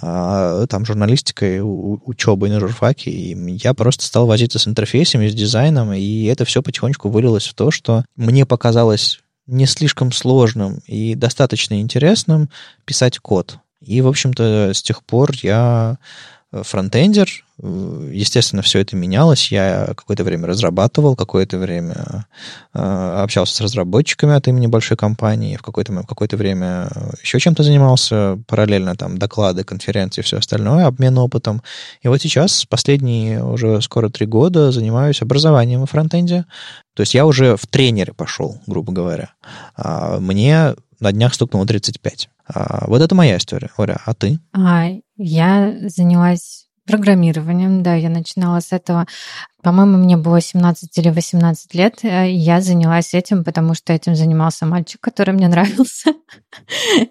А, 0.00 0.66
там 0.66 0.84
журналистикой, 0.84 1.60
учебой 1.62 2.48
на 2.48 2.60
журфаке, 2.60 3.10
и 3.10 3.36
я 3.56 3.74
просто 3.74 4.04
стал 4.04 4.26
возиться 4.26 4.58
с 4.58 4.68
интерфейсами, 4.68 5.28
с 5.28 5.34
дизайном, 5.34 5.92
и 5.92 6.24
это 6.24 6.44
все 6.44 6.62
потихонечку 6.62 7.08
вылилось 7.08 7.46
в 7.46 7.54
то, 7.54 7.70
что 7.70 8.04
мне 8.16 8.46
показалось 8.46 9.20
не 9.46 9.66
слишком 9.66 10.12
сложным 10.12 10.78
и 10.86 11.14
достаточно 11.14 11.80
интересным 11.80 12.50
писать 12.84 13.18
код. 13.18 13.58
И, 13.80 14.00
в 14.00 14.06
общем-то, 14.06 14.70
с 14.72 14.82
тех 14.82 15.02
пор 15.02 15.32
я 15.42 15.98
фронтендер. 16.52 17.28
Естественно, 17.62 18.62
все 18.62 18.80
это 18.80 18.96
менялось. 18.96 19.52
Я 19.52 19.92
какое-то 19.96 20.24
время 20.24 20.46
разрабатывал, 20.46 21.14
какое-то 21.14 21.58
время 21.58 22.26
э, 22.72 23.22
общался 23.22 23.54
с 23.54 23.60
разработчиками 23.60 24.34
от 24.34 24.48
имени 24.48 24.66
большой 24.66 24.96
компании, 24.96 25.56
в 25.56 25.62
какое-то, 25.62 25.92
в 25.92 26.06
какое-то 26.06 26.36
время 26.36 26.88
еще 27.22 27.38
чем-то 27.38 27.62
занимался, 27.62 28.38
параллельно 28.46 28.96
там 28.96 29.18
доклады, 29.18 29.62
конференции, 29.62 30.22
все 30.22 30.38
остальное, 30.38 30.86
обмен 30.86 31.18
опытом. 31.18 31.62
И 32.02 32.08
вот 32.08 32.22
сейчас, 32.22 32.64
последние 32.64 33.44
уже 33.44 33.80
скоро 33.82 34.08
три 34.08 34.26
года, 34.26 34.72
занимаюсь 34.72 35.22
образованием 35.22 35.84
в 35.84 35.90
фронтенде. 35.90 36.46
То 36.94 37.02
есть 37.02 37.14
я 37.14 37.26
уже 37.26 37.56
в 37.56 37.66
тренеры 37.66 38.14
пошел, 38.14 38.58
грубо 38.66 38.92
говоря. 38.92 39.34
А 39.76 40.18
мне 40.18 40.74
на 41.00 41.12
днях 41.12 41.34
стукнуло 41.34 41.66
35. 41.66 42.28
А, 42.52 42.84
вот 42.86 43.00
это 43.00 43.14
моя 43.14 43.36
история. 43.36 43.70
Оля, 43.76 44.00
а 44.04 44.14
ты? 44.14 44.38
А, 44.52 44.88
я 45.22 45.74
занялась 45.88 46.66
программированием, 46.86 47.82
да, 47.82 47.94
я 47.94 48.08
начинала 48.08 48.60
с 48.60 48.72
этого. 48.72 49.06
По-моему, 49.62 49.98
мне 49.98 50.16
было 50.16 50.40
17 50.40 50.96
или 50.98 51.10
18 51.10 51.74
лет. 51.74 51.98
Э, 52.02 52.30
я 52.30 52.60
занялась 52.60 53.14
этим, 53.14 53.44
потому 53.44 53.74
что 53.74 53.92
этим 53.92 54.16
занимался 54.16 54.66
мальчик, 54.66 55.00
который 55.00 55.34
мне 55.34 55.48
нравился. 55.48 56.14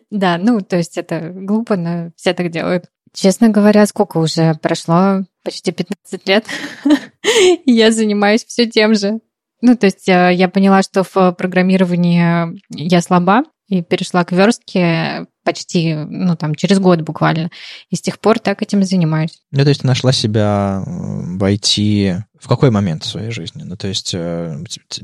Да, 0.09 0.37
ну, 0.37 0.61
то 0.61 0.75
есть 0.75 0.97
это 0.97 1.29
глупо, 1.33 1.77
но 1.77 2.11
все 2.15 2.33
так 2.33 2.49
делают. 2.49 2.85
Честно 3.13 3.49
говоря, 3.49 3.85
сколько 3.85 4.17
уже 4.17 4.53
прошло? 4.55 5.23
Почти 5.43 5.71
15 5.71 6.27
лет. 6.27 6.45
Я 7.65 7.91
занимаюсь 7.91 8.45
все 8.45 8.67
тем 8.67 8.95
же. 8.95 9.19
Ну, 9.61 9.75
то 9.75 9.85
есть 9.87 10.07
э, 10.07 10.31
я 10.33 10.47
поняла, 10.47 10.81
что 10.81 11.03
в 11.03 11.33
программировании 11.33 12.57
я 12.69 13.01
слаба, 13.01 13.43
и 13.69 13.81
перешла 13.81 14.25
к 14.25 14.31
верстке 14.31 15.27
почти, 15.43 15.95
ну, 15.95 16.35
там, 16.35 16.53
через 16.55 16.79
год 16.79 17.01
буквально. 17.01 17.49
И 17.89 17.95
с 17.95 18.01
тех 18.01 18.19
пор 18.19 18.39
так 18.39 18.61
этим 18.61 18.83
занимаюсь. 18.83 19.41
Ну, 19.51 19.63
то 19.63 19.69
есть 19.69 19.81
ты 19.81 19.87
нашла 19.87 20.11
себя 20.11 20.83
в 20.85 21.43
IT 21.43 22.23
в 22.39 22.47
какой 22.47 22.71
момент 22.71 23.03
в 23.03 23.07
своей 23.07 23.31
жизни? 23.31 23.63
Ну, 23.63 23.75
то 23.75 23.87
есть 23.87 24.11
э, 24.13 24.57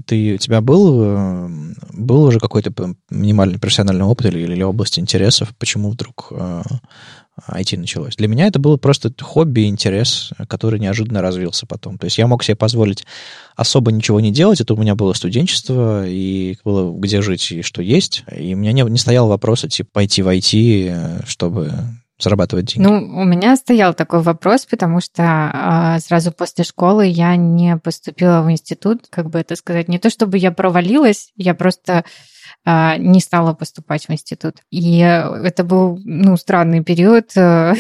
ты, 0.06 0.36
у 0.36 0.38
тебя 0.38 0.62
был, 0.62 1.02
э, 1.04 1.50
был 1.94 2.24
уже 2.24 2.40
какой-то 2.40 2.72
минимальный 3.10 3.60
профессиональный 3.60 4.06
опыт 4.06 4.28
или, 4.28 4.40
или 4.40 4.64
область 4.64 5.00
интересов? 5.00 5.54
Почему 5.58 5.90
вдруг 5.90 6.32
IT 7.50 7.78
началось. 7.78 8.16
Для 8.16 8.28
меня 8.28 8.48
это 8.48 8.60
было 8.60 8.78
просто 8.78 9.12
хобби, 9.20 9.66
интерес, 9.66 10.32
который 10.48 10.80
неожиданно 10.80 11.22
развился 11.22 11.66
потом. 11.66 11.98
То 11.98 12.06
есть 12.06 12.18
я 12.18 12.28
мог 12.28 12.44
себе 12.44 12.56
позволить 12.56 13.06
особо 13.56 13.92
ничего 13.92 14.20
не 14.20 14.32
делать. 14.32 14.62
Это 14.62 14.74
у 14.74 14.78
меня 14.78 14.96
было 14.96 15.14
студенчество, 15.14 16.08
и 16.08 16.58
было 16.64 16.98
где 16.98 17.22
жить 17.22 17.52
и 17.52 17.62
что 17.62 17.82
есть. 17.82 18.24
И 18.36 18.54
у 18.54 18.58
меня 18.58 18.72
не, 18.72 18.82
не 18.84 18.98
стоял 18.98 19.28
вопроса, 19.28 19.68
типа, 19.68 19.90
пойти 19.94 20.22
в 20.22 20.30
IT, 20.30 21.26
чтобы 21.28 21.74
зарабатывать 22.18 22.74
деньги? 22.74 22.88
Ну, 22.88 23.22
у 23.22 23.26
меня 23.26 23.56
стоял 23.56 23.94
такой 23.94 24.22
вопрос, 24.22 24.66
потому 24.66 25.02
что 25.02 25.96
э, 25.98 26.00
сразу 26.00 26.32
после 26.32 26.64
школы 26.64 27.06
я 27.08 27.36
не 27.36 27.78
поступила 27.78 28.42
в 28.42 28.50
институт, 28.50 29.08
как 29.10 29.30
бы 29.30 29.40
это 29.40 29.56
сказать, 29.56 29.90
не 29.90 30.00
то 30.00 30.10
чтобы 30.10 30.38
я 30.38 30.52
провалилась, 30.52 31.32
я 31.36 31.54
просто 31.54 32.06
не 32.66 33.20
стала 33.20 33.54
поступать 33.54 34.08
в 34.08 34.12
институт. 34.12 34.56
И 34.72 35.00
это 35.00 35.64
был 35.64 36.00
ну, 36.04 36.36
странный 36.38 36.84
период. 36.84 37.32
Я 37.36 37.76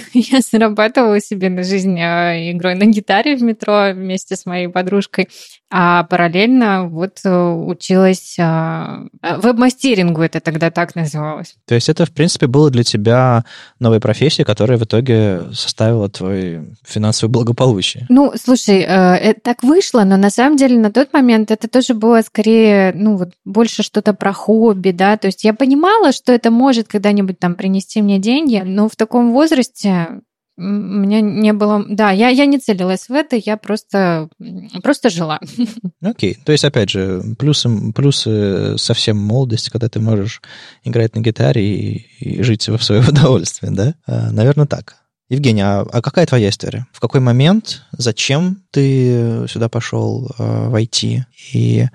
зарабатывала 0.51 1.19
себе 1.19 1.49
на 1.49 1.63
жизнь 1.63 1.99
а, 1.99 2.36
игрой 2.51 2.76
на 2.76 2.86
гитаре 2.86 3.36
в 3.36 3.41
метро 3.41 3.91
вместе 3.93 4.36
с 4.36 4.45
моей 4.45 4.67
подружкой. 4.67 5.30
А 5.71 6.03
параллельно 6.03 6.88
вот 6.88 7.19
э, 7.26 7.30
училась 7.30 8.38
а, 8.39 9.07
веб-мастерингу, 9.21 10.21
это 10.21 10.39
тогда 10.39 10.69
так 10.69 10.95
называлось. 10.95 11.55
То 11.65 11.76
есть 11.76 11.89
это, 11.89 12.05
в 12.05 12.11
принципе, 12.11 12.47
было 12.47 12.69
для 12.69 12.84
тебя 12.84 13.43
новой 13.80 13.99
профессией, 13.99 14.45
которая 14.45 14.78
в 14.78 14.84
итоге 14.84 15.41
составила 15.53 16.07
твой 16.07 16.76
финансовое 16.86 17.32
благополучие? 17.32 18.05
Ну, 18.09 18.32
слушай, 18.41 18.82
э, 18.82 19.15
это 19.15 19.41
так 19.41 19.63
вышло, 19.63 20.03
но 20.03 20.17
на 20.17 20.30
самом 20.30 20.55
деле 20.55 20.78
на 20.78 20.91
тот 20.91 21.11
момент 21.13 21.51
это 21.51 21.67
тоже 21.67 21.93
было 21.93 22.21
скорее, 22.21 22.93
ну, 22.95 23.17
вот 23.17 23.34
больше 23.43 23.84
что-то 23.84 24.13
про 24.13 24.34
хобби, 24.66 24.89
да, 24.89 25.16
то 25.16 25.28
есть 25.28 25.43
я 25.43 25.53
понимала, 25.53 26.11
что 26.11 26.34
это 26.34 26.49
может 26.49 26.88
когда-нибудь 26.88 27.38
там 27.38 27.53
принести 27.53 28.01
мне 28.01 28.18
деньги, 28.18 28.63
но 28.66 28.89
в 28.89 28.95
таком 28.95 29.32
возрасте 29.32 30.22
у 30.57 30.61
меня 30.63 31.22
не 31.22 31.53
было... 31.53 31.86
Да, 31.88 32.09
я, 32.11 32.30
я 32.30 32.45
не 32.47 32.57
целилась 32.57 33.09
в 33.09 33.11
это, 33.11 33.36
я 33.36 33.57
просто, 33.57 34.30
просто 34.82 35.09
жила. 35.09 35.39
Окей. 36.01 36.34
Okay. 36.34 36.38
То 36.45 36.51
есть, 36.51 36.63
опять 36.63 36.89
же, 36.89 37.22
плюсы, 37.38 37.70
плюсы 37.93 38.76
совсем 38.78 39.18
молодости, 39.18 39.70
когда 39.70 39.88
ты 39.88 39.99
можешь 39.99 40.41
играть 40.84 41.13
на 41.13 41.20
гитаре 41.20 41.63
и, 41.63 42.07
и 42.20 42.41
жить 42.41 42.68
в 42.68 42.82
свое 42.82 43.01
удовольствие, 43.07 43.72
да? 43.72 43.93
А, 44.07 44.32
наверное, 44.32 44.66
так. 44.66 44.95
Евгений, 45.30 45.61
а, 45.61 45.82
а 45.82 46.01
какая 46.01 46.26
твоя 46.26 46.49
история? 46.49 46.88
В 46.91 46.99
какой 46.99 47.20
момент, 47.20 47.84
зачем 47.91 48.63
ты 48.72 49.45
сюда 49.47 49.70
пошел 49.70 50.32
э, 50.39 50.70
в? 50.70 51.28
И 51.53 51.88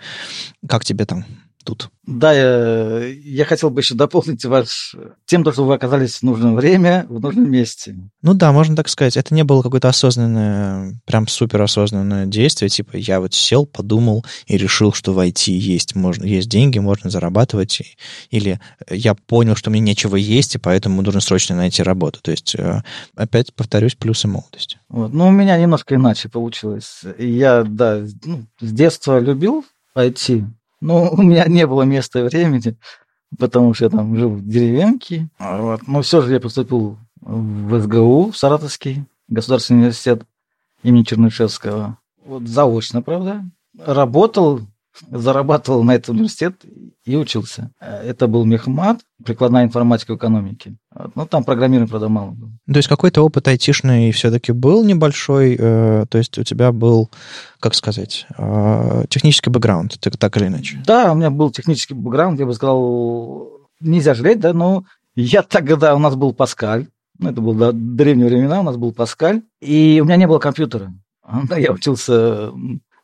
как 0.68 0.84
тебе 0.84 1.06
там 1.06 1.24
тут. 1.64 1.90
Да, 2.06 2.32
я, 2.32 3.06
я 3.06 3.44
хотел 3.44 3.70
бы 3.70 3.80
еще 3.80 3.94
дополнить 3.94 4.44
ваш 4.44 4.96
тем, 5.26 5.48
что 5.52 5.64
вы 5.64 5.74
оказались 5.74 6.16
в 6.16 6.22
нужное 6.22 6.52
время, 6.52 7.06
в 7.08 7.20
нужном 7.20 7.50
месте. 7.50 7.96
Ну 8.22 8.34
да, 8.34 8.52
можно 8.52 8.74
так 8.74 8.88
сказать. 8.88 9.16
Это 9.16 9.34
не 9.34 9.44
было 9.44 9.62
какое-то 9.62 9.88
осознанное, 9.88 11.00
прям 11.04 11.28
супер 11.28 11.62
осознанное 11.62 12.26
действие. 12.26 12.68
Типа 12.68 12.96
я 12.96 13.20
вот 13.20 13.34
сел, 13.34 13.64
подумал 13.66 14.24
и 14.46 14.56
решил, 14.56 14.92
что 14.92 15.12
в 15.12 15.18
IT 15.18 15.50
есть, 15.52 15.94
можно, 15.94 16.24
есть 16.24 16.48
деньги, 16.48 16.78
можно 16.78 17.10
зарабатывать. 17.10 17.96
Или 18.30 18.60
я 18.88 19.14
понял, 19.14 19.54
что 19.54 19.70
мне 19.70 19.80
нечего 19.80 20.16
есть, 20.16 20.56
и 20.56 20.58
поэтому 20.58 21.02
нужно 21.02 21.20
срочно 21.20 21.54
найти 21.54 21.82
работу. 21.82 22.20
То 22.22 22.32
есть, 22.32 22.54
э, 22.56 22.82
опять 23.14 23.54
повторюсь, 23.54 23.94
плюсы 23.94 24.26
молодости. 24.26 24.78
Вот. 24.88 25.12
Ну, 25.12 25.28
у 25.28 25.30
меня 25.30 25.56
немножко 25.58 25.94
иначе 25.94 26.28
получилось. 26.28 27.02
Я, 27.18 27.62
да, 27.62 28.04
ну, 28.24 28.46
с 28.60 28.72
детства 28.72 29.20
любил 29.20 29.64
IT, 29.96 30.44
ну, 30.80 31.10
у 31.12 31.22
меня 31.22 31.46
не 31.46 31.66
было 31.66 31.82
места 31.82 32.20
и 32.20 32.22
времени, 32.22 32.76
потому 33.38 33.74
что 33.74 33.84
я 33.84 33.90
там 33.90 34.16
жил 34.16 34.30
в 34.30 34.46
деревенке. 34.46 35.28
Вот. 35.38 35.86
Но 35.86 36.02
все 36.02 36.20
же 36.20 36.32
я 36.32 36.40
поступил 36.40 36.98
в 37.20 37.80
СГУ, 37.80 38.30
в 38.30 38.36
Саратовский 38.36 39.04
государственный 39.28 39.80
университет 39.80 40.22
имени 40.82 41.02
Чернышевского. 41.04 41.98
Вот 42.24 42.46
заочно, 42.48 43.02
правда. 43.02 43.44
Работал 43.78 44.60
зарабатывал 45.10 45.82
на 45.82 45.94
этот 45.94 46.10
университет 46.10 46.64
и 47.04 47.16
учился. 47.16 47.70
Это 47.80 48.26
был 48.26 48.44
мехмат, 48.44 49.00
прикладная 49.24 49.64
информатика 49.64 50.12
в 50.12 50.16
экономике. 50.16 50.76
Ну, 51.14 51.26
там 51.26 51.44
программирование, 51.44 51.88
правда, 51.88 52.08
мало 52.08 52.30
было. 52.32 52.50
То 52.66 52.76
есть 52.76 52.88
какой-то 52.88 53.22
опыт 53.22 53.48
айтишный 53.48 54.12
все-таки 54.12 54.52
был 54.52 54.84
небольшой, 54.84 55.56
э, 55.58 56.04
то 56.08 56.18
есть 56.18 56.36
у 56.38 56.44
тебя 56.44 56.72
был, 56.72 57.10
как 57.58 57.74
сказать, 57.74 58.26
э, 58.36 59.04
технический 59.08 59.50
бэкграунд, 59.50 59.98
так, 60.00 60.16
так 60.18 60.36
или 60.36 60.48
иначе? 60.48 60.82
Да, 60.86 61.12
у 61.12 61.14
меня 61.14 61.30
был 61.30 61.50
технический 61.50 61.94
бэкграунд, 61.94 62.38
я 62.38 62.46
бы 62.46 62.54
сказал, 62.54 63.50
нельзя 63.80 64.14
жалеть, 64.14 64.40
да, 64.40 64.52
но 64.52 64.84
я 65.14 65.42
тогда, 65.42 65.94
у 65.94 65.98
нас 65.98 66.16
был 66.16 66.34
Паскаль, 66.34 66.86
ну, 67.18 67.30
это 67.30 67.40
было 67.40 67.54
до 67.54 67.72
древние 67.72 68.28
времена, 68.28 68.60
у 68.60 68.64
нас 68.64 68.76
был 68.76 68.92
Паскаль, 68.92 69.42
и 69.60 70.00
у 70.02 70.04
меня 70.04 70.16
не 70.16 70.26
было 70.26 70.38
компьютера. 70.38 70.92
Я 71.56 71.72
учился 71.72 72.50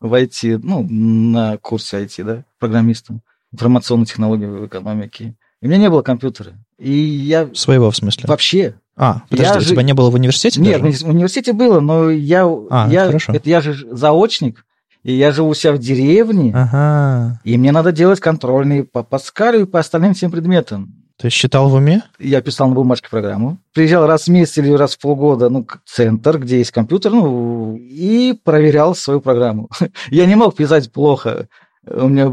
в 0.00 0.14
IT, 0.14 0.60
ну, 0.62 0.86
на 0.88 1.58
курсе 1.58 2.04
IT, 2.04 2.24
да, 2.24 2.44
программистом, 2.58 3.22
информационной 3.52 4.06
технологии 4.06 4.46
в 4.46 4.66
экономике. 4.66 5.36
И 5.60 5.66
у 5.66 5.68
меня 5.68 5.78
не 5.78 5.90
было 5.90 6.02
компьютера. 6.02 6.54
И 6.78 6.92
я... 6.92 7.48
Своего, 7.54 7.90
в 7.90 7.96
смысле? 7.96 8.24
Вообще. 8.26 8.74
А, 8.96 9.22
подожди, 9.28 9.52
я 9.52 9.56
у 9.58 9.60
же... 9.60 9.70
тебя 9.70 9.82
не 9.82 9.92
было 9.92 10.10
в 10.10 10.14
университете 10.14 10.60
Нет, 10.60 10.82
даже? 10.82 11.04
в 11.04 11.08
университете 11.08 11.52
было, 11.52 11.80
но 11.80 12.10
я... 12.10 12.46
А, 12.70 12.88
я, 12.90 13.06
хорошо. 13.06 13.32
Это 13.32 13.48
я 13.48 13.60
же 13.60 13.74
заочник, 13.90 14.64
и 15.02 15.12
я 15.12 15.32
живу 15.32 15.50
у 15.50 15.54
себя 15.54 15.72
в 15.72 15.78
деревне, 15.78 16.52
ага. 16.54 17.40
и 17.44 17.56
мне 17.58 17.72
надо 17.72 17.92
делать 17.92 18.20
контрольные 18.20 18.84
по 18.84 19.02
Паскалю 19.02 19.60
и 19.60 19.64
по 19.66 19.78
остальным 19.78 20.14
всем 20.14 20.30
предметам. 20.30 21.06
Ты 21.18 21.30
считал 21.30 21.70
в 21.70 21.74
уме? 21.74 22.02
Я 22.18 22.42
писал 22.42 22.68
на 22.68 22.74
бумажке 22.74 23.08
программу. 23.08 23.58
Приезжал 23.72 24.06
раз 24.06 24.24
в 24.24 24.28
месяц 24.28 24.58
или 24.58 24.70
раз 24.72 24.96
в 24.96 24.98
полгода 25.00 25.48
ну, 25.48 25.66
в 25.66 25.90
центр, 25.90 26.38
где 26.38 26.58
есть 26.58 26.72
компьютер, 26.72 27.12
ну, 27.12 27.74
и 27.76 28.34
проверял 28.44 28.94
свою 28.94 29.22
программу. 29.22 29.70
Я 30.10 30.26
не 30.26 30.34
мог 30.34 30.56
писать 30.56 30.92
плохо. 30.92 31.48
У 31.86 32.08
меня... 32.08 32.30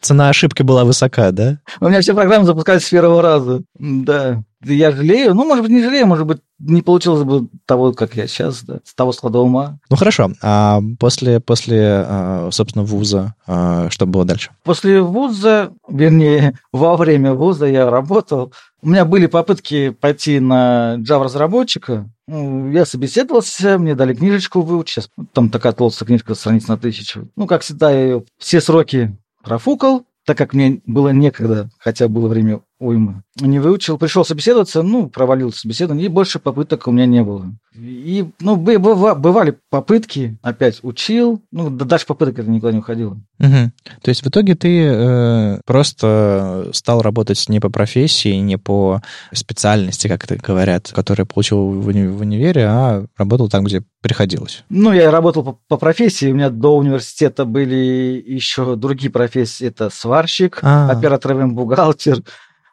Цена 0.00 0.28
ошибки 0.28 0.62
была 0.62 0.84
высока, 0.84 1.32
да? 1.32 1.58
У 1.80 1.88
меня 1.88 2.00
все 2.00 2.14
программы 2.14 2.46
запускались 2.46 2.86
с 2.86 2.90
первого 2.90 3.22
раза. 3.22 3.62
Да 3.78 4.42
я 4.74 4.90
жалею, 4.90 5.34
ну, 5.34 5.44
может 5.44 5.64
быть, 5.64 5.72
не 5.72 5.82
жалею, 5.82 6.06
может 6.06 6.26
быть, 6.26 6.38
не 6.58 6.82
получилось 6.82 7.22
бы 7.24 7.48
того, 7.66 7.92
как 7.92 8.16
я 8.16 8.26
сейчас, 8.26 8.62
да, 8.62 8.80
с 8.84 8.94
того 8.94 9.12
склада 9.12 9.38
ума. 9.40 9.78
Ну, 9.90 9.96
хорошо. 9.96 10.32
А 10.42 10.80
после, 10.98 11.40
после 11.40 12.04
а, 12.06 12.48
собственно, 12.52 12.84
вуза, 12.84 13.34
а, 13.46 13.88
что 13.90 14.06
было 14.06 14.24
дальше? 14.24 14.50
После 14.64 15.00
вуза, 15.00 15.72
вернее, 15.88 16.58
во 16.72 16.96
время 16.96 17.34
вуза 17.34 17.66
я 17.66 17.90
работал. 17.90 18.52
У 18.82 18.88
меня 18.88 19.04
были 19.04 19.26
попытки 19.26 19.90
пойти 19.90 20.40
на 20.40 20.96
Java-разработчика. 20.98 22.08
Ну, 22.28 22.70
я 22.70 22.84
собеседовался, 22.84 23.78
мне 23.78 23.94
дали 23.94 24.14
книжечку 24.14 24.60
выучить. 24.60 25.08
Там 25.32 25.50
такая 25.50 25.72
толстая 25.72 26.06
книжка, 26.06 26.34
страниц 26.34 26.68
на 26.68 26.76
тысячу. 26.76 27.28
Ну, 27.36 27.46
как 27.46 27.62
всегда, 27.62 27.90
я 27.90 28.02
ее 28.02 28.24
все 28.38 28.60
сроки 28.60 29.16
профукал, 29.42 30.04
так 30.24 30.36
как 30.36 30.52
мне 30.54 30.80
было 30.86 31.10
некогда, 31.10 31.70
хотя 31.78 32.08
было 32.08 32.26
время 32.28 32.60
уймы. 32.78 33.22
Не 33.40 33.58
выучил, 33.58 33.98
пришел 33.98 34.24
собеседоваться, 34.24 34.82
ну, 34.82 35.08
провалился 35.08 35.60
собеседование, 35.60 36.06
и 36.06 36.10
больше 36.10 36.38
попыток 36.38 36.86
у 36.86 36.90
меня 36.90 37.06
не 37.06 37.22
было. 37.22 37.52
И, 37.74 38.26
ну, 38.40 38.56
бывали 38.56 39.58
попытки, 39.68 40.38
опять 40.42 40.80
учил, 40.82 41.42
ну, 41.52 41.68
дальше 41.68 42.06
попыток 42.06 42.38
это 42.38 42.50
никуда 42.50 42.72
не 42.72 42.78
уходило. 42.78 43.18
Угу. 43.38 43.72
То 44.02 44.08
есть 44.08 44.22
в 44.22 44.28
итоге 44.28 44.54
ты 44.54 44.82
э, 44.82 45.60
просто 45.66 46.70
стал 46.72 47.02
работать 47.02 47.44
не 47.48 47.60
по 47.60 47.68
профессии, 47.68 48.36
не 48.36 48.56
по 48.56 49.02
специальности, 49.32 50.08
как 50.08 50.24
это 50.24 50.36
говорят, 50.36 50.90
которые 50.94 51.26
получил 51.26 51.72
в, 51.72 51.88
уни- 51.88 52.08
в 52.08 52.20
универе, 52.20 52.66
а 52.66 53.04
работал 53.18 53.50
там, 53.50 53.64
где 53.64 53.82
приходилось. 54.00 54.64
Ну, 54.70 54.92
я 54.92 55.10
работал 55.10 55.42
по, 55.42 55.58
по 55.68 55.76
профессии, 55.76 56.30
у 56.30 56.34
меня 56.34 56.48
до 56.48 56.76
университета 56.76 57.44
были 57.44 58.22
еще 58.26 58.76
другие 58.76 59.10
профессии, 59.10 59.66
это 59.66 59.90
сварщик, 59.90 60.60
А-а-а. 60.62 60.92
оператор 60.96 61.34
бухгалтер, 61.46 62.22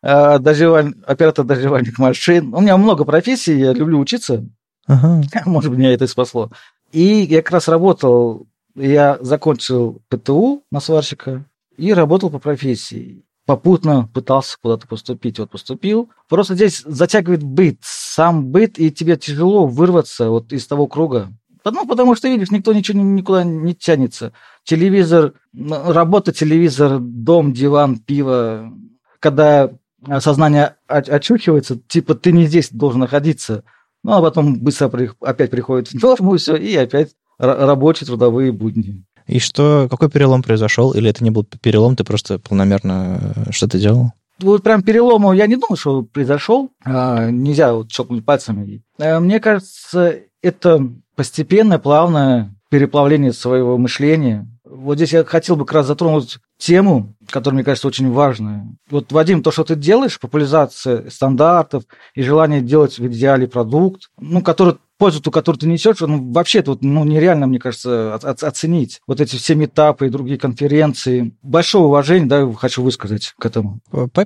доживаль... 0.04 0.94
оператор 1.06 1.46
доживальных 1.46 1.98
машин. 1.98 2.54
У 2.54 2.62
меня 2.62 2.78
много 2.78 3.06
профессий, 3.06 3.58
я 3.58 3.74
люблю 3.74 4.00
учиться. 4.00 4.46
Ага. 4.86 5.24
Может 5.46 5.72
быть, 5.72 5.80
меня 5.80 5.94
это 5.94 6.06
и 6.06 6.08
спасло. 6.08 6.52
И 6.92 7.02
я 7.02 7.42
как 7.42 7.54
раз 7.54 7.68
работал, 7.68 8.48
я 8.76 9.18
закончил 9.22 10.02
ПТУ 10.10 10.64
на 10.72 10.80
сварщика 10.80 11.46
и 11.78 11.94
работал 11.94 12.30
по 12.30 12.40
профессии. 12.40 13.26
Попутно 13.46 14.08
пытался 14.14 14.58
куда-то 14.62 14.88
поступить, 14.88 15.40
вот 15.40 15.50
поступил. 15.50 16.10
Просто 16.30 16.56
здесь 16.56 16.82
затягивает 16.86 17.44
быт, 17.44 17.80
сам 17.82 18.48
быт, 18.48 18.80
и 18.80 18.90
тебе 18.92 19.18
тяжело 19.18 19.68
вырваться 19.68 20.30
вот 20.30 20.54
из 20.54 20.66
того 20.68 20.88
круга. 20.88 21.30
Ну, 21.66 21.88
потому 21.88 22.16
что, 22.16 22.28
видишь, 22.28 22.52
никто 22.52 22.74
ничего 22.74 23.00
никуда 23.00 23.44
не 23.44 23.74
тянется. 23.74 24.34
Телевизор, 24.64 25.34
работа, 25.54 26.34
телевизор, 26.34 27.00
дом, 27.00 27.54
диван, 27.54 28.00
пиво. 28.00 28.72
Когда 29.20 29.72
сознание 30.20 30.76
очухивается, 30.88 31.78
типа 31.88 32.16
ты 32.16 32.32
не 32.32 32.46
здесь 32.46 32.70
должен 32.72 33.02
находиться. 33.02 33.64
Ну, 34.04 34.14
а 34.14 34.22
потом 34.22 34.60
быстро 34.60 34.92
опять 35.22 35.52
приходит 35.52 35.90
в 35.90 36.02
норму, 36.02 36.36
все, 36.38 36.56
и 36.56 36.76
опять 36.76 37.12
рабочие 37.38 38.06
трудовые 38.06 38.52
будни. 38.52 39.04
И 39.28 39.40
что, 39.40 39.88
какой 39.90 40.10
перелом 40.10 40.44
произошел? 40.44 40.92
Или 40.92 41.10
это 41.10 41.24
не 41.24 41.32
был 41.32 41.46
перелом, 41.46 41.96
ты 41.96 42.04
просто 42.04 42.40
полномерно 42.40 43.34
э, 43.36 43.52
что-то 43.52 43.80
делал? 43.80 44.12
Вот 44.40 44.64
прям 44.64 44.82
перелома 44.82 45.34
я 45.34 45.48
не 45.48 45.56
думал, 45.56 45.78
что 45.78 46.02
произошел. 46.04 46.72
А, 46.84 47.30
нельзя 47.30 47.74
вот 47.74 47.92
щелкнуть 47.92 48.26
пальцами. 48.26 48.82
А, 49.00 49.20
мне 49.20 49.40
кажется, 49.40 50.18
это 50.42 50.90
постепенное, 51.16 51.80
плавное 51.80 52.54
переплавление 52.70 53.32
своего 53.32 53.78
мышления. 53.78 54.48
Вот 54.76 54.96
здесь 54.96 55.14
я 55.14 55.24
хотел 55.24 55.56
бы 55.56 55.66
как 55.66 55.76
раз 55.76 55.88
затронуть 55.88 56.40
тему, 56.58 57.14
которая, 57.30 57.56
мне 57.56 57.64
кажется, 57.64 57.88
очень 57.88 58.12
важная. 58.12 58.66
Вот, 58.90 59.12
Вадим, 59.12 59.44
то, 59.44 59.52
что 59.52 59.64
ты 59.64 59.76
делаешь, 59.76 60.20
популяризация 60.20 61.12
стандартов 61.12 61.84
и 62.16 62.24
желание 62.24 62.60
делать 62.60 62.98
в 62.98 63.06
идеале 63.06 63.48
продукт, 63.48 64.10
ну, 64.20 64.42
который 64.42 64.78
пользу, 65.04 65.20
ту, 65.20 65.32
которую 65.32 65.60
ты 65.60 65.68
несешь, 65.68 66.00
ну, 66.00 66.32
вообще 66.32 66.62
тут 66.62 66.82
ну, 66.82 67.04
нереально, 67.04 67.46
мне 67.46 67.60
кажется, 67.60 68.16
оценить. 68.16 69.02
Вот 69.06 69.20
эти 69.20 69.36
все 69.36 69.54
метапы 69.54 70.08
и 70.08 70.10
другие 70.10 70.40
конференции. 70.40 71.36
Большое 71.44 71.84
уважение, 71.84 72.30
да, 72.30 72.50
хочу 72.54 72.82
высказать 72.82 73.34
к 73.38 73.46
этому. 73.46 73.82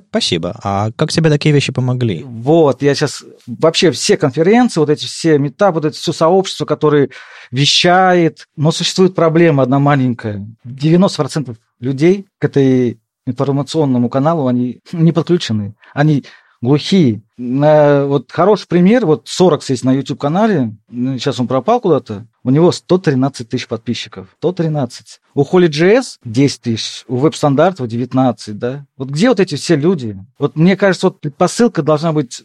Спасибо. 0.08 0.54
А 0.62 0.92
как 0.94 1.10
тебе 1.10 1.30
такие 1.30 1.52
вещи 1.52 1.72
помогли? 1.72 2.22
Вот, 2.22 2.80
я 2.82 2.94
сейчас... 2.94 3.24
Вообще 3.48 3.90
все 3.90 4.16
конференции, 4.16 4.78
вот 4.78 4.88
эти 4.88 5.04
все 5.04 5.36
метапы, 5.40 5.74
вот 5.74 5.84
это 5.86 5.96
все 5.96 6.12
сообщество, 6.12 6.64
которое 6.64 7.10
вещает, 7.50 8.46
но 8.54 8.70
существует 8.70 9.16
проблема 9.16 9.64
одна 9.64 9.80
маленькая. 9.80 10.46
90% 10.64 11.56
людей 11.80 12.26
к 12.38 12.44
этой 12.44 13.00
информационному 13.26 14.08
каналу, 14.08 14.46
они 14.46 14.78
не 14.92 15.10
подключены. 15.10 15.74
Они 15.92 16.22
глухие. 16.60 17.22
Вот 17.36 18.32
хороший 18.32 18.66
пример, 18.66 19.06
вот 19.06 19.28
40 19.28 19.68
есть 19.70 19.84
на 19.84 19.92
YouTube-канале, 19.92 20.74
ну, 20.88 21.16
сейчас 21.18 21.38
он 21.38 21.46
пропал 21.46 21.80
куда-то, 21.80 22.26
у 22.42 22.50
него 22.50 22.72
113 22.72 23.48
тысяч 23.48 23.68
подписчиков. 23.68 24.28
113. 24.38 25.20
У 25.34 25.42
Holy.js 25.44 26.18
10 26.24 26.60
тысяч, 26.60 27.04
у 27.06 27.16
веб-стандартов 27.16 27.86
19, 27.86 28.58
да? 28.58 28.86
Вот 28.96 29.10
где 29.10 29.28
вот 29.28 29.38
эти 29.38 29.54
все 29.54 29.76
люди? 29.76 30.18
Вот 30.38 30.56
мне 30.56 30.76
кажется, 30.76 31.08
вот 31.08 31.20
предпосылка 31.20 31.82
должна 31.82 32.12
быть 32.12 32.42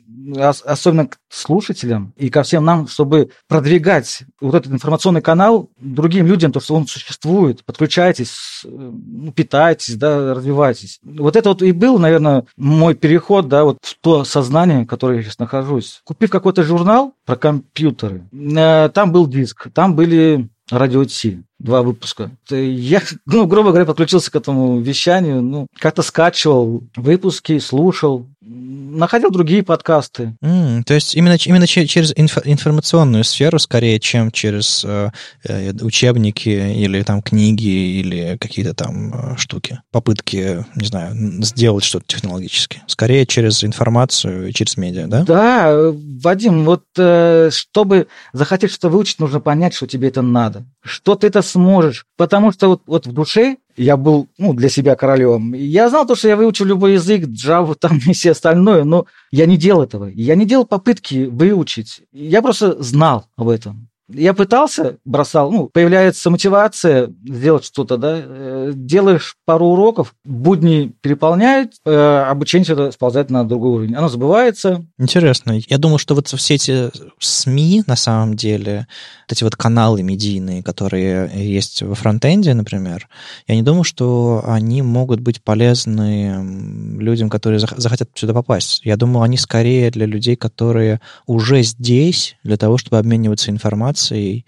особенно 0.66 1.08
к 1.08 1.18
слушателям 1.30 2.14
и 2.18 2.30
ко 2.30 2.44
всем 2.44 2.66
нам, 2.66 2.88
чтобы 2.88 3.32
продвигать 3.48 4.24
вот 4.40 4.56
этот 4.56 4.72
информационный 4.72 5.22
канал 5.22 5.70
другим 5.78 6.28
людям, 6.28 6.52
то, 6.52 6.60
что 6.60 6.76
он 6.76 6.88
существует. 6.88 7.64
Подключайтесь, 7.66 8.62
ну, 8.64 9.32
питайтесь, 9.32 9.96
да, 9.96 10.34
развивайтесь. 10.34 11.00
Вот 11.04 11.36
это 11.36 11.50
вот 11.50 11.62
и 11.62 11.72
был, 11.72 12.00
наверное, 12.00 12.46
мой 12.58 12.96
переход, 12.96 13.48
да, 13.48 13.64
вот 13.64 13.78
в 13.82 13.98
то 14.02 14.24
сознание, 14.24 14.84
в 14.84 14.88
которое 14.88 15.18
я 15.18 15.24
сейчас 15.24 15.40
нахожусь. 15.40 16.02
Купив 16.04 16.30
какой-то 16.30 16.64
журнал 16.64 17.14
про 17.26 17.36
компьютеры, 17.36 18.28
э, 18.32 18.90
там 18.94 19.12
был 19.12 19.28
диск, 19.28 19.70
там 19.74 19.96
были 19.96 20.50
радио 20.70 21.04
Ти, 21.06 21.44
два 21.64 21.82
выпуска. 21.82 22.32
Я, 22.50 23.02
ну, 23.26 23.48
грубо 23.48 23.70
говоря, 23.70 23.86
подключился 23.86 24.30
к 24.30 24.36
этому 24.36 24.80
вещанию, 24.80 25.42
ну, 25.42 25.68
как-то 25.80 26.02
скачивал 26.02 26.84
выпуски, 26.96 27.58
слушал, 27.60 28.28
находил 28.46 29.32
другие 29.32 29.64
подкасты. 29.64 30.36
Mm, 30.42 30.84
то 30.84 30.94
есть 30.94 31.16
именно, 31.16 31.38
именно 31.46 31.68
через 31.68 32.14
инфо, 32.16 32.42
информационную 32.44 33.24
сферу, 33.24 33.60
скорее, 33.60 34.00
чем 34.00 34.32
через 34.32 34.84
э, 34.86 35.12
э, 35.44 35.72
учебники 35.82 36.50
или 36.50 37.02
там 37.04 37.22
книги 37.22 38.00
или 38.00 38.38
какие-то 38.40 38.74
там 38.74 39.14
э, 39.14 39.38
штуки, 39.38 39.82
попытки, 39.92 40.66
не 40.76 40.86
знаю, 40.86 41.16
сделать 41.44 41.84
что-то 41.84 42.06
технологически. 42.08 42.82
Скорее 42.88 43.26
через 43.26 43.64
информацию 43.64 44.50
и 44.50 44.54
через 44.54 44.78
медиа, 44.78 45.08
да? 45.08 45.24
Да, 45.24 45.92
Вадим, 46.22 46.66
вот 46.66 46.84
э, 46.98 47.50
чтобы 47.52 48.08
захотеть 48.34 48.72
что-то 48.72 48.90
выучить, 48.90 49.20
нужно 49.20 49.40
понять, 49.40 49.74
что 49.74 49.88
тебе 49.88 50.10
это 50.10 50.22
надо, 50.22 50.66
что 50.84 51.16
ты 51.16 51.28
это 51.28 51.42
сможешь. 51.54 52.06
Потому 52.18 52.52
что 52.52 52.68
вот, 52.68 52.82
вот 52.86 53.08
в 53.08 53.14
душе 53.14 53.58
я 53.76 53.98
был 53.98 54.28
ну, 54.38 54.54
для 54.54 54.70
себя 54.70 54.96
королем. 54.96 55.54
Я 55.54 55.90
знал 55.90 56.06
то, 56.06 56.16
что 56.16 56.28
я 56.28 56.36
выучу 56.36 56.66
любой 56.66 56.94
язык, 56.94 57.26
Java 57.26 57.76
там 57.80 58.00
и 58.06 58.14
все 58.14 58.32
остальное, 58.32 58.84
но 58.84 59.06
я 59.32 59.46
не 59.46 59.58
делал 59.58 59.84
этого. 59.84 60.06
Я 60.06 60.36
не 60.36 60.46
делал 60.46 60.66
попытки 60.66 61.26
выучить. 61.26 62.02
Я 62.12 62.42
просто 62.42 62.82
знал 62.82 63.26
об 63.36 63.50
этом. 63.50 63.90
Я 64.14 64.34
пытался, 64.34 64.98
бросал, 65.06 65.52
ну, 65.52 65.68
появляется 65.68 66.30
мотивация 66.30 67.12
сделать 67.26 67.66
что-то, 67.66 67.98
да, 67.98 68.22
э, 68.24 68.72
делаешь 68.74 69.36
пару 69.46 69.68
уроков, 69.68 70.14
будни 70.24 70.94
переполняют, 71.02 71.74
э, 71.86 72.26
обучение 72.30 72.64
все 72.64 72.92
сползает 72.92 73.30
на 73.30 73.44
другой 73.44 73.72
уровень. 73.72 73.96
Оно 73.96 74.08
забывается. 74.08 74.86
Интересно. 74.98 75.60
Я 75.68 75.78
думаю, 75.78 75.98
что 75.98 76.16
вот 76.16 76.28
все 76.28 76.56
эти 76.56 76.92
СМИ, 77.20 77.84
на 77.88 77.96
самом 77.96 78.36
деле, 78.36 78.88
вот 79.28 79.32
эти 79.32 79.44
вот 79.44 79.56
каналы 79.56 80.04
медийные, 80.04 80.64
которые 80.64 81.30
есть 81.34 81.82
во 81.82 81.96
фронтенде, 81.96 82.54
например, 82.54 83.08
я 83.48 83.56
не 83.56 83.64
думаю, 83.64 83.84
что 83.84 84.44
они 84.46 84.82
могут 84.82 85.20
быть 85.20 85.44
полезны 85.44 87.00
людям, 87.00 87.30
которые 87.30 87.60
захотят 87.60 88.10
сюда 88.16 88.34
попасть. 88.34 88.82
Я 88.84 88.98
думаю, 88.98 89.24
они 89.24 89.38
скорее 89.38 89.92
для 89.92 90.06
людей, 90.06 90.36
которые 90.36 91.02
уже 91.26 91.64
здесь, 91.64 92.36
для 92.44 92.58
того, 92.58 92.78
чтобы 92.78 92.98
обмениваться 92.98 93.52
информацией, 93.52 94.03
информацией, 94.04 94.46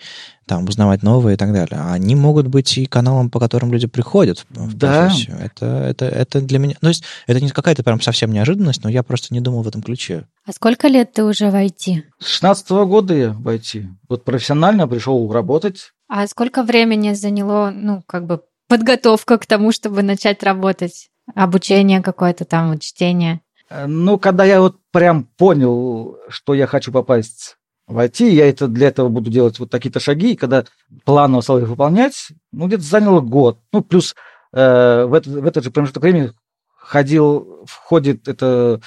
там, 0.48 0.66
узнавать 0.66 1.02
новые 1.02 1.36
и 1.36 1.38
так 1.38 1.52
далее. 1.52 1.80
А 1.80 1.94
они 1.94 2.16
могут 2.16 2.48
быть 2.48 2.78
и 2.78 2.86
каналом, 2.86 3.30
по 3.30 3.40
которым 3.40 3.72
люди 3.72 3.88
приходят 3.88 4.46
в 4.50 4.76
да. 4.76 5.06
профессию. 5.06 5.38
Это, 5.38 5.66
это, 5.66 6.06
это 6.06 6.42
для 6.42 6.60
меня... 6.60 6.76
Ну, 6.82 6.88
то 6.88 6.90
есть 6.90 7.04
это 7.28 7.42
не 7.42 7.50
какая-то 7.50 7.84
прям 7.84 8.00
совсем 8.00 8.32
неожиданность, 8.32 8.84
но 8.84 8.90
я 8.90 9.02
просто 9.02 9.34
не 9.34 9.40
думал 9.40 9.64
в 9.64 9.68
этом 9.68 9.82
ключе. 9.82 10.28
А 10.46 10.52
сколько 10.52 10.88
лет 10.88 11.14
ты 11.14 11.24
уже 11.24 11.50
в 11.50 11.56
IT? 11.56 12.04
С 12.20 12.28
16 12.28 12.70
-го 12.72 12.86
года 12.86 13.14
я 13.16 13.32
в 13.32 13.48
IT. 13.48 13.86
Вот 14.08 14.24
профессионально 14.24 14.88
пришел 14.88 15.32
работать. 15.32 15.94
А 16.08 16.28
сколько 16.28 16.64
времени 16.64 17.14
заняло, 17.14 17.72
ну, 17.72 18.04
как 18.06 18.28
бы 18.28 18.42
подготовка 18.68 19.38
к 19.38 19.46
тому, 19.46 19.72
чтобы 19.72 20.04
начать 20.04 20.44
работать? 20.44 21.10
Обучение 21.34 22.04
какое-то 22.04 22.46
там, 22.46 22.78
чтение? 22.78 23.42
Э, 23.70 23.88
ну, 23.88 24.20
когда 24.20 24.46
я 24.46 24.62
вот 24.62 24.76
прям 24.92 25.24
понял, 25.38 26.18
что 26.30 26.54
я 26.54 26.68
хочу 26.68 26.92
попасть 26.92 27.58
войти. 27.88 28.34
Я 28.34 28.50
это 28.50 28.68
для 28.68 28.88
этого 28.88 29.10
буду 29.10 29.30
делать 29.30 29.60
вот 29.60 29.70
такие-то 29.70 30.00
шаги. 30.00 30.34
И 30.34 30.36
когда 30.36 30.66
планово 31.04 31.42
стал 31.42 31.60
их 31.60 31.68
выполнять, 31.68 32.30
ну, 32.52 32.68
где-то 32.68 32.84
заняло 32.84 33.22
год. 33.22 33.60
Ну, 33.72 33.82
плюс 33.82 34.16
э, 34.54 35.06
в, 35.06 35.14
этот, 35.14 35.34
в 35.34 35.46
этот 35.46 35.64
же 35.64 35.72
промежуток 35.72 36.04
времени 36.04 36.32
ходил, 36.78 37.66
входит 37.66 38.28
это 38.28 38.82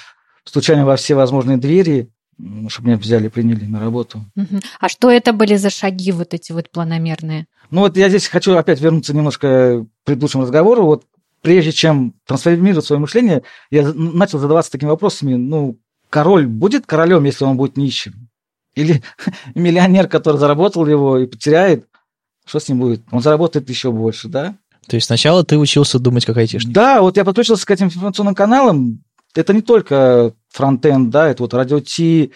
стучание 0.45 0.85
во 0.85 0.97
все 0.97 1.15
возможные 1.15 1.59
двери, 1.59 2.11
чтобы 2.69 2.89
меня 2.89 2.99
взяли, 2.99 3.29
приняли 3.29 3.65
на 3.65 3.81
работу. 3.81 4.25
А 4.81 4.89
что 4.89 5.11
это 5.11 5.33
были 5.33 5.57
за 5.57 5.71
шаги 5.71 6.13
вот 6.13 6.35
эти 6.35 6.53
вот 6.53 6.71
планомерные? 6.71 7.47
Ну 7.71 7.81
вот 7.81 7.97
я 7.97 8.09
здесь 8.09 8.29
хочу 8.29 8.57
опять 8.57 8.81
вернуться 8.81 9.15
немножко 9.15 9.85
к 9.85 9.87
предыдущему 10.05 10.45
разговору. 10.45 10.85
Вот 10.85 11.05
прежде 11.43 11.73
чем 11.73 12.15
трансформировать 12.27 12.87
свое 12.87 13.01
мышление, 13.01 13.43
я 13.71 13.93
начал 13.93 14.39
задаваться 14.39 14.71
такими 14.71 14.89
вопросами. 14.89 15.35
Ну, 15.35 15.79
король 16.09 16.47
будет 16.47 16.87
королем, 16.87 17.25
если 17.25 17.45
он 17.45 17.57
будет 17.57 17.77
нищим? 17.77 18.28
Или 18.79 19.03
миллионер, 19.55 20.07
который 20.07 20.37
заработал 20.37 20.87
его 20.87 21.19
и 21.19 21.27
потеряет, 21.27 21.87
что 22.47 22.61
с 22.61 22.69
ним 22.69 22.79
будет? 22.79 23.03
Он 23.11 23.21
заработает 23.21 23.69
еще 23.69 23.91
больше, 23.91 24.29
да? 24.29 24.57
То 24.87 24.97
есть 24.97 25.07
сначала 25.07 25.45
ты 25.45 25.59
учился 25.59 25.99
думать 25.99 26.25
как 26.25 26.37
айтишник? 26.37 26.73
Да, 26.73 27.03
вот 27.03 27.17
я 27.17 27.25
подключился 27.25 27.67
к 27.67 27.71
этим 27.71 27.87
информационным 27.87 28.35
каналам. 28.35 29.03
Это 29.35 29.53
не 29.53 29.61
только 29.61 30.33
фронтенд, 30.49 31.11
да, 31.11 31.29
это 31.29 31.43
вот 31.43 31.53
радио 31.53 31.81
Ти. 31.81 32.33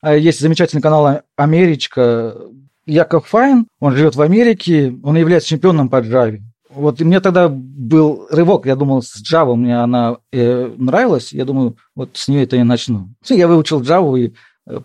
А 0.00 0.14
есть 0.14 0.40
замечательный 0.40 0.82
канал 0.82 1.22
Америчка. 1.36 2.36
Яков 2.84 3.26
Файн, 3.26 3.66
он 3.80 3.96
живет 3.96 4.14
в 4.14 4.22
Америке, 4.22 4.94
он 5.02 5.16
является 5.16 5.48
чемпионом 5.48 5.88
по 5.88 6.00
Java. 6.00 6.38
Вот 6.70 7.00
и 7.00 7.04
мне 7.04 7.20
тогда 7.20 7.48
был 7.48 8.28
рывок, 8.30 8.66
я 8.66 8.76
думал, 8.76 9.02
с 9.02 9.20
Java 9.20 9.56
мне 9.56 9.76
она 9.80 10.18
э, 10.30 10.72
нравилась, 10.76 11.32
я 11.32 11.44
думаю, 11.44 11.76
вот 11.96 12.10
с 12.12 12.28
нее 12.28 12.44
это 12.44 12.54
я 12.54 12.64
начну. 12.64 13.08
Я 13.28 13.48
выучил 13.48 13.80
Java 13.80 14.20
и 14.20 14.34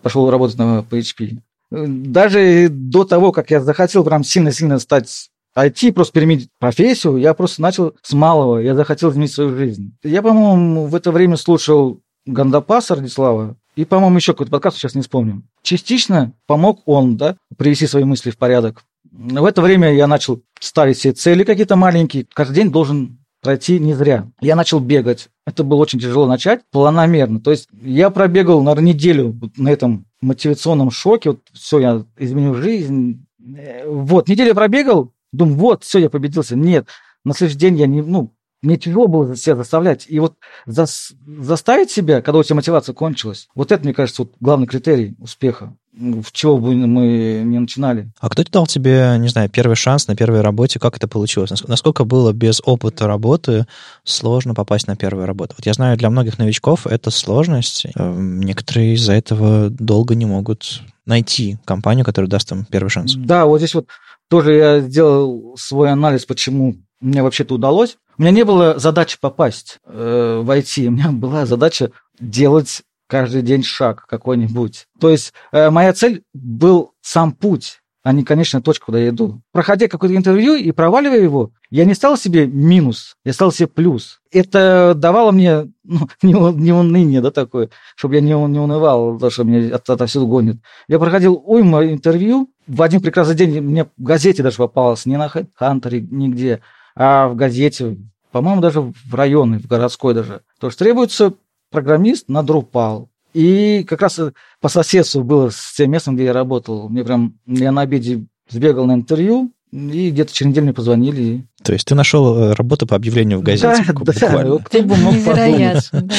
пошел 0.02 0.30
работать 0.30 0.58
на 0.58 0.84
PHP. 0.88 1.38
Даже 1.70 2.68
до 2.68 3.04
того, 3.04 3.32
как 3.32 3.50
я 3.50 3.60
захотел 3.60 4.04
прям 4.04 4.24
сильно-сильно 4.24 4.78
стать 4.78 5.30
IT, 5.56 5.92
просто 5.92 6.12
переменить 6.12 6.48
профессию, 6.58 7.16
я 7.16 7.34
просто 7.34 7.62
начал 7.62 7.94
с 8.02 8.12
малого, 8.12 8.58
я 8.58 8.74
захотел 8.74 9.10
изменить 9.10 9.32
свою 9.32 9.56
жизнь. 9.56 9.94
Я, 10.02 10.22
по-моему, 10.22 10.86
в 10.86 10.94
это 10.94 11.12
время 11.12 11.36
слушал 11.36 12.00
Гандапаса 12.26 12.94
Радислава, 12.94 13.56
и, 13.74 13.84
по-моему, 13.84 14.16
еще 14.16 14.32
какой-то 14.32 14.52
подкаст, 14.52 14.76
сейчас 14.76 14.94
не 14.94 15.02
вспомню. 15.02 15.42
Частично 15.62 16.32
помог 16.46 16.82
он, 16.84 17.16
да, 17.16 17.36
привести 17.56 17.86
свои 17.86 18.04
мысли 18.04 18.30
в 18.30 18.36
порядок. 18.36 18.84
В 19.10 19.44
это 19.44 19.62
время 19.62 19.94
я 19.94 20.06
начал 20.06 20.42
ставить 20.60 20.98
себе 20.98 21.14
цели 21.14 21.44
какие-то 21.44 21.76
маленькие. 21.76 22.26
Каждый 22.32 22.54
день 22.54 22.70
должен 22.70 23.18
пройти 23.42 23.78
не 23.78 23.94
зря. 23.94 24.28
Я 24.40 24.56
начал 24.56 24.80
бегать. 24.80 25.28
Это 25.46 25.64
было 25.64 25.80
очень 25.80 25.98
тяжело 25.98 26.26
начать, 26.26 26.62
планомерно. 26.70 27.40
То 27.40 27.50
есть 27.50 27.68
я 27.82 28.08
пробегал, 28.10 28.62
наверное, 28.62 28.92
неделю 28.94 29.38
на 29.56 29.68
этом 29.68 30.06
мотивационном 30.20 30.90
шоке. 30.90 31.30
Вот 31.30 31.40
все, 31.52 31.80
я 31.80 32.04
изменю 32.16 32.54
жизнь. 32.54 33.26
Э, 33.56 33.86
вот, 33.86 34.28
неделю 34.28 34.54
пробегал, 34.54 35.12
думаю, 35.32 35.56
вот, 35.56 35.84
все, 35.84 35.98
я 35.98 36.08
победился. 36.08 36.56
Нет, 36.56 36.86
на 37.24 37.34
следующий 37.34 37.58
день 37.58 37.76
я 37.76 37.86
не, 37.86 38.00
ну, 38.00 38.32
мне 38.62 38.76
тяжело 38.76 39.08
было 39.08 39.36
себя 39.36 39.56
заставлять. 39.56 40.06
И 40.08 40.20
вот 40.20 40.34
за, 40.66 40.86
заставить 41.26 41.90
себя, 41.90 42.22
когда 42.22 42.38
у 42.38 42.42
тебя 42.42 42.56
мотивация 42.56 42.94
кончилась, 42.94 43.48
вот 43.54 43.72
это, 43.72 43.84
мне 43.84 43.92
кажется, 43.92 44.22
вот 44.22 44.32
главный 44.40 44.66
критерий 44.66 45.16
успеха 45.18 45.74
в 45.94 46.32
чего 46.32 46.56
бы 46.56 46.74
мы 46.74 47.42
не 47.44 47.58
начинали. 47.58 48.10
А 48.18 48.30
кто 48.30 48.42
дал 48.44 48.66
тебе, 48.66 49.14
не 49.18 49.28
знаю, 49.28 49.50
первый 49.50 49.74
шанс 49.76 50.08
на 50.08 50.16
первой 50.16 50.40
работе? 50.40 50.78
Как 50.78 50.96
это 50.96 51.06
получилось? 51.06 51.50
Насколько 51.66 52.04
было 52.04 52.32
без 52.32 52.62
опыта 52.64 53.06
работы 53.06 53.66
сложно 54.02 54.54
попасть 54.54 54.86
на 54.86 54.96
первую 54.96 55.26
работу? 55.26 55.54
Вот 55.58 55.66
я 55.66 55.74
знаю, 55.74 55.98
для 55.98 56.08
многих 56.08 56.38
новичков 56.38 56.86
это 56.86 57.10
сложность. 57.10 57.86
Эм, 57.94 58.40
некоторые 58.40 58.94
из-за 58.94 59.12
этого 59.12 59.68
долго 59.68 60.14
не 60.14 60.24
могут 60.24 60.82
найти 61.04 61.58
компанию, 61.66 62.06
которая 62.06 62.30
даст 62.30 62.50
им 62.52 62.64
первый 62.64 62.88
шанс. 62.88 63.14
Да, 63.14 63.44
вот 63.44 63.58
здесь 63.58 63.74
вот 63.74 63.88
тоже 64.28 64.54
я 64.54 64.80
сделал 64.80 65.56
свой 65.58 65.90
анализ, 65.90 66.24
почему 66.24 66.76
мне 67.00 67.22
вообще-то 67.22 67.56
удалось. 67.56 67.98
У 68.18 68.22
меня 68.22 68.30
не 68.30 68.44
было 68.44 68.78
задачи 68.78 69.18
попасть 69.20 69.78
э, 69.84 70.42
в 70.42 70.48
у 70.50 70.90
меня 70.90 71.12
была 71.12 71.46
задача 71.46 71.92
делать 72.20 72.82
каждый 73.08 73.42
день 73.42 73.62
шаг 73.62 74.06
какой-нибудь. 74.06 74.86
То 75.00 75.10
есть 75.10 75.32
э, 75.52 75.70
моя 75.70 75.92
цель 75.92 76.22
был 76.32 76.92
сам 77.00 77.32
путь, 77.32 77.80
а 78.02 78.12
не 78.12 78.24
конечная 78.24 78.60
точка, 78.60 78.86
куда 78.86 78.98
я 78.98 79.10
иду. 79.10 79.42
Проходя 79.52 79.86
какое-то 79.86 80.16
интервью 80.16 80.54
и 80.54 80.72
проваливая 80.72 81.20
его, 81.20 81.52
я 81.70 81.84
не 81.84 81.94
стал 81.94 82.16
себе 82.16 82.46
минус, 82.46 83.16
я 83.24 83.32
стал 83.32 83.52
себе 83.52 83.68
плюс. 83.68 84.20
Это 84.30 84.94
давало 84.96 85.30
мне 85.30 85.70
ну, 85.84 86.08
не, 86.22 86.32
не 86.32 86.72
уныние, 86.72 87.20
да, 87.20 87.30
такое, 87.30 87.70
чтобы 87.96 88.16
я 88.16 88.20
не, 88.20 88.30
не 88.30 88.58
унывал, 88.58 89.14
потому 89.14 89.30
что 89.30 89.44
меня 89.44 89.76
от, 89.76 89.88
отовсюду 89.88 90.26
гонит. 90.26 90.56
Я 90.88 90.98
проходил 90.98 91.40
уйма 91.44 91.84
интервью, 91.86 92.50
в 92.66 92.82
один 92.82 93.00
прекрасный 93.00 93.34
день 93.34 93.60
мне 93.60 93.84
в 93.84 93.90
газете 93.98 94.42
даже 94.42 94.56
попалось, 94.56 95.06
не 95.06 95.16
на 95.16 95.30
Хантере, 95.54 96.00
нигде, 96.00 96.60
а 96.94 97.28
в 97.28 97.36
газете, 97.36 97.96
по-моему, 98.30 98.60
даже 98.60 98.80
в 98.80 99.14
районе, 99.14 99.58
в 99.58 99.66
городской 99.66 100.14
даже. 100.14 100.42
То, 100.60 100.70
что 100.70 100.84
требуется 100.84 101.34
программист 101.70 102.28
на 102.28 102.40
Drupal. 102.40 103.08
И 103.34 103.84
как 103.88 104.02
раз 104.02 104.20
по 104.60 104.68
соседству 104.68 105.24
было 105.24 105.50
с 105.50 105.74
тем 105.76 105.90
местом, 105.90 106.14
где 106.14 106.26
я 106.26 106.32
работал. 106.32 106.88
Мне 106.88 107.02
прям, 107.02 107.34
я 107.46 107.72
на 107.72 107.82
обеде 107.82 108.26
сбегал 108.48 108.84
на 108.84 108.92
интервью, 108.92 109.52
и 109.72 110.10
где-то 110.10 110.32
через 110.34 110.50
неделю 110.50 110.64
мне 110.66 110.74
позвонили. 110.74 111.46
То 111.62 111.72
есть 111.72 111.86
ты 111.86 111.94
нашел 111.94 112.36
э, 112.36 112.52
работу 112.52 112.86
по 112.86 112.94
объявлению 112.94 113.38
в 113.38 113.42
газете? 113.42 113.82
Да, 113.86 113.92
буквально. 113.94 114.58
да. 114.58 114.64
Кто 114.64 114.82
бы 114.82 114.96
мог 114.96 115.14
Невероятно, 115.14 116.02
да. 116.02 116.14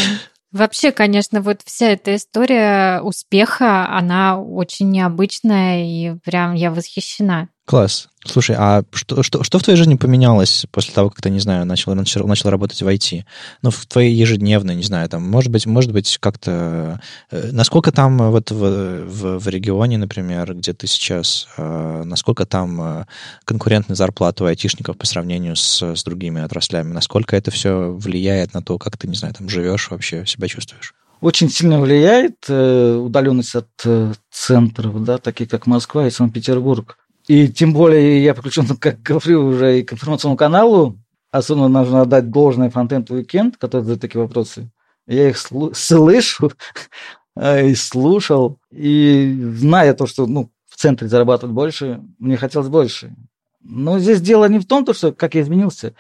Вообще, 0.52 0.92
конечно, 0.92 1.42
вот 1.42 1.62
вся 1.66 1.90
эта 1.90 2.16
история 2.16 3.02
успеха, 3.02 3.90
она 3.90 4.40
очень 4.40 4.92
необычная, 4.92 5.84
и 5.84 6.16
прям 6.24 6.54
я 6.54 6.70
восхищена. 6.70 7.50
Класс. 7.66 8.10
Слушай, 8.26 8.58
а 8.60 8.84
что, 8.92 9.24
что, 9.24 9.42
что 9.44 9.58
в 9.58 9.64
твоей 9.64 9.78
жизни 9.78 9.96
поменялось 9.96 10.66
после 10.72 10.94
того, 10.94 11.10
как 11.10 11.22
ты, 11.22 11.30
не 11.30 11.40
знаю, 11.40 11.66
начал, 11.66 11.96
начал, 11.96 12.28
начал 12.28 12.50
работать 12.50 12.82
в 12.82 12.88
IT? 12.88 13.24
Ну, 13.62 13.72
в 13.72 13.86
твоей 13.86 14.14
ежедневной, 14.14 14.76
не 14.76 14.84
знаю, 14.84 15.08
там, 15.08 15.30
может 15.30 15.50
быть, 15.50 15.66
может 15.66 15.94
быть, 15.94 16.18
как-то... 16.20 17.00
Э, 17.32 17.52
насколько 17.54 17.94
там 17.94 18.32
вот 18.32 18.52
в, 18.52 19.06
в, 19.06 19.40
в 19.40 19.48
регионе, 19.48 19.98
например, 19.98 20.56
где 20.56 20.74
ты 20.74 20.88
сейчас, 20.88 21.48
э, 21.58 22.04
насколько 22.06 22.46
там 22.46 22.82
э, 22.82 23.06
конкурентная 23.46 23.96
зарплата 23.96 24.44
у 24.44 24.48
айтишников 24.48 24.98
по 24.98 25.06
сравнению 25.06 25.56
с, 25.56 25.82
с 25.82 26.04
другими 26.04 26.42
отраслями? 26.42 26.92
Насколько 26.92 27.38
это 27.38 27.50
все 27.50 27.94
влияет 27.94 28.54
на 28.54 28.62
то, 28.62 28.78
как 28.78 28.98
ты, 28.98 29.08
не 29.08 29.16
знаю, 29.16 29.36
там 29.36 29.48
живешь 29.48 29.90
вообще, 29.90 30.26
себя 30.26 30.50
чувствуешь? 30.50 30.94
Очень 31.22 31.50
сильно 31.50 31.80
влияет 31.80 32.36
э, 32.50 32.96
удаленность 32.96 33.56
от 33.56 33.70
э, 33.86 34.12
центров, 34.30 35.02
да, 35.06 35.18
таких 35.18 35.48
как 35.48 35.66
Москва 35.66 36.06
и 36.06 36.12
Санкт-Петербург 36.12 36.98
и 37.28 37.48
тем 37.48 37.74
более 37.74 38.24
я 38.24 38.34
подключен, 38.34 38.66
как 38.80 39.02
говорю, 39.02 39.48
уже 39.48 39.80
и 39.80 39.84
к 39.84 39.94
информационному 39.94 40.38
каналу. 40.38 40.98
Особенно 41.32 41.68
нужно 41.68 42.02
отдать 42.02 42.30
должное 42.30 42.70
фронтенд 42.70 43.10
уикенд, 43.10 43.58
который 43.58 43.82
задает 43.82 44.02
такие 44.02 44.22
вопросы. 44.22 44.70
Я 45.08 45.30
их 45.30 45.38
слышу 45.38 46.52
и 47.40 47.74
слушал. 47.76 48.60
И 48.72 49.36
зная 49.56 49.94
то, 49.96 50.06
что 50.06 50.28
ну, 50.28 50.52
в 50.70 50.76
центре 50.76 51.08
зарабатывать 51.08 51.56
больше, 51.56 52.02
мне 52.20 52.38
хотелось 52.38 52.68
больше. 52.68 53.16
Но 53.62 53.98
здесь 53.98 54.22
дело 54.22 54.48
не 54.48 54.60
в 54.60 54.68
том, 54.68 54.86
что 54.94 55.12
как 55.12 55.34
я 55.34 55.42
изменился. 55.42 55.96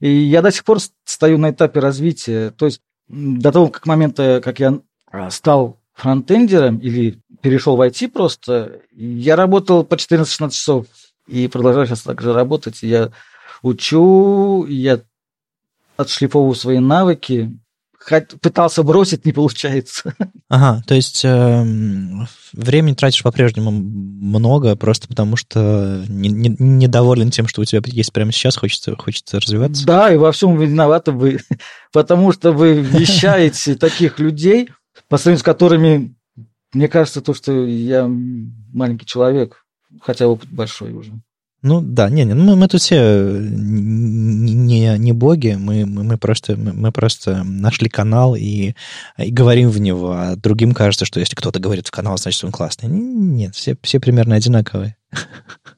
И 0.00 0.08
я 0.08 0.40
до 0.42 0.50
сих 0.52 0.64
пор 0.64 0.78
стою 1.04 1.38
на 1.38 1.50
этапе 1.50 1.80
развития. 1.80 2.50
То 2.52 2.66
есть 2.66 2.80
до 3.08 3.52
того 3.52 3.68
как 3.68 3.86
момента, 3.86 4.40
как 4.42 4.60
я 4.60 4.80
а, 5.10 5.30
стал 5.30 5.80
фронтендером 5.94 6.78
или 6.78 7.20
перешел 7.40 7.76
в 7.76 7.80
IT 7.80 8.08
просто. 8.08 8.80
Я 8.92 9.36
работал 9.36 9.84
по 9.84 9.94
14-16 9.94 10.50
часов 10.50 10.86
и 11.26 11.48
продолжаю 11.48 11.86
сейчас 11.86 12.02
так 12.02 12.20
же 12.20 12.32
работать. 12.32 12.82
Я 12.82 13.10
учу, 13.62 14.66
я 14.66 15.00
отшлифовываю 15.96 16.54
свои 16.54 16.78
навыки. 16.78 17.58
Пытался 18.40 18.82
бросить, 18.84 19.26
не 19.26 19.32
получается. 19.32 20.14
Ага, 20.50 20.82
то 20.86 20.94
есть 20.94 21.26
э, 21.26 21.64
времени 22.54 22.94
тратишь 22.94 23.22
по-прежнему 23.22 23.70
много, 23.70 24.76
просто 24.76 25.06
потому 25.06 25.36
что 25.36 26.02
не, 26.08 26.30
не, 26.30 26.56
недоволен 26.58 27.30
тем, 27.30 27.46
что 27.46 27.60
у 27.60 27.66
тебя 27.66 27.82
есть 27.84 28.14
прямо 28.14 28.32
сейчас, 28.32 28.56
хочется, 28.56 28.96
хочется 28.96 29.40
развиваться. 29.40 29.84
Да, 29.84 30.10
и 30.10 30.16
во 30.16 30.32
всем 30.32 30.58
виноваты 30.58 31.12
вы, 31.12 31.40
потому 31.92 32.32
что 32.32 32.52
вы 32.52 32.72
вещаете 32.80 33.74
таких 33.74 34.18
людей, 34.18 34.70
по 35.10 35.18
сравнению 35.18 35.40
с 35.40 35.44
которыми 35.44 36.14
мне 36.72 36.88
кажется, 36.88 37.20
то, 37.20 37.34
что 37.34 37.52
я 37.66 38.06
маленький 38.08 39.06
человек, 39.06 39.64
хотя 40.00 40.28
опыт 40.28 40.50
большой 40.50 40.92
уже. 40.92 41.12
Ну 41.60 41.80
да, 41.80 42.08
не, 42.08 42.24
не, 42.24 42.34
ну, 42.34 42.44
мы, 42.44 42.56
мы 42.56 42.68
тут 42.68 42.80
все 42.80 43.36
не, 43.40 44.96
не 44.96 45.12
боги, 45.12 45.56
мы, 45.58 45.86
мы, 45.86 46.04
мы, 46.04 46.16
просто, 46.16 46.56
мы 46.56 46.92
просто 46.92 47.42
нашли 47.42 47.88
канал 47.88 48.36
и, 48.36 48.74
и 49.16 49.30
говорим 49.32 49.70
в 49.70 49.80
него, 49.80 50.12
а 50.12 50.36
другим 50.36 50.72
кажется, 50.72 51.04
что 51.04 51.18
если 51.18 51.34
кто-то 51.34 51.58
говорит 51.58 51.88
в 51.88 51.90
канал, 51.90 52.16
значит 52.16 52.44
он 52.44 52.52
классный. 52.52 52.88
Нет, 52.88 53.56
все, 53.56 53.76
все 53.82 53.98
примерно 53.98 54.36
одинаковые. 54.36 54.96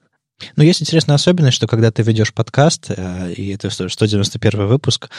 Но 0.57 0.63
есть 0.63 0.83
интересная 0.83 1.17
особенность, 1.17 1.57
что 1.57 1.67
когда 1.67 1.91
ты 1.91 2.03
ведешь 2.03 2.33
подкаст, 2.33 2.87
э, 2.89 3.33
и 3.33 3.55
это 3.55 3.71
191 3.71 4.67
выпуск, 4.67 5.11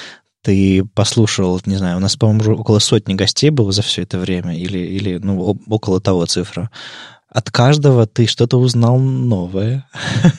ты 0.43 0.83
послушал, 0.95 1.61
не 1.65 1.75
знаю, 1.75 1.97
у 1.97 1.99
нас, 1.99 2.15
по-моему, 2.15 2.55
около 2.55 2.79
сотни 2.79 3.13
гостей 3.13 3.51
было 3.51 3.71
за 3.71 3.83
все 3.83 4.01
это 4.03 4.17
время, 4.17 4.57
или, 4.57 4.79
или 4.79 5.17
ну, 5.17 5.57
около 5.67 6.01
того 6.01 6.25
цифра 6.25 6.71
от 7.31 7.49
каждого 7.49 8.05
ты 8.05 8.27
что-то 8.27 8.57
узнал 8.57 8.99
новое. 8.99 9.87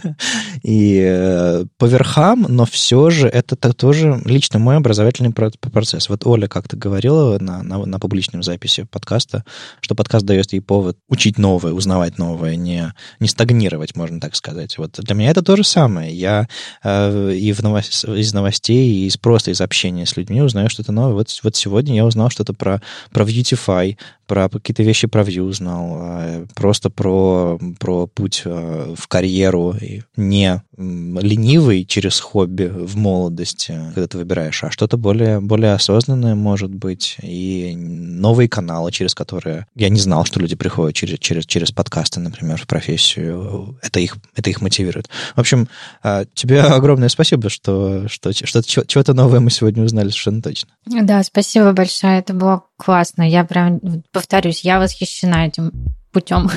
И 0.63 1.03
э, 1.03 1.65
по 1.79 1.87
верхам, 1.87 2.47
но 2.49 2.67
все 2.67 3.09
же 3.11 3.29
это 3.29 3.57
тоже 3.57 4.21
лично 4.25 4.59
мой 4.59 4.77
образовательный 4.77 5.33
процесс. 5.33 6.09
Вот 6.09 6.27
Оля 6.27 6.49
как-то 6.49 6.77
говорила 6.77 7.39
на, 7.39 7.63
на, 7.63 7.85
на 7.85 7.99
публичном 7.99 8.43
записи 8.43 8.85
подкаста, 8.85 9.45
что 9.81 9.95
подкаст 9.95 10.27
дает 10.27 10.53
ей 10.53 10.61
повод 10.61 10.99
учить 11.09 11.39
новое, 11.39 11.73
узнавать 11.73 12.19
новое, 12.19 12.57
не, 12.57 12.93
не 13.21 13.29
стагнировать, 13.29 13.97
можно 13.97 14.21
так 14.21 14.37
сказать. 14.37 14.77
Вот 14.77 15.01
для 15.01 15.15
меня 15.15 15.31
это 15.31 15.43
то 15.43 15.57
же 15.57 15.65
самое. 15.65 16.15
Я 16.15 16.47
э, 16.85 17.33
и 17.33 17.53
в 17.53 17.63
новос... 17.63 18.05
из 18.05 18.35
новостей, 18.35 18.89
и 18.89 19.07
из, 19.07 19.17
просто 19.17 19.51
из 19.51 19.63
общения 19.63 20.05
с 20.05 20.17
людьми 20.17 20.43
узнаю 20.43 20.69
что-то 20.69 20.93
новое. 20.93 21.15
Вот, 21.15 21.29
вот 21.43 21.57
сегодня 21.57 21.97
я 21.97 22.05
узнал 22.05 22.29
что-то 22.29 22.53
про, 22.53 22.83
про 23.11 23.25
Beautify, 23.25 23.97
про 24.27 24.49
какие-то 24.49 24.83
вещи 24.83 25.07
про 25.07 25.23
Vue 25.23 25.43
узнал, 25.43 25.99
э, 26.01 26.47
просто 26.55 26.82
про, 26.91 27.59
про 27.79 28.07
путь 28.07 28.43
э, 28.45 28.95
в 28.97 29.09
карьеру, 29.09 29.75
не 30.17 30.63
ленивый 30.77 31.85
через 31.85 32.21
хобби 32.21 32.65
в 32.65 32.97
молодости, 32.97 33.79
когда 33.95 34.07
ты 34.07 34.19
выбираешь, 34.19 34.65
а 34.65 34.71
что-то 34.71 34.97
более, 34.97 35.41
более 35.41 35.73
осознанное 35.73 36.35
может 36.35 36.75
быть, 36.75 37.17
и 37.23 37.75
новые 37.77 38.49
каналы, 38.49 38.93
через 38.93 39.15
которые 39.15 39.67
я 39.75 39.89
не 39.89 40.01
знал, 40.01 40.25
что 40.25 40.41
люди 40.41 40.57
приходят 40.57 40.95
через, 40.95 41.19
через, 41.19 41.47
через 41.47 41.73
подкасты, 41.73 42.21
например, 42.21 42.59
в 42.59 42.67
профессию. 42.67 43.79
Это 43.83 44.01
их, 44.01 44.17
это 44.35 44.51
их 44.51 44.61
мотивирует. 44.61 45.09
В 45.37 45.41
общем, 45.41 45.69
э, 46.03 46.25
тебе 46.35 46.61
огромное 46.63 47.09
спасибо, 47.09 47.49
что, 47.49 48.09
что, 48.09 48.33
что 48.33 48.63
чего-то 48.63 49.15
новое 49.15 49.41
мы 49.41 49.51
сегодня 49.51 49.83
узнали 49.83 50.09
совершенно 50.09 50.43
точно. 50.43 50.71
Да, 50.87 51.23
спасибо 51.23 51.73
большое, 51.73 52.19
это 52.19 52.35
было 52.35 52.65
классно. 52.77 53.23
Я 53.29 53.45
прям, 53.45 53.81
повторюсь, 54.11 54.65
я 54.65 54.81
восхищена 54.81 55.47
этим 55.47 55.73
путем. 56.13 56.51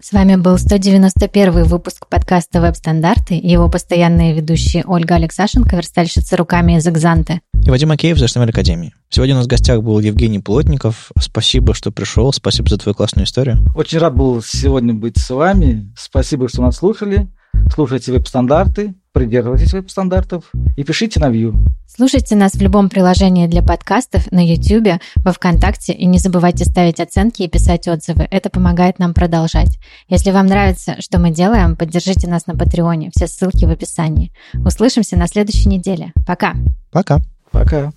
С 0.00 0.12
вами 0.12 0.34
был 0.34 0.58
191 0.58 1.62
выпуск 1.62 2.08
подкаста 2.08 2.60
«Веб-стандарты» 2.60 3.36
и 3.36 3.48
его 3.48 3.68
постоянные 3.68 4.34
ведущие 4.34 4.84
Ольга 4.84 5.14
Алексашенко, 5.14 5.76
верстальщица 5.76 6.36
руками 6.36 6.76
из 6.76 6.86
«Экзанты». 6.88 7.40
И 7.64 7.70
Вадим 7.70 7.92
Акеев 7.92 8.16
из 8.16 8.22
HTML 8.24 8.50
Академии. 8.50 8.92
Сегодня 9.08 9.36
у 9.36 9.38
нас 9.38 9.46
в 9.46 9.48
гостях 9.48 9.80
был 9.80 10.00
Евгений 10.00 10.40
Плотников. 10.40 11.12
Спасибо, 11.20 11.72
что 11.72 11.92
пришел. 11.92 12.32
Спасибо 12.32 12.68
за 12.68 12.78
твою 12.78 12.96
классную 12.96 13.26
историю. 13.26 13.58
Очень 13.76 14.00
рад 14.00 14.16
был 14.16 14.42
сегодня 14.42 14.92
быть 14.92 15.18
с 15.18 15.30
вами. 15.30 15.92
Спасибо, 15.96 16.48
что 16.48 16.62
нас 16.62 16.78
слушали. 16.78 17.28
Слушайте 17.72 18.10
веб-стандарты. 18.10 18.94
Придерживайтесь 19.12 19.72
веб-стандартов 19.72 20.50
и 20.76 20.84
пишите 20.84 21.20
на 21.20 21.30
Vue. 21.30 21.54
Слушайте 21.86 22.34
нас 22.36 22.52
в 22.52 22.60
любом 22.62 22.88
приложении 22.88 23.46
для 23.46 23.62
подкастов, 23.62 24.30
на 24.32 24.44
YouTube, 24.44 25.00
во 25.16 25.32
ВКонтакте 25.32 25.92
и 25.92 26.06
не 26.06 26.18
забывайте 26.18 26.64
ставить 26.64 27.00
оценки 27.00 27.42
и 27.42 27.48
писать 27.48 27.86
отзывы. 27.86 28.26
Это 28.30 28.48
помогает 28.48 28.98
нам 28.98 29.12
продолжать. 29.12 29.78
Если 30.08 30.30
вам 30.30 30.46
нравится, 30.46 30.96
что 31.00 31.18
мы 31.18 31.30
делаем, 31.30 31.76
поддержите 31.76 32.28
нас 32.28 32.46
на 32.46 32.56
Патреоне. 32.56 33.10
Все 33.14 33.26
ссылки 33.26 33.66
в 33.66 33.70
описании. 33.70 34.32
Услышимся 34.54 35.16
на 35.16 35.26
следующей 35.26 35.68
неделе. 35.68 36.12
Пока. 36.26 36.54
Пока. 36.90 37.20
Пока. 37.50 37.92